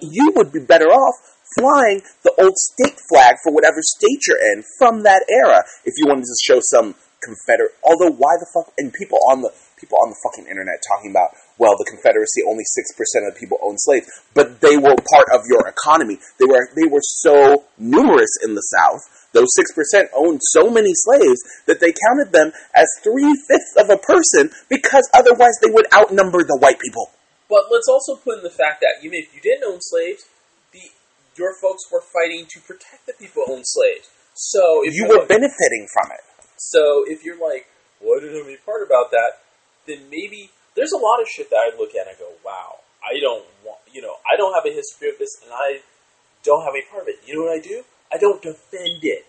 You 0.00 0.32
would 0.36 0.52
be 0.52 0.60
better 0.60 0.86
off 0.86 1.35
flying 1.54 2.02
the 2.24 2.34
old 2.38 2.56
state 2.56 2.98
flag 3.08 3.36
for 3.42 3.52
whatever 3.52 3.78
state 3.80 4.26
you're 4.26 4.42
in 4.52 4.64
from 4.78 5.02
that 5.04 5.24
era 5.30 5.62
if 5.84 5.94
you 5.96 6.06
wanted 6.06 6.24
to 6.24 6.36
show 6.42 6.60
some 6.60 6.94
Confederate. 7.22 7.74
Although, 7.82 8.14
why 8.14 8.36
the 8.38 8.46
fuck? 8.52 8.72
And 8.78 8.92
people 8.92 9.18
on 9.28 9.42
the 9.42 9.50
people 9.76 9.98
on 10.00 10.08
the 10.08 10.20
fucking 10.24 10.48
internet 10.48 10.80
talking 10.88 11.10
about, 11.10 11.36
well, 11.58 11.76
the 11.76 11.84
Confederacy 11.84 12.46
only 12.46 12.64
six 12.64 12.92
percent 12.94 13.26
of 13.26 13.34
the 13.34 13.40
people 13.40 13.58
owned 13.62 13.80
slaves, 13.80 14.06
but 14.34 14.60
they 14.60 14.76
were 14.76 14.94
part 14.94 15.28
of 15.34 15.42
your 15.48 15.66
economy. 15.66 16.18
They 16.38 16.46
were 16.46 16.68
they 16.76 16.86
were 16.86 17.02
so 17.02 17.64
numerous 17.78 18.30
in 18.44 18.54
the 18.54 18.62
South. 18.62 19.02
Those 19.32 19.52
six 19.56 19.72
percent 19.72 20.08
owned 20.14 20.40
so 20.54 20.70
many 20.70 20.92
slaves 20.94 21.40
that 21.66 21.80
they 21.80 21.92
counted 21.92 22.32
them 22.32 22.52
as 22.74 22.86
three 23.02 23.34
fifths 23.48 23.74
of 23.76 23.90
a 23.90 23.98
person 23.98 24.54
because 24.70 25.08
otherwise 25.12 25.58
they 25.60 25.70
would 25.70 25.86
outnumber 25.92 26.44
the 26.44 26.58
white 26.60 26.78
people. 26.78 27.10
But 27.48 27.70
let's 27.70 27.88
also 27.88 28.16
put 28.16 28.38
in 28.38 28.42
the 28.42 28.50
fact 28.50 28.80
that 28.80 29.04
even 29.04 29.18
if 29.18 29.34
you 29.34 29.40
didn't 29.40 29.64
own 29.64 29.78
slaves, 29.80 30.26
your 31.38 31.54
folks 31.60 31.84
were 31.90 32.02
fighting 32.02 32.46
to 32.50 32.60
protect 32.60 33.06
the 33.06 33.14
people 33.18 33.44
who 33.46 33.54
owned 33.54 33.66
slaves. 33.66 34.08
So 34.34 34.84
if 34.84 34.94
You 34.94 35.08
were 35.08 35.26
benefiting 35.26 35.86
from 35.92 36.12
it. 36.12 36.20
So 36.56 37.04
if 37.06 37.24
you're 37.24 37.40
like, 37.40 37.66
what 38.00 38.20
did 38.20 38.32
I 38.36 38.46
be 38.46 38.56
part 38.64 38.84
about 38.84 39.10
that? 39.10 39.40
Then 39.86 40.08
maybe 40.10 40.50
there's 40.74 40.92
a 40.92 41.00
lot 41.00 41.20
of 41.20 41.28
shit 41.28 41.48
that 41.50 41.56
I 41.56 41.76
look 41.76 41.94
at 41.94 42.06
and 42.06 42.16
I 42.16 42.18
go, 42.18 42.32
wow, 42.44 42.80
I 43.00 43.20
don't 43.20 43.44
want, 43.64 43.80
you 43.92 44.02
know, 44.02 44.16
I 44.28 44.36
don't 44.36 44.52
have 44.52 44.66
a 44.66 44.74
history 44.74 45.08
of 45.08 45.18
this 45.18 45.40
and 45.42 45.52
I 45.52 45.80
don't 46.44 46.62
have 46.64 46.74
any 46.74 46.84
part 46.90 47.02
of 47.04 47.08
it. 47.08 47.16
You 47.26 47.36
know 47.36 47.48
what 47.48 47.56
I 47.56 47.62
do? 47.62 47.82
I 48.12 48.18
don't 48.18 48.42
defend 48.42 49.00
it. 49.02 49.24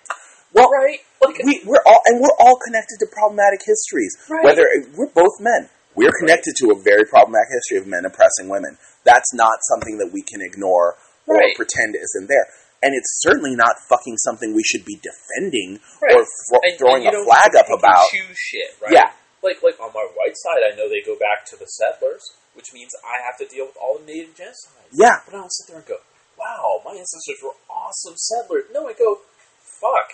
Well, 0.53 0.69
Right? 0.71 0.99
Like, 1.23 1.39
we, 1.43 1.61
we're 1.65 1.83
all 1.85 2.01
and 2.05 2.21
we're 2.21 2.35
all 2.39 2.57
connected 2.65 2.97
to 2.99 3.07
problematic 3.11 3.59
histories. 3.65 4.15
Right. 4.29 4.43
Whether 4.43 4.67
we're 4.95 5.11
both 5.11 5.39
men, 5.39 5.69
we're 5.95 6.13
connected 6.19 6.55
to 6.61 6.71
a 6.71 6.77
very 6.77 7.05
problematic 7.05 7.49
history 7.51 7.77
of 7.79 7.87
men 7.87 8.05
oppressing 8.05 8.47
women. 8.47 8.77
That's 9.03 9.33
not 9.33 9.59
something 9.63 9.97
that 9.97 10.11
we 10.13 10.21
can 10.21 10.41
ignore 10.41 10.95
or 11.27 11.35
Right. 11.37 11.55
pretend 11.55 11.95
isn't 11.95 12.27
there. 12.27 12.47
And 12.81 12.93
it's 12.95 13.21
certainly 13.21 13.55
not 13.55 13.75
fucking 13.89 14.17
something 14.17 14.53
we 14.53 14.63
should 14.63 14.85
be 14.85 14.95
defending 15.01 15.79
Right. 16.01 16.15
or 16.15 16.25
fro- 16.47 16.59
and- 16.63 16.77
throwing 16.77 17.05
and 17.07 17.15
a 17.15 17.23
flag 17.25 17.55
up 17.55 17.65
to 17.67 17.73
pick 17.73 17.73
and 17.73 17.79
about. 17.79 18.07
choose 18.09 18.37
shit, 18.37 18.75
right? 18.81 18.93
Yeah. 18.93 19.11
Like, 19.41 19.61
like 19.63 19.79
on 19.79 19.91
my 19.93 20.05
white 20.15 20.35
side, 20.37 20.61
I 20.65 20.75
know 20.75 20.87
they 20.89 21.01
go 21.01 21.15
back 21.17 21.45
to 21.47 21.55
the 21.55 21.65
settlers, 21.65 22.23
which 22.53 22.73
means 22.73 22.91
I 23.05 23.21
have 23.25 23.37
to 23.37 23.45
deal 23.45 23.65
with 23.67 23.77
all 23.77 23.97
the 23.99 24.05
native 24.05 24.35
genocides. 24.35 24.89
Yeah, 24.93 25.21
But 25.25 25.35
I 25.35 25.37
don't 25.37 25.53
sit 25.53 25.67
there 25.67 25.77
and 25.77 25.85
go, 25.85 25.99
wow, 26.37 26.81
my 26.85 26.91
ancestors 26.93 27.41
were 27.43 27.53
awesome 27.69 28.15
settlers. 28.17 28.65
No, 28.71 28.87
I 28.87 28.93
go, 28.93 29.21
fuck. 29.61 30.13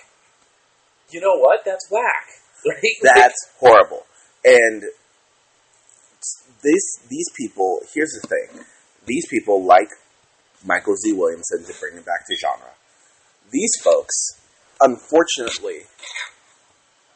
You 1.09 1.19
know 1.21 1.35
what? 1.35 1.63
That's 1.65 1.89
whack. 1.89 2.27
Right? 2.65 2.95
that's 3.01 3.35
horrible. 3.59 4.05
And 4.45 4.83
this 6.61 6.97
these 7.09 7.29
people, 7.35 7.81
here's 7.93 8.17
the 8.21 8.27
thing: 8.27 8.63
these 9.05 9.27
people 9.27 9.63
like 9.65 9.89
Michael 10.65 10.95
Z. 10.95 11.13
Williamson 11.13 11.63
to 11.65 11.73
bring 11.79 11.97
it 11.97 12.05
back 12.05 12.25
to 12.27 12.35
genre. 12.35 12.71
These 13.51 13.73
folks, 13.83 14.39
unfortunately, 14.81 15.81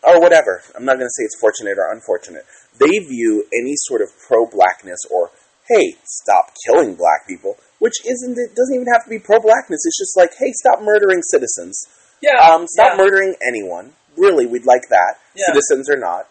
or 0.03 0.19
whatever, 0.21 0.61
I'm 0.75 0.85
not 0.85 0.95
going 0.97 1.07
to 1.07 1.15
say 1.17 1.23
it's 1.23 1.39
fortunate 1.39 1.77
or 1.77 1.91
unfortunate. 1.91 2.45
They 2.79 2.99
view 2.99 3.45
any 3.53 3.73
sort 3.75 4.01
of 4.01 4.09
pro-blackness 4.27 4.99
or 5.11 5.31
hey, 5.67 5.95
stop 6.05 6.53
killing 6.65 6.95
black 6.95 7.27
people, 7.27 7.57
which 7.79 7.95
isn't 8.05 8.37
it 8.37 8.55
doesn't 8.55 8.75
even 8.75 8.87
have 8.93 9.03
to 9.03 9.09
be 9.09 9.19
pro-blackness. 9.19 9.81
It's 9.83 9.97
just 9.99 10.15
like 10.17 10.31
hey, 10.39 10.51
stop 10.53 10.81
murdering 10.81 11.21
citizens. 11.23 11.87
yeah. 12.21 12.37
Um, 12.39 12.67
stop 12.67 12.93
yeah. 12.93 12.97
murdering 13.03 13.35
anyone. 13.45 13.93
Really, 14.15 14.45
we'd 14.45 14.65
like 14.65 14.89
that. 14.89 15.15
Yeah. 15.35 15.45
Citizens 15.53 15.89
or 15.89 15.97
not 15.99 16.27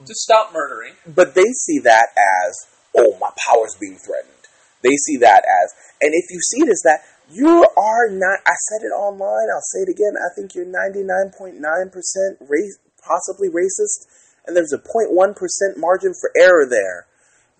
Just 0.00 0.20
stop 0.20 0.52
murdering. 0.52 0.92
but 1.06 1.34
they 1.34 1.46
see 1.64 1.78
that 1.84 2.08
as 2.44 2.54
oh 2.96 3.16
my 3.20 3.30
power's 3.48 3.76
being 3.80 3.96
threatened 3.98 4.32
they 4.86 4.96
see 4.96 5.18
that 5.18 5.42
as 5.42 5.74
and 6.00 6.14
if 6.14 6.30
you 6.30 6.38
see 6.38 6.62
it 6.62 6.70
as 6.70 6.80
that 6.86 7.00
you 7.28 7.66
are 7.76 8.06
not 8.08 8.38
i 8.46 8.54
said 8.70 8.86
it 8.86 8.94
online 8.94 9.50
i'll 9.50 9.70
say 9.74 9.82
it 9.82 9.90
again 9.90 10.14
i 10.14 10.30
think 10.38 10.54
you're 10.54 10.66
99.9% 10.66 11.58
race, 12.46 12.78
possibly 13.02 13.48
racist 13.48 14.06
and 14.46 14.56
there's 14.56 14.72
a 14.72 14.78
0.1% 14.78 15.10
margin 15.76 16.14
for 16.14 16.30
error 16.38 16.66
there 16.68 17.06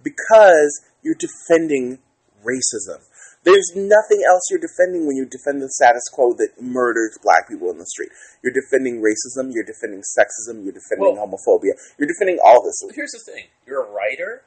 because 0.03 0.87
you're 1.03 1.19
defending 1.19 1.99
racism 2.47 3.03
there's 3.47 3.71
nothing 3.79 4.27
else 4.27 4.43
you're 4.51 4.59
defending 4.59 5.07
when 5.07 5.15
you 5.15 5.25
defend 5.25 5.63
the 5.63 5.71
status 5.71 6.03
quo 6.11 6.35
that 6.35 6.61
murders 6.61 7.17
black 7.23 7.49
people 7.49 7.71
in 7.71 7.79
the 7.79 7.87
street. 7.87 8.11
You're 8.43 8.53
defending 8.53 8.99
racism, 8.99 9.55
you're 9.55 9.63
defending 9.63 10.03
sexism, 10.03 10.67
you're 10.67 10.75
defending 10.75 11.15
Well- 11.15 11.31
homophobia, 11.31 11.79
you're 11.97 12.11
defending 12.11 12.41
all 12.43 12.61
this. 12.67 12.83
Here's 12.93 13.13
the 13.13 13.23
thing: 13.23 13.47
you're 13.65 13.87
a 13.87 13.91
writer, 13.91 14.43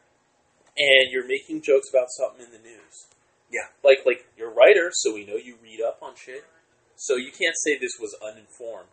and 0.80 1.12
you're 1.12 1.28
making 1.28 1.62
jokes 1.62 1.90
about 1.92 2.08
something 2.16 2.46
in 2.46 2.52
the 2.52 2.64
news. 2.64 3.12
Yeah. 3.52 3.68
Like, 3.84 4.06
like 4.06 4.26
you're 4.38 4.52
a 4.52 4.56
writer, 4.56 4.90
so 4.94 5.14
we 5.14 5.26
know 5.26 5.36
you 5.36 5.56
read 5.62 5.82
up 5.82 6.00
on 6.02 6.16
shit. 6.16 6.46
So 6.96 7.16
you 7.16 7.32
can't 7.32 7.56
say 7.64 7.78
this 7.78 8.00
was 8.00 8.16
uninformed. 8.24 8.90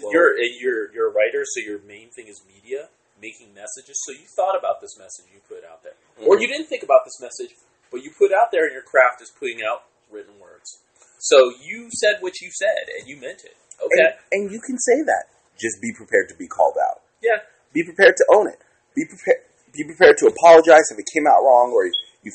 Well- 0.00 0.12
you're 0.12 0.32
a, 0.34 0.46
you're 0.58 0.92
you're 0.92 1.08
a 1.10 1.14
writer, 1.14 1.44
so 1.44 1.60
your 1.60 1.78
main 1.86 2.08
thing 2.10 2.26
is 2.26 2.40
media, 2.48 2.88
making 3.20 3.54
messages. 3.54 4.00
So 4.06 4.12
you 4.12 4.24
thought 4.34 4.58
about 4.58 4.80
this 4.80 4.98
message 4.98 5.26
you 5.32 5.40
put 5.46 5.64
out 5.68 5.82
there, 5.82 5.94
mm-hmm. 6.18 6.26
or 6.26 6.40
you 6.40 6.48
didn't 6.48 6.66
think 6.66 6.82
about 6.82 7.04
this 7.04 7.20
message, 7.20 7.54
but 7.90 8.02
you 8.02 8.10
put 8.16 8.32
out 8.32 8.50
there, 8.50 8.64
and 8.64 8.72
your 8.72 8.82
craft 8.82 9.20
is 9.20 9.30
putting 9.38 9.60
out 9.62 9.84
written 10.10 10.40
words. 10.40 10.80
So 11.20 11.52
you 11.60 11.88
said 11.92 12.18
what 12.20 12.40
you 12.40 12.50
said, 12.50 12.88
and 12.98 13.06
you 13.06 13.20
meant 13.20 13.44
it. 13.44 13.54
Okay. 13.78 14.16
And, 14.32 14.48
and 14.48 14.52
you 14.52 14.60
can 14.60 14.78
say 14.78 15.02
that. 15.04 15.28
Just 15.60 15.80
be 15.82 15.92
prepared 15.94 16.28
to 16.30 16.34
be 16.34 16.48
called 16.48 16.74
out. 16.80 17.02
yeah. 17.22 17.44
Be 17.72 17.84
prepared 17.84 18.16
to 18.16 18.26
own 18.34 18.48
it. 18.48 18.60
Be 18.94 19.04
prepared. 19.06 19.44
Be 19.72 19.84
prepared 19.84 20.18
to 20.18 20.26
apologize 20.26 20.84
if 20.92 20.98
it 20.98 21.06
came 21.12 21.26
out 21.26 21.40
wrong, 21.42 21.72
or 21.74 21.86
you. 21.86 22.32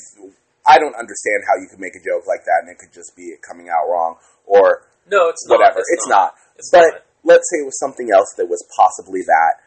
I 0.66 0.76
don't 0.76 0.94
understand 0.96 1.48
how 1.48 1.56
you 1.56 1.66
could 1.70 1.80
make 1.80 1.96
a 1.96 2.02
joke 2.04 2.26
like 2.28 2.44
that 2.44 2.60
and 2.60 2.68
it 2.68 2.76
could 2.76 2.92
just 2.92 3.16
be 3.16 3.32
it 3.32 3.40
coming 3.40 3.68
out 3.70 3.88
wrong, 3.88 4.16
or 4.44 4.84
No, 5.08 5.28
it's 5.30 5.46
not. 5.48 5.58
whatever. 5.58 5.80
It's, 5.80 6.06
not. 6.08 6.34
It's 6.56 6.70
But 6.70 6.92
not. 6.92 7.02
let's 7.24 7.48
say 7.48 7.62
it 7.62 7.64
was 7.64 7.78
something 7.78 8.10
else 8.12 8.34
that 8.36 8.50
was 8.50 8.60
possibly 8.76 9.22
that. 9.22 9.64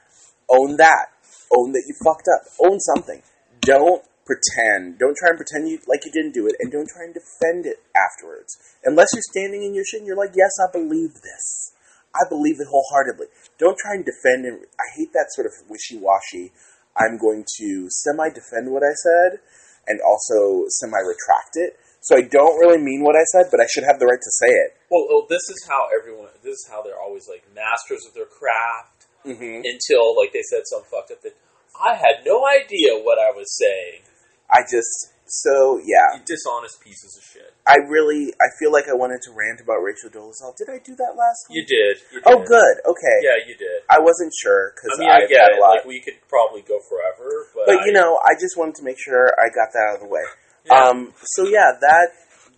Own 0.50 0.78
that. 0.78 1.10
Own 1.58 1.72
that 1.72 1.84
you 1.88 1.96
fucked 2.06 2.28
up. 2.30 2.46
Own 2.62 2.80
something. 2.80 3.24
Don't 3.62 4.04
pretend. 4.30 5.00
Don't 5.00 5.18
try 5.18 5.30
and 5.34 5.38
pretend 5.42 5.70
you 5.70 5.80
like 5.88 6.06
you 6.06 6.12
didn't 6.12 6.34
do 6.34 6.46
it, 6.46 6.54
and 6.60 6.72
don't 6.72 6.88
try 6.88 7.04
and 7.04 7.14
defend 7.18 7.66
it 7.66 7.82
afterwards. 7.98 8.58
Unless 8.86 9.10
you're 9.14 9.26
standing 9.34 9.64
in 9.64 9.74
your 9.74 9.84
shit 9.84 10.02
and 10.02 10.08
you're 10.08 10.16
like, 10.20 10.36
yes, 10.38 10.52
I 10.62 10.72
believe 10.72 11.16
this. 11.26 11.74
I 12.14 12.28
believe 12.30 12.60
it 12.60 12.68
wholeheartedly. 12.70 13.28
Don't 13.58 13.78
try 13.80 13.96
and 13.96 14.06
defend. 14.06 14.46
And 14.46 14.66
I 14.78 14.86
hate 14.96 15.14
that 15.14 15.32
sort 15.34 15.48
of 15.48 15.54
wishy-washy. 15.68 16.52
I'm 16.98 17.18
going 17.18 17.46
to 17.60 17.88
semi-defend 17.90 18.72
what 18.72 18.84
I 18.84 18.94
said, 18.94 19.40
and 19.88 20.00
also 20.02 20.66
semi-retract 20.68 21.56
it. 21.56 21.80
So 22.02 22.18
I 22.18 22.22
don't 22.22 22.58
really 22.58 22.82
mean 22.82 23.04
what 23.04 23.16
I 23.16 23.24
said, 23.32 23.50
but 23.52 23.60
I 23.62 23.68
should 23.70 23.84
have 23.84 24.00
the 24.00 24.08
right 24.08 24.20
to 24.22 24.32
say 24.42 24.50
it. 24.50 24.74
Well, 24.90 25.06
well, 25.08 25.26
this 25.30 25.50
is 25.50 25.66
how 25.70 25.88
everyone. 25.94 26.30
This 26.44 26.66
is 26.66 26.68
how 26.70 26.82
they're 26.82 27.00
always 27.00 27.30
like 27.30 27.46
masters 27.56 28.06
of 28.08 28.14
their 28.14 28.26
craft 28.26 29.06
Mm-hmm. 29.22 29.62
until 29.62 30.18
like 30.18 30.34
they 30.34 30.42
said 30.42 30.66
some 30.66 30.82
fucked 30.82 31.12
up 31.12 31.22
thing. 31.22 31.38
I 31.78 31.94
had 31.94 32.26
no 32.26 32.42
idea 32.48 32.98
what 32.98 33.20
I 33.20 33.30
was 33.30 33.56
saying. 33.56 34.02
I 34.50 34.62
just 34.66 35.14
so 35.32 35.80
yeah. 35.84 36.20
You 36.20 36.22
dishonest 36.28 36.82
pieces 36.84 37.16
of 37.16 37.24
shit. 37.24 37.54
I 37.66 37.78
really 37.88 38.34
I 38.42 38.48
feel 38.60 38.72
like 38.72 38.86
I 38.92 38.94
wanted 38.94 39.22
to 39.24 39.32
rant 39.32 39.62
about 39.64 39.80
Rachel 39.80 40.10
Dolezal. 40.12 40.56
Did 40.60 40.68
I 40.70 40.80
do 40.84 40.96
that 41.00 41.16
last 41.16 41.48
You 41.50 41.64
did. 41.66 41.98
You 42.12 42.20
Oh, 42.28 42.44
good. 42.44 42.76
Okay. 42.84 43.18
Yeah, 43.24 43.40
you 43.48 43.56
did. 43.56 43.82
I 43.90 44.00
wasn't 44.00 44.34
sure 44.36 44.74
because 44.76 45.00
I 45.00 45.02
mean, 45.02 45.10
I 45.10 45.24
I've 45.24 45.30
get 45.30 45.52
it. 45.52 45.58
a 45.58 45.62
lot. 45.62 45.82
Like 45.82 45.86
we 45.86 46.02
could 46.02 46.20
probably 46.28 46.62
go 46.62 46.80
forever, 46.84 47.48
but, 47.56 47.66
but 47.68 47.86
you 47.88 47.92
I- 47.92 48.00
know, 48.00 48.20
I 48.24 48.34
just 48.36 48.58
wanted 48.58 48.76
to 48.76 48.84
make 48.84 48.98
sure 49.00 49.32
I 49.40 49.48
got 49.50 49.72
that 49.74 49.86
out 49.90 49.96
of 49.96 50.02
the 50.02 50.12
way. 50.12 50.24
Yeah. 50.66 50.78
Um. 50.78 51.12
So 51.24 51.44
yeah, 51.46 51.74
that 51.82 52.10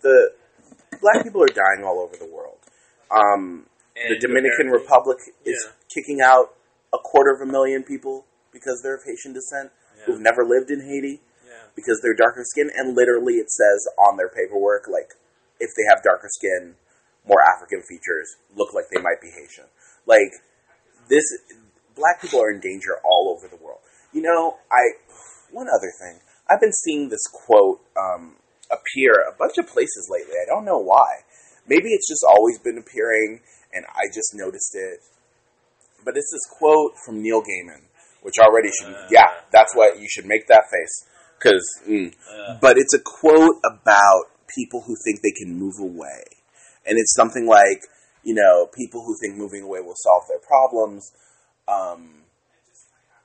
the 0.02 0.34
black 1.00 1.24
people 1.24 1.42
are 1.42 1.48
dying 1.48 1.86
all 1.86 2.00
over 2.02 2.18
the 2.18 2.28
world. 2.28 2.58
Um. 3.12 3.68
And 3.96 4.10
the 4.16 4.20
Dominican 4.20 4.68
apparently- 4.68 4.82
Republic 4.82 5.18
is 5.46 5.56
Yeah. 5.64 5.72
kicking 5.94 6.20
out 6.20 6.56
a 6.94 6.98
quarter 6.98 7.32
of 7.32 7.42
a 7.42 7.46
million 7.52 7.84
people 7.84 8.26
because 8.52 8.82
they're 8.84 8.96
of 8.96 9.04
Haitian 9.06 9.34
descent 9.34 9.72
Yeah. 9.98 10.04
who've 10.06 10.20
never 10.20 10.44
lived 10.44 10.70
in 10.72 10.82
Haiti. 10.82 11.22
Because 11.76 12.00
they're 12.02 12.14
darker 12.14 12.44
skin, 12.44 12.70
and 12.76 12.96
literally 12.96 13.36
it 13.36 13.50
says 13.50 13.88
on 13.98 14.18
their 14.18 14.30
paperwork, 14.30 14.88
like, 14.88 15.18
if 15.60 15.72
they 15.76 15.84
have 15.90 16.04
darker 16.04 16.30
skin, 16.30 16.76
more 17.28 17.42
African 17.42 17.82
features, 17.82 18.36
look 18.56 18.74
like 18.74 18.86
they 18.94 19.02
might 19.02 19.22
be 19.22 19.30
Haitian. 19.30 19.66
Like, 20.06 20.32
this, 21.10 21.24
black 21.96 22.22
people 22.22 22.42
are 22.42 22.52
in 22.52 22.60
danger 22.60 22.98
all 23.04 23.36
over 23.36 23.48
the 23.48 23.62
world. 23.64 23.80
You 24.12 24.22
know, 24.22 24.58
I, 24.72 25.00
one 25.52 25.68
other 25.68 25.92
thing, 26.00 26.20
I've 26.50 26.60
been 26.62 26.74
seeing 26.74 27.10
this 27.10 27.26
quote 27.32 27.82
um, 27.98 28.36
appear 28.70 29.14
a 29.26 29.36
bunch 29.38 29.58
of 29.58 29.68
places 29.68 30.10
lately. 30.12 30.36
I 30.36 30.46
don't 30.46 30.66
know 30.66 30.78
why. 30.78 31.24
Maybe 31.68 31.90
it's 31.90 32.08
just 32.08 32.26
always 32.28 32.60
been 32.60 32.78
appearing, 32.78 33.42
and 33.74 33.86
I 33.90 34.08
just 34.14 34.36
noticed 34.36 34.76
it. 34.76 35.00
But 36.04 36.18
it's 36.18 36.30
this 36.32 36.60
quote 36.60 36.94
from 37.06 37.24
Neil 37.24 37.42
Gaiman, 37.42 37.88
which 38.22 38.36
already 38.40 38.70
should, 38.70 38.96
yeah, 39.10 39.32
that's 39.52 39.74
what 39.74 40.00
you 40.00 40.08
should 40.10 40.26
make 40.26 40.48
that 40.48 40.70
face. 40.70 41.06
Because, 41.44 41.66
mm, 41.88 42.14
Uh, 42.32 42.58
but 42.62 42.78
it's 42.78 42.94
a 42.94 43.00
quote 43.00 43.60
about 43.66 44.24
people 44.48 44.82
who 44.82 44.96
think 45.04 45.22
they 45.22 45.32
can 45.32 45.58
move 45.58 45.76
away. 45.80 46.24
And 46.86 46.98
it's 46.98 47.14
something 47.16 47.46
like, 47.46 47.82
you 48.24 48.34
know, 48.34 48.68
people 48.68 49.04
who 49.06 49.16
think 49.20 49.36
moving 49.36 49.64
away 49.64 49.82
will 49.82 49.98
solve 49.98 50.24
their 50.30 50.40
problems. 50.40 51.12
Um, 51.68 52.24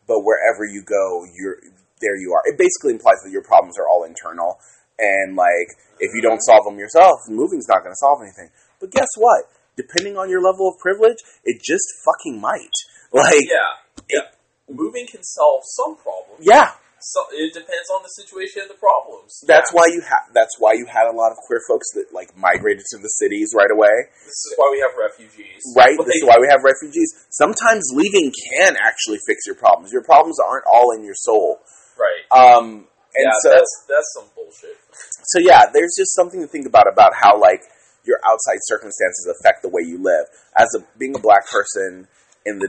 but 0.07 0.21
wherever 0.21 0.65
you 0.65 0.83
go, 0.83 1.25
you're 1.35 1.59
there 2.01 2.17
you 2.17 2.33
are. 2.33 2.43
It 2.47 2.57
basically 2.59 2.93
implies 2.93 3.19
that 3.25 3.31
your 3.31 3.43
problems 3.43 3.77
are 3.79 3.89
all 3.89 4.05
internal. 4.05 4.59
And 4.99 5.37
like, 5.37 5.75
if 6.01 6.11
you 6.15 6.23
don't 6.23 6.41
solve 6.41 6.65
them 6.65 6.79
yourself, 6.79 7.19
moving's 7.29 7.69
not 7.69 7.83
going 7.83 7.93
to 7.93 7.99
solve 7.99 8.23
anything. 8.23 8.51
But 8.81 8.91
guess 8.91 9.09
what? 9.17 9.45
Depending 9.77 10.17
on 10.17 10.31
your 10.31 10.43
level 10.43 10.69
of 10.69 10.79
privilege, 10.79 11.19
it 11.45 11.63
just 11.63 11.87
fucking 12.05 12.41
might. 12.41 12.71
Like, 13.11 13.41
yeah. 13.41 14.05
Yeah. 14.11 14.29
Moving 14.69 15.07
can 15.07 15.23
solve 15.23 15.63
some 15.65 15.97
problems. 15.97 16.45
yeah, 16.45 16.73
So 17.01 17.21
it 17.31 17.55
depends 17.55 17.89
on 17.95 18.03
the 18.03 18.11
situation 18.11 18.63
and 18.67 18.71
the 18.71 18.81
problems. 18.81 19.41
That's 19.47 19.71
Yeah. 19.73 19.79
why 19.79 19.87
you 19.87 20.01
had. 20.03 20.31
That's 20.35 20.55
why 20.59 20.73
you 20.75 20.87
had 20.87 21.07
a 21.07 21.15
lot 21.15 21.31
of 21.31 21.39
queer 21.47 21.61
folks 21.69 21.87
that 21.95 22.13
like 22.13 22.37
migrated 22.37 22.85
to 22.91 22.99
the 22.99 23.09
cities 23.23 23.55
right 23.55 23.71
away. 23.71 23.93
This 24.27 24.41
is 24.51 24.55
why 24.57 24.69
we 24.73 24.81
have 24.81 24.95
refugees. 24.99 25.63
Right. 25.77 25.95
Like, 25.99 26.07
this 26.07 26.17
is 26.23 26.27
why 26.27 26.39
we 26.41 26.49
have 26.51 26.65
refugees. 26.65 27.09
Sometimes 27.31 27.91
leaving 27.95 28.33
can 28.53 28.77
actually 28.77 29.19
fix 29.27 29.47
your 29.47 29.55
problems. 29.57 29.93
Your 29.93 30.03
problems 30.03 30.39
aren't 30.41 30.67
all 30.67 30.91
in 30.93 31.05
your 31.05 31.15
soul. 31.17 31.61
Right. 31.97 32.27
Um. 32.35 32.89
And 33.15 33.25
yeah, 33.25 33.33
so, 33.43 33.51
that's 33.51 33.73
that's 33.89 34.11
some 34.15 34.29
bullshit. 34.37 34.77
so 35.25 35.39
yeah, 35.41 35.67
there's 35.73 35.95
just 35.99 36.15
something 36.15 36.41
to 36.41 36.47
think 36.47 36.67
about 36.67 36.87
about 36.87 37.13
how 37.15 37.41
like 37.41 37.63
your 38.05 38.19
outside 38.25 38.59
circumstances 38.63 39.27
affect 39.39 39.63
the 39.63 39.69
way 39.69 39.83
you 39.83 39.99
live. 39.99 40.27
As 40.57 40.69
a 40.77 40.85
being 40.99 41.17
a 41.17 41.19
black 41.19 41.49
person 41.49 42.07
in 42.45 42.59
the 42.59 42.69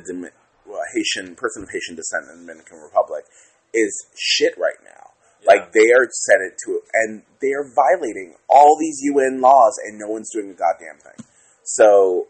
Haitian 0.94 1.36
person 1.36 1.64
of 1.64 1.70
Haitian 1.70 1.96
descent 1.96 2.26
in 2.32 2.46
the 2.46 2.54
Dominican 2.54 2.80
Republic 2.80 3.26
is 3.74 4.06
shit 4.18 4.58
right 4.58 4.80
now. 4.84 5.12
Yeah. 5.42 5.48
Like 5.54 5.72
they 5.72 5.92
are 5.92 6.08
set 6.12 6.42
it 6.42 6.58
to, 6.66 6.82
and 6.94 7.24
they 7.42 7.52
are 7.54 7.64
violating 7.74 8.36
all 8.50 8.78
these 8.80 9.00
UN 9.04 9.40
laws, 9.42 9.78
and 9.86 9.98
no 9.98 10.08
one's 10.08 10.30
doing 10.34 10.50
a 10.50 10.54
goddamn 10.54 10.98
thing. 11.02 11.26
So 11.64 12.28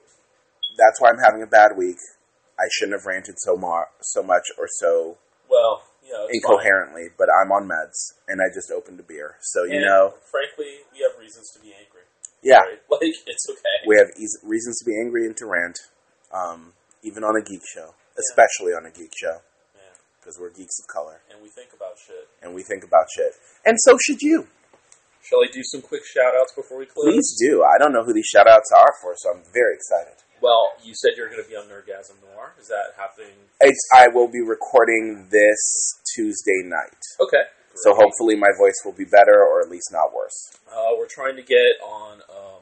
that's 0.77 0.99
why 1.01 1.09
I'm 1.09 1.19
having 1.23 1.41
a 1.41 1.47
bad 1.47 1.71
week. 1.77 1.97
I 2.59 2.67
shouldn't 2.71 2.99
have 2.99 3.05
ranted 3.05 3.35
so 3.39 3.55
mar- 3.55 3.89
so 4.01 4.21
much 4.21 4.43
or 4.57 4.67
so 4.67 5.17
well, 5.49 5.81
you 6.05 6.11
know, 6.11 6.27
it's 6.29 6.45
fine. 6.45 6.53
incoherently, 6.53 7.07
but 7.17 7.29
I'm 7.31 7.51
on 7.51 7.67
meds, 7.67 8.13
and 8.27 8.41
I 8.41 8.53
just 8.53 8.69
opened 8.69 8.99
a 8.99 9.03
beer. 9.03 9.37
So 9.41 9.63
you 9.63 9.77
And 9.77 9.85
know, 9.85 10.13
frankly, 10.29 10.83
we 10.93 10.99
have 11.01 11.17
reasons 11.19 11.49
to 11.55 11.59
be 11.59 11.73
angry. 11.73 12.03
yeah, 12.43 12.59
Right? 12.59 12.81
Like 12.91 13.15
it's 13.25 13.47
okay. 13.49 13.87
we 13.87 13.95
have 13.97 14.07
eas 14.19 14.37
reasons 14.43 14.77
to 14.79 14.85
be 14.85 14.99
angry 14.99 15.25
and 15.25 15.35
to 15.37 15.45
rant, 15.47 15.79
um, 16.33 16.73
even 17.01 17.23
on 17.23 17.35
a 17.39 17.43
geek 17.43 17.61
show, 17.73 17.95
especially 18.19 18.73
on 18.73 18.85
a 18.85 18.91
geek 18.91 19.13
show, 19.17 19.39
Yeah. 19.39 19.39
Because 20.19 20.37
we're 20.39 20.51
geeks 20.51 20.79
of 20.79 20.87
color 20.87 21.21
And 21.31 21.41
we 21.41 21.49
think 21.49 21.71
about 21.73 21.95
shit. 21.97 22.27
and 22.43 22.53
we 22.53 22.63
think 22.63 22.83
about 22.83 23.07
shit, 23.15 23.33
and 23.65 23.77
so 23.79 23.97
should 24.05 24.21
you. 24.21 24.47
Shall 25.23 25.39
I 25.43 25.47
do 25.51 25.61
some 25.63 25.81
quick 25.81 26.01
shout 26.05 26.33
outs 26.39 26.53
before 26.55 26.77
we 26.79 26.85
close? 26.85 27.05
Please 27.05 27.37
do. 27.39 27.61
I 27.63 27.77
don't 27.77 27.93
know 27.93 28.03
who 28.03 28.13
these 28.13 28.25
shout 28.25 28.47
outs 28.47 28.71
are 28.75 28.93
for, 29.01 29.13
so 29.17 29.29
I'm 29.35 29.43
very 29.53 29.75
excited. 29.75 30.15
Well, 30.41 30.71
you 30.81 30.95
said 30.95 31.11
you're 31.17 31.29
going 31.29 31.43
to 31.43 31.47
be 31.49 31.55
on 31.55 31.67
Nerdgasm 31.67 32.15
Noir. 32.23 32.53
Is 32.59 32.69
that 32.69 32.95
happening? 32.97 33.35
It's, 33.59 33.77
I 33.93 34.07
will 34.07 34.29
be 34.31 34.39
recording 34.41 35.27
this 35.29 35.99
Tuesday 36.15 36.63
night, 36.63 36.97
Okay. 37.19 37.43
so 37.83 37.93
hopefully 37.93 38.35
my 38.39 38.47
voice 38.57 38.79
will 38.85 38.93
be 38.95 39.03
better 39.05 39.43
or 39.43 39.59
at 39.61 39.69
least 39.69 39.91
not 39.91 40.15
worse. 40.15 40.55
Uh, 40.71 40.95
we're 40.97 41.11
trying 41.11 41.35
to 41.35 41.43
get 41.43 41.77
on. 41.83 42.21
Um, 42.31 42.58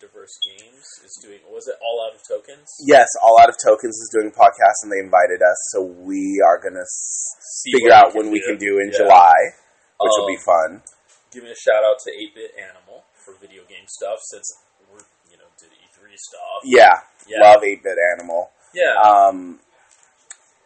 diverse 0.00 0.32
games. 0.42 0.82
Is 1.04 1.18
doing. 1.22 1.38
Was 1.48 1.68
it 1.68 1.76
all 1.84 2.00
out 2.08 2.16
of 2.16 2.22
tokens? 2.26 2.68
Yes, 2.84 3.06
All 3.22 3.38
Out 3.40 3.48
of 3.48 3.56
Tokens 3.62 3.96
is 4.00 4.10
doing 4.12 4.32
a 4.32 4.36
podcast, 4.36 4.82
and 4.82 4.90
they 4.92 4.98
invited 4.98 5.42
us, 5.42 5.56
so 5.72 5.82
we 5.84 6.42
are 6.46 6.58
going 6.58 6.74
to 6.74 6.86
See 6.88 7.72
figure 7.72 7.92
out 7.92 8.14
when 8.14 8.30
we 8.30 8.40
can 8.40 8.56
do 8.56 8.78
in 8.80 8.90
Yeah. 8.90 8.98
July, 9.04 9.36
which 10.00 10.12
will 10.16 10.24
Um, 10.24 10.32
be 10.32 10.40
fun. 10.44 10.82
Giving 11.30 11.50
a 11.50 11.54
shout 11.54 11.84
out 11.84 12.00
to 12.04 12.10
8-Bit 12.10 12.56
Animal 12.58 13.04
for 13.24 13.34
video 13.38 13.62
game 13.64 13.86
stuff 13.86 14.18
since 14.32 14.50
we're 14.90 15.04
you 15.30 15.36
know 15.36 15.46
did 15.60 15.70
E3 15.70 16.16
stuff. 16.16 16.64
Yeah, 16.64 17.00
Yeah. 17.28 17.40
love 17.52 17.62
8 17.62 17.82
Bit 17.82 17.98
Animal. 18.16 18.50
Yeah. 18.74 18.94
Um, 19.00 19.60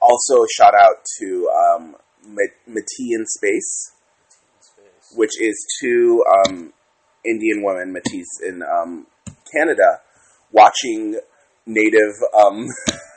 also, 0.01 0.45
a 0.45 0.49
shout 0.57 0.75
out 0.75 1.05
to 1.19 1.51
um, 1.51 1.97
Ma- 2.27 2.57
Métis 2.69 3.11
in 3.19 3.27
Space, 3.27 3.93
Space. 4.61 5.13
which 5.17 5.41
is 5.41 5.57
two 5.81 6.23
um, 6.29 6.73
Indian 7.25 7.63
women, 7.63 7.93
Matisse 7.93 8.41
in 8.43 8.63
um, 8.63 9.07
Canada, 9.55 10.01
watching 10.53 11.19
native 11.67 12.15
um, 12.35 12.67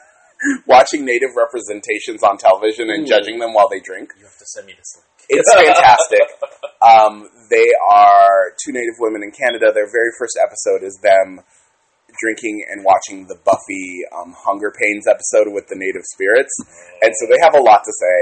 watching 0.67 1.05
native 1.05 1.35
representations 1.35 2.23
on 2.23 2.38
television 2.38 2.89
and 2.89 3.03
Ooh. 3.03 3.09
judging 3.09 3.39
them 3.39 3.53
while 3.53 3.69
they 3.69 3.79
drink. 3.79 4.13
You 4.17 4.25
have 4.25 4.38
to 4.38 4.45
send 4.45 4.67
me 4.67 4.73
this 4.77 4.95
link. 4.95 5.05
It's 5.29 5.53
fantastic. 5.53 6.23
um, 6.79 7.27
they 7.49 7.67
are 7.83 8.55
two 8.63 8.71
native 8.71 8.95
women 8.99 9.23
in 9.23 9.31
Canada. 9.31 9.73
Their 9.73 9.91
very 9.91 10.15
first 10.17 10.39
episode 10.39 10.88
is 10.88 10.97
them 11.03 11.43
drinking 12.23 12.63
and 12.71 12.85
watching 12.85 13.27
the 13.27 13.35
Buffy 13.43 14.07
um, 14.15 14.33
Hunger 14.38 14.71
Pains 14.71 15.03
episode 15.03 15.51
with 15.51 15.67
the 15.67 15.75
native 15.75 16.03
spirits, 16.15 16.55
and 17.03 17.11
so 17.11 17.27
they 17.27 17.43
have 17.43 17.55
a 17.55 17.59
lot 17.59 17.83
to 17.83 17.91
say. 17.91 18.17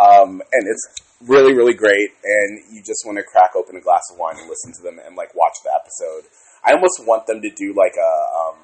Um, 0.00 0.40
and 0.52 0.64
it's 0.64 0.84
really, 1.24 1.54
really 1.54 1.74
great. 1.74 2.10
And 2.24 2.60
you 2.72 2.80
just 2.80 3.04
want 3.04 3.18
to 3.18 3.24
crack 3.24 3.52
open 3.56 3.76
a 3.76 3.80
glass 3.80 4.02
of 4.12 4.18
wine 4.18 4.36
and 4.38 4.48
listen 4.48 4.72
to 4.76 4.82
them 4.82 4.98
and 5.04 5.16
like 5.16 5.34
watch 5.34 5.56
the 5.64 5.72
episode. 5.72 6.28
I 6.66 6.72
almost 6.72 7.00
want 7.06 7.26
them 7.26 7.40
to 7.42 7.50
do 7.50 7.72
like 7.76 7.94
a 7.94 8.10
um, 8.50 8.56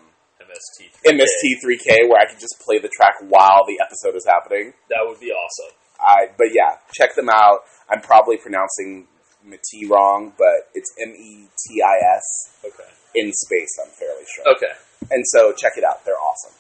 MST. 0.43 0.91
MST3K 1.07 2.09
where 2.09 2.21
I 2.21 2.27
can 2.27 2.39
just 2.41 2.61
play 2.65 2.79
the 2.79 2.89
track 2.89 3.15
while 3.29 3.63
the 3.67 3.79
episode 3.81 4.17
is 4.17 4.27
happening. 4.27 4.73
That 4.91 5.07
would 5.07 5.21
be 5.21 5.31
awesome. 5.31 5.77
I 6.01 6.27
but 6.37 6.49
yeah, 6.53 6.77
check 6.93 7.15
them 7.15 7.29
out. 7.31 7.61
I'm 7.89 8.01
probably 8.01 8.37
pronouncing 8.37 9.07
Meti 9.47 9.89
wrong, 9.89 10.33
but 10.37 10.69
it's 10.75 10.93
M 11.01 11.11
E 11.15 11.47
T 11.47 11.83
I 11.83 12.15
S 12.17 12.57
Okay. 12.65 12.91
in 13.15 13.33
space. 13.33 13.71
I'm 13.83 13.91
fairly 13.91 14.25
sure. 14.35 14.45
Okay. 14.57 14.73
And 15.11 15.25
so 15.27 15.53
check 15.53 15.73
it 15.77 15.85
out. 15.85 16.05
They're 16.05 16.15
awesome. 16.19 16.53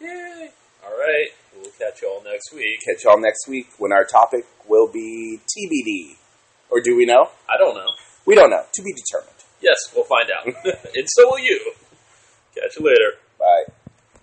Yay. 0.00 0.50
All 0.86 0.96
right. 0.96 1.28
We'll 1.56 1.70
catch 1.78 2.00
you 2.02 2.08
all 2.08 2.22
next 2.24 2.52
week. 2.54 2.78
Catch 2.86 3.04
y'all 3.04 3.20
next 3.20 3.48
week 3.48 3.68
when 3.78 3.92
our 3.92 4.04
topic 4.04 4.44
will 4.68 4.86
be 4.90 5.40
TBD. 5.44 6.16
Or 6.70 6.80
do 6.80 6.96
we 6.96 7.04
know? 7.04 7.30
I 7.48 7.56
don't 7.58 7.74
know. 7.74 7.88
We 8.26 8.34
don't 8.34 8.50
know. 8.50 8.62
To 8.72 8.82
be 8.82 8.92
determined. 8.92 9.37
Yes, 9.60 9.76
we'll 9.94 10.04
find 10.04 10.28
out. 10.30 10.46
and 10.94 11.08
so 11.08 11.28
will 11.28 11.38
you. 11.38 11.72
Catch 12.54 12.76
you 12.78 12.86
later. 12.86 13.14
Bye. 13.38 13.64